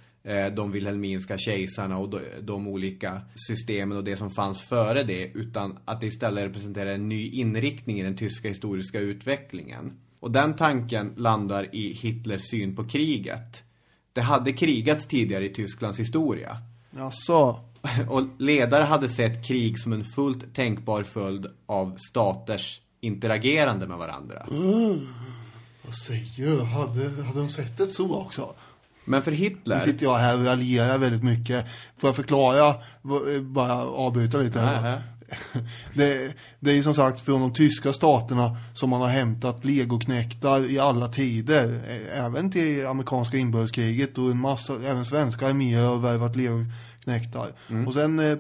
de 0.56 0.72
wilhelminska 0.72 1.38
kejsarna 1.38 1.98
och 1.98 2.22
de, 2.42 2.68
olika 2.68 3.22
systemen 3.48 3.98
och 3.98 4.04
det 4.04 4.16
som 4.16 4.32
fanns 4.32 4.62
före 4.62 5.04
det. 5.04 5.32
Utan 5.34 5.78
att 5.86 6.02
det 6.02 6.08
istället 6.08 6.46
representerar 6.46 6.94
en 6.94 7.10
ny 7.10 7.30
inriktning 7.30 8.00
i 8.00 8.04
den 8.04 8.18
tyska 8.18 8.48
historiska 8.48 9.00
utvecklingen. 9.00 9.94
Och 10.20 10.32
den 10.32 10.56
tanken 10.56 11.14
landar 11.18 11.76
i 11.76 11.94
Hitlers 11.94 12.50
syn 12.50 12.76
på 12.76 12.88
kriget. 12.88 13.64
Det 14.14 14.22
hade 14.22 14.54
krigats 14.54 15.06
tidigare 15.08 15.46
i 15.46 15.50
Tysklands 15.50 16.00
historia. 16.00 16.58
Jaså? 16.92 17.60
Och 18.10 18.22
ledare 18.38 18.84
hade 18.84 19.10
sett 19.10 19.48
krig 19.48 19.80
som 19.80 19.94
en 19.94 20.04
fullt 20.04 20.56
tänkbar 20.56 21.04
följd 21.04 21.48
av 21.66 21.96
staters 22.10 22.82
interagerande 23.02 23.88
med 23.88 23.98
varandra. 23.98 24.46
Vad 25.82 25.96
säger 25.96 26.58
du? 26.58 26.62
Hade, 26.62 27.24
hade 27.24 27.40
de 27.40 27.50
sett 27.50 27.78
det 27.78 27.86
så 27.86 28.16
också? 28.16 28.56
Men 29.06 29.22
för 29.22 29.32
Nu 29.32 29.38
Hitler... 29.38 29.80
sitter 29.80 30.04
jag 30.06 30.16
här 30.18 30.40
och 30.40 30.46
raljerar 30.46 30.98
väldigt 30.98 31.24
mycket. 31.24 31.66
Får 31.98 32.08
jag 32.08 32.16
förklara? 32.16 32.74
V- 33.02 33.40
Bara 33.42 33.74
avbryta 33.76 34.38
lite 34.38 34.60
här. 34.60 35.02
Det, 35.94 36.34
det 36.60 36.72
är 36.72 36.76
ju 36.76 36.84
som 36.84 36.94
sagt 36.94 37.22
från 37.22 37.42
de 37.42 37.54
tyska 37.54 37.94
staterna 37.94 38.58
som 38.74 38.90
man 38.90 39.02
har 39.02 39.08
hämtat 39.08 39.66
legoknektar 39.66 40.72
i 40.72 40.80
alla 40.80 41.08
tider. 41.08 41.82
Även 42.14 42.52
till 42.52 42.88
amerikanska 42.88 43.38
inbördeskriget 43.38 44.18
och 44.18 44.32
en 44.32 44.40
massa, 44.40 44.74
även 44.86 45.06
svenska 45.06 45.48
arméer 45.48 45.84
har 45.88 45.98
värvat 45.98 46.36
legoknektar. 46.36 47.52
Och 47.88 47.94
sen 47.94 48.20
eh, 48.20 48.38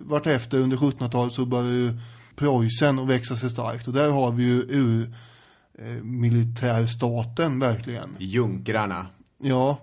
vartefter 0.00 0.58
under 0.58 0.76
1700-talet 0.76 1.32
så 1.34 1.46
började 1.46 1.74
ju 1.74 1.98
Preussen 2.36 2.98
att 2.98 3.08
växa 3.08 3.36
sig 3.36 3.50
starkt. 3.50 3.86
Och 3.88 3.92
där 3.94 4.10
har 4.10 4.32
vi 4.32 4.44
ju 4.44 4.62
ur 4.68 5.14
eh, 5.78 6.02
militärstaten 6.02 7.58
verkligen. 7.58 8.16
Junkrarna. 8.18 9.06
Ja, 9.42 9.70
eh, 9.70 9.76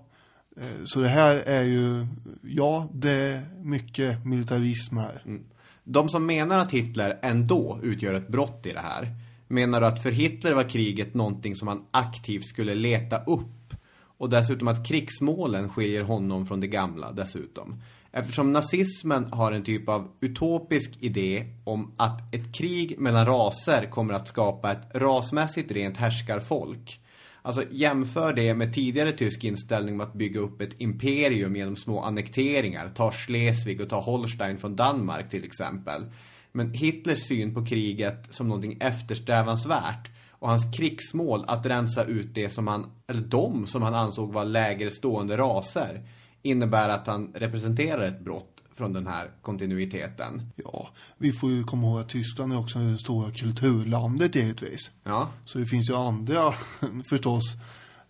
Eh, 0.59 0.85
så 0.85 0.99
det 0.99 1.07
här 1.07 1.43
är 1.45 1.63
ju, 1.63 2.07
ja, 2.43 2.89
det 2.93 3.11
är 3.11 3.41
mycket 3.61 4.25
militarism 4.25 4.97
här. 4.97 5.21
Mm. 5.25 5.43
De 5.83 6.09
som 6.09 6.25
menar 6.25 6.59
att 6.59 6.71
Hitler 6.71 7.19
ändå 7.21 7.79
utgör 7.83 8.13
ett 8.13 8.27
brott 8.27 8.65
i 8.65 8.73
det 8.73 8.79
här 8.79 9.15
menar 9.47 9.81
du 9.81 9.87
att 9.87 10.03
för 10.03 10.11
Hitler 10.11 10.53
var 10.53 10.69
kriget 10.69 11.13
någonting 11.13 11.55
som 11.55 11.67
han 11.67 11.85
aktivt 11.91 12.47
skulle 12.47 12.75
leta 12.75 13.23
upp. 13.23 13.73
Och 14.17 14.29
dessutom 14.29 14.67
att 14.67 14.87
krigsmålen 14.87 15.69
skiljer 15.69 16.03
honom 16.03 16.45
från 16.45 16.59
det 16.59 16.67
gamla 16.67 17.11
dessutom. 17.11 17.81
Eftersom 18.11 18.53
nazismen 18.53 19.25
har 19.31 19.51
en 19.51 19.63
typ 19.63 19.89
av 19.89 20.07
utopisk 20.19 20.91
idé 20.99 21.45
om 21.63 21.91
att 21.97 22.33
ett 22.35 22.55
krig 22.55 22.99
mellan 22.99 23.25
raser 23.25 23.85
kommer 23.91 24.13
att 24.13 24.27
skapa 24.27 24.71
ett 24.71 24.91
rasmässigt 24.93 25.71
rent 25.71 25.97
härskarfolk. 25.97 26.99
Alltså 27.41 27.63
jämför 27.71 28.33
det 28.33 28.53
med 28.53 28.73
tidigare 28.73 29.11
tysk 29.11 29.43
inställning 29.43 29.95
om 29.95 30.01
att 30.01 30.13
bygga 30.13 30.39
upp 30.39 30.61
ett 30.61 30.75
imperium 30.77 31.55
genom 31.55 31.75
små 31.75 32.01
annekteringar. 32.01 32.89
Ta 32.95 33.11
Schleswig 33.11 33.81
och 33.81 33.89
ta 33.89 34.01
Holstein 34.01 34.57
från 34.57 34.75
Danmark 34.75 35.29
till 35.29 35.43
exempel. 35.43 36.05
Men 36.51 36.73
Hitlers 36.73 37.27
syn 37.27 37.53
på 37.53 37.65
kriget 37.65 38.27
som 38.29 38.47
någonting 38.47 38.77
eftersträvansvärt 38.81 40.09
och 40.29 40.49
hans 40.49 40.77
krigsmål 40.77 41.43
att 41.47 41.65
rensa 41.65 42.03
ut 42.03 42.35
det 42.35 42.49
som 42.49 42.67
han, 42.67 42.91
eller 43.07 43.21
de 43.21 43.67
som 43.67 43.81
han 43.81 43.93
ansåg 43.93 44.33
var 44.33 44.45
lägre 44.45 44.89
stående 44.89 45.37
raser 45.37 46.03
innebär 46.41 46.89
att 46.89 47.07
han 47.07 47.33
representerar 47.35 48.03
ett 48.03 48.19
brott 48.19 48.58
från 48.79 48.93
den 48.93 49.07
här 49.07 49.31
kontinuiteten. 49.41 50.41
Ja, 50.55 50.89
vi 51.17 51.31
får 51.31 51.51
ju 51.51 51.63
komma 51.63 51.87
ihåg 51.87 51.99
att 51.99 52.09
Tyskland 52.09 52.53
är 52.53 52.59
också 52.59 52.79
det 52.79 52.97
stora 52.97 53.31
kulturlandet 53.31 54.35
givetvis. 54.35 54.91
Ja, 55.03 55.29
Så 55.45 55.57
det 55.57 55.65
finns 55.65 55.89
ju 55.89 55.95
andra, 55.95 56.53
förstås, 57.09 57.43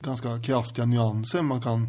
ganska 0.01 0.41
kraftiga 0.41 0.85
nyanser 0.85 1.41
man 1.41 1.61
kan, 1.61 1.87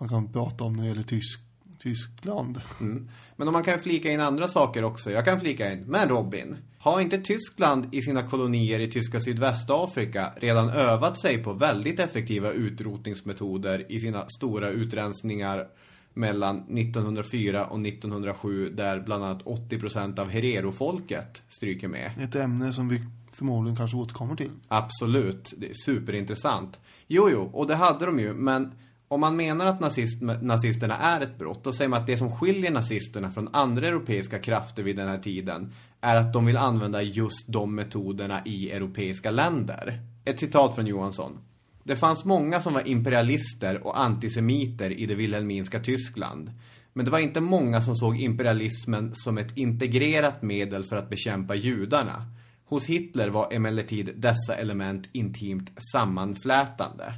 man 0.00 0.08
kan 0.08 0.32
prata 0.32 0.64
om 0.64 0.72
när 0.72 0.82
det 0.82 0.88
gäller 0.88 1.02
tysk, 1.02 1.40
Tyskland. 1.78 2.60
Mm. 2.80 3.08
Men 3.36 3.48
om 3.48 3.52
man 3.52 3.62
kan 3.62 3.80
flika 3.80 4.12
in 4.12 4.20
andra 4.20 4.48
saker 4.48 4.84
också. 4.84 5.10
Jag 5.10 5.24
kan 5.24 5.40
flika 5.40 5.72
in. 5.72 5.84
Men 5.86 6.08
Robin, 6.08 6.56
har 6.78 7.00
inte 7.00 7.18
Tyskland 7.18 7.94
i 7.94 8.02
sina 8.02 8.22
kolonier 8.22 8.80
i 8.80 8.90
tyska 8.90 9.20
Sydvästafrika 9.20 10.32
redan 10.36 10.70
övat 10.70 11.20
sig 11.20 11.38
på 11.38 11.52
väldigt 11.52 12.00
effektiva 12.00 12.50
utrotningsmetoder 12.50 13.92
i 13.92 14.00
sina 14.00 14.28
stora 14.28 14.68
utrensningar 14.68 15.66
mellan 16.14 16.56
1904 16.56 17.66
och 17.66 17.86
1907 17.86 18.70
där 18.70 19.00
bland 19.00 19.24
annat 19.24 19.42
80% 19.42 20.18
av 20.18 20.30
Herero-folket 20.30 21.42
stryker 21.48 21.88
med? 21.88 22.10
Ett 22.20 22.34
ämne 22.34 22.72
som 22.72 22.88
vi 22.88 23.00
förmodligen 23.32 23.76
kanske 23.76 23.96
återkommer 23.96 24.36
till. 24.36 24.50
Absolut, 24.68 25.54
det 25.56 25.68
är 25.68 25.74
superintressant. 25.74 26.80
Jo, 27.06 27.28
jo, 27.32 27.50
och 27.52 27.66
det 27.66 27.74
hade 27.74 28.06
de 28.06 28.18
ju, 28.18 28.34
men 28.34 28.72
om 29.08 29.20
man 29.20 29.36
menar 29.36 29.66
att 29.66 29.80
nazist, 29.80 30.22
nazisterna 30.42 30.96
är 30.96 31.20
ett 31.20 31.38
brott, 31.38 31.64
då 31.64 31.72
säger 31.72 31.88
man 31.88 32.00
att 32.00 32.06
det 32.06 32.16
som 32.16 32.36
skiljer 32.36 32.70
nazisterna 32.70 33.30
från 33.30 33.48
andra 33.52 33.86
europeiska 33.86 34.38
krafter 34.38 34.82
vid 34.82 34.96
den 34.96 35.08
här 35.08 35.18
tiden 35.18 35.72
är 36.00 36.16
att 36.16 36.32
de 36.32 36.46
vill 36.46 36.56
använda 36.56 37.02
just 37.02 37.48
de 37.48 37.74
metoderna 37.74 38.42
i 38.44 38.70
europeiska 38.70 39.30
länder. 39.30 40.00
Ett 40.24 40.40
citat 40.40 40.74
från 40.74 40.86
Johansson. 40.86 41.38
Det 41.84 41.96
fanns 41.96 42.24
många 42.24 42.60
som 42.60 42.74
var 42.74 42.88
imperialister 42.88 43.86
och 43.86 44.00
antisemiter 44.00 44.90
i 44.90 45.06
det 45.06 45.14
wilhelminska 45.14 45.80
Tyskland. 45.80 46.50
Men 46.92 47.04
det 47.04 47.10
var 47.10 47.18
inte 47.18 47.40
många 47.40 47.82
som 47.82 47.94
såg 47.94 48.20
imperialismen 48.20 49.14
som 49.14 49.38
ett 49.38 49.56
integrerat 49.56 50.42
medel 50.42 50.84
för 50.84 50.96
att 50.96 51.10
bekämpa 51.10 51.54
judarna. 51.54 52.26
Hos 52.64 52.84
Hitler 52.84 53.28
var 53.28 53.52
emellertid 53.52 54.12
dessa 54.16 54.54
element 54.54 55.08
intimt 55.12 55.70
sammanflätande. 55.92 57.14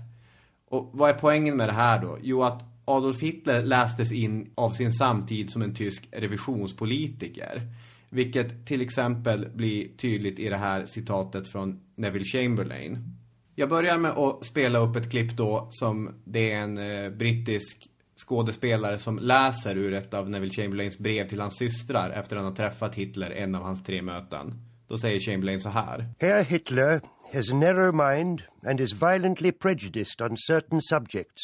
Och 0.68 0.90
vad 0.92 1.10
är 1.10 1.14
poängen 1.14 1.56
med 1.56 1.68
det 1.68 1.72
här 1.72 2.02
då? 2.02 2.18
Jo, 2.22 2.42
att 2.42 2.64
Adolf 2.84 3.20
Hitler 3.20 3.62
lästes 3.62 4.12
in 4.12 4.50
av 4.54 4.70
sin 4.70 4.92
samtid 4.92 5.50
som 5.50 5.62
en 5.62 5.74
tysk 5.74 6.08
revisionspolitiker. 6.12 7.62
Vilket 8.10 8.66
till 8.66 8.80
exempel 8.80 9.48
blir 9.54 9.88
tydligt 9.96 10.38
i 10.38 10.48
det 10.48 10.56
här 10.56 10.86
citatet 10.86 11.48
från 11.48 11.80
Neville 11.96 12.24
Chamberlain. 12.24 13.18
Jag 13.56 13.68
börjar 13.68 13.98
med 13.98 14.10
att 14.10 14.44
spela 14.44 14.78
upp 14.78 14.96
ett 14.96 15.10
klipp 15.10 15.36
då 15.36 15.66
som 15.70 16.14
det 16.24 16.52
är 16.52 16.60
en 16.60 16.78
eh, 16.78 17.10
brittisk 17.10 17.88
skådespelare 18.16 18.98
som 18.98 19.18
läser 19.18 19.76
ur 19.76 19.94
ett 19.94 20.14
av 20.14 20.30
Neville 20.30 20.52
Chamberlains 20.52 20.98
brev 20.98 21.28
till 21.28 21.40
hans 21.40 21.58
systrar 21.58 22.10
efter 22.10 22.36
att 22.36 22.42
han 22.42 22.50
har 22.50 22.56
träffat 22.56 22.94
Hitler 22.94 23.30
en 23.30 23.54
av 23.54 23.62
hans 23.62 23.82
tre 23.82 24.02
möten. 24.02 24.54
Då 24.88 24.98
säger 24.98 25.20
Chamberlain 25.20 25.60
så 25.60 25.68
här. 25.68 26.08
Herr 26.18 26.44
Hitler 26.44 27.00
has 27.32 27.52
a 27.52 27.54
narrow 27.54 27.94
mind 27.94 28.42
and 28.66 28.80
is 28.80 28.92
violently 29.02 29.52
prejudiced 29.52 30.30
on 30.30 30.36
certain 30.36 30.80
subjects. 30.82 31.42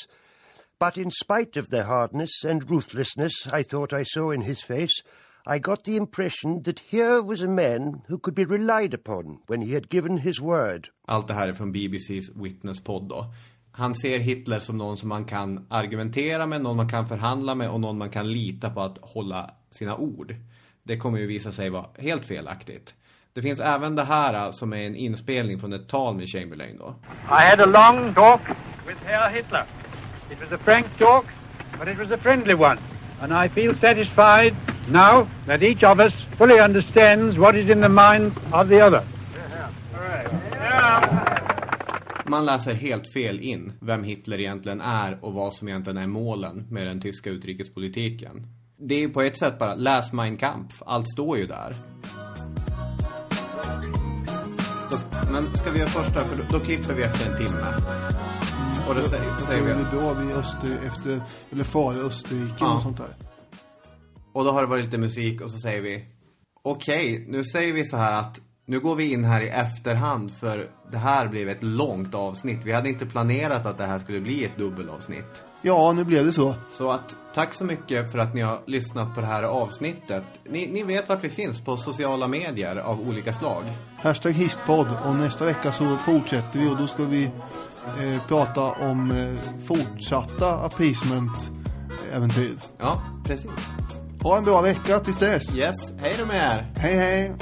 But 0.81 0.97
in 0.97 1.11
spite 1.11 1.61
of 1.61 1.69
the 1.69 1.83
hardness 1.83 2.45
and 2.45 2.71
ruthlessness 2.71 3.33
I 3.47 3.65
thought 3.65 3.93
I 3.93 4.05
saw 4.05 4.35
in 4.35 4.43
his 4.43 4.65
face, 4.65 5.03
i 5.47 5.59
got 5.59 5.85
the 5.85 5.97
impression 5.97 6.63
that 6.63 6.79
here 6.91 7.23
was 7.23 7.43
a 7.43 7.49
man 7.49 8.03
who 8.09 8.19
could 8.19 8.35
be 8.35 8.45
relied 8.45 8.95
upon 8.95 9.39
when 9.47 9.63
he 9.63 9.75
had 9.75 9.95
given 9.95 10.19
his 10.19 10.41
word. 10.41 10.89
Allt 11.07 11.29
det 11.29 11.35
här 11.35 11.49
är 11.49 11.53
från 11.53 11.73
BBCs 11.73 12.31
Witness-podd 12.35 13.09
då. 13.09 13.25
Han 13.73 13.95
ser 13.95 14.19
Hitler 14.19 14.59
som 14.59 14.79
någon 14.79 14.97
som 14.97 15.09
man 15.09 15.25
kan 15.25 15.67
argumentera 15.71 16.47
med, 16.47 16.63
någon 16.63 16.77
man 16.77 16.89
kan 16.89 17.09
förhandla 17.09 17.55
med 17.55 17.71
och 17.71 17.81
någon 17.81 17.99
man 17.99 18.11
kan 18.11 18.33
lita 18.33 18.71
på 18.71 18.81
att 18.81 18.99
hålla 19.03 19.51
sina 19.71 19.97
ord. 19.97 20.35
Det 20.83 20.97
kommer 20.97 21.19
ju 21.19 21.27
visa 21.27 21.53
sig 21.53 21.71
vara 21.71 21.87
helt 21.99 22.27
felaktigt. 22.27 22.95
Det 23.33 23.43
finns 23.43 23.61
även 23.61 23.97
det 23.97 24.05
här 24.05 24.51
som 24.51 24.73
är 24.73 24.87
en 24.87 24.97
inspelning 24.97 25.59
från 25.59 25.73
ett 25.73 25.89
tal 25.89 26.17
med 26.17 26.29
Chamberlain 26.29 26.79
då. 26.79 26.95
I 27.25 27.51
had 27.51 27.61
a 27.61 27.67
long 27.67 28.15
talk 28.15 28.41
with 28.87 29.01
Herr 29.05 29.31
Hitler. 29.31 29.65
It 30.31 30.41
was 30.41 30.53
a 30.53 30.63
frank 30.65 30.87
talk, 30.99 31.25
but 31.79 31.89
it 31.89 31.99
was 31.99 32.11
a 32.11 32.19
friendly 32.23 32.55
one. 32.55 32.77
And 33.21 33.33
I 33.33 33.49
feel 33.49 33.75
satisfied 33.81 34.57
now 34.89 35.29
that 35.47 35.63
each 35.63 35.83
of 35.83 36.01
us 36.01 36.15
fully 36.39 36.59
understands 36.61 37.39
what 37.39 37.57
is 37.57 37.69
in 37.69 37.81
the 37.81 37.89
mind 37.89 38.33
of 38.53 38.69
the 38.69 38.81
other. 38.81 39.03
Man 42.27 42.47
läser 42.47 42.75
helt 42.75 43.13
fel 43.13 43.41
in 43.41 43.73
vem 43.81 44.05
Hitler 44.05 44.41
egentligen 44.41 44.81
är 44.81 45.25
och 45.25 45.33
vad 45.33 45.53
som 45.53 45.69
egentligen 45.69 45.97
är 45.97 46.07
målen 46.07 46.67
med 46.71 46.87
den 46.87 47.01
tyska 47.01 47.31
utrikespolitiken. 47.31 48.47
Det 48.77 49.05
är 49.05 49.09
på 49.09 49.23
ett 49.23 49.39
sätt 49.39 49.59
bara, 49.59 49.75
läs 49.75 50.13
Mein 50.13 50.37
Kampf, 50.37 50.83
allt 50.87 51.09
står 51.09 51.39
ju 51.39 51.47
där. 51.47 51.75
Men 55.33 55.57
ska 55.57 55.71
vi 55.71 55.79
göra 55.79 55.89
första, 55.89 56.21
för 56.21 56.37
då, 56.37 56.43
då 56.51 56.59
klipper 56.59 56.95
vi 56.95 57.03
efter 57.03 57.31
en 57.31 57.37
timme. 57.37 57.67
Och 58.91 58.97
då 58.97 59.03
säger, 59.03 59.37
säger 59.37 59.63
vi... 59.63 59.73
det 59.73 59.89
då 59.93 60.15
vi 60.15 60.33
öster, 60.33 60.79
efter, 60.87 61.21
eller 61.53 61.65
far 61.65 61.95
i 61.95 61.99
Österrike 62.01 62.55
Ja. 62.61 62.75
och 62.75 62.83
sånt 62.83 62.97
där. 62.97 63.15
Och 64.33 64.45
då 64.45 64.51
har 64.51 64.61
det 64.61 64.67
varit 64.67 64.85
lite 64.85 64.99
musik 64.99 65.41
och 65.41 65.51
så 65.51 65.59
säger 65.59 65.81
vi 65.81 66.05
Okej, 66.65 67.27
nu 67.29 67.45
säger 67.45 67.73
vi 67.73 67.85
så 67.85 67.97
här 67.97 68.21
att 68.21 68.41
Nu 68.67 68.81
går 68.81 68.97
vi 68.97 69.13
in 69.13 69.25
här 69.25 69.41
i 69.41 69.49
efterhand 69.49 70.33
för 70.41 70.71
det 70.93 70.99
här 70.99 71.29
blev 71.29 71.49
ett 71.49 71.63
långt 71.63 72.15
avsnitt. 72.15 72.61
Vi 72.65 72.73
hade 72.73 72.89
inte 72.89 73.07
planerat 73.07 73.67
att 73.67 73.79
det 73.79 73.87
här 73.87 73.99
skulle 73.99 74.21
bli 74.21 74.45
ett 74.45 74.57
dubbelavsnitt. 74.59 75.45
Ja, 75.63 75.93
nu 75.93 76.05
blev 76.05 76.25
det 76.25 76.33
så. 76.33 76.55
Så 76.71 76.91
att 76.91 77.17
tack 77.35 77.53
så 77.53 77.65
mycket 77.65 78.13
för 78.13 78.19
att 78.19 78.35
ni 78.35 78.41
har 78.41 78.61
lyssnat 78.67 79.15
på 79.15 79.21
det 79.21 79.27
här 79.27 79.43
avsnittet. 79.43 80.25
Ni, 80.49 80.67
ni 80.67 80.83
vet 80.83 81.09
vart 81.09 81.25
vi 81.25 81.31
finns 81.31 81.61
på 81.61 81.77
sociala 81.77 82.29
medier 82.29 82.77
av 82.77 83.01
olika 83.09 83.33
slag. 83.33 83.63
Hashtag 84.03 84.33
histpodd 84.33 84.89
och 85.05 85.17
nästa 85.17 85.45
vecka 85.45 85.73
så 85.73 85.97
fortsätter 85.97 86.59
vi 86.59 86.71
och 86.71 86.77
då 86.77 86.87
ska 86.87 87.05
vi 87.05 87.31
eh, 87.87 88.27
prata 88.29 88.63
om 88.63 89.11
eh, 89.11 89.35
fortsatta 89.67 90.55
appeasement-äventyr. 90.55 92.59
Ja, 92.79 93.03
precis. 93.25 93.75
Ha 94.23 94.39
en 94.39 94.45
bra 94.45 94.61
vecka 94.61 94.99
tills 94.99 95.19
dess. 95.19 95.55
Yes, 95.55 95.93
hej 95.99 96.15
då 96.19 96.27
med 96.27 96.37
er. 96.37 96.73
Hej 96.77 96.97
hej. 96.97 97.35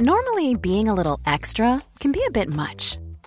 Normally, 0.00 0.54
being 0.54 0.88
a 0.88 0.94
little 0.94 1.18
extra 1.26 1.80
can 1.98 2.12
be 2.12 2.22
a 2.24 2.30
bit 2.30 2.48
much, 2.48 2.98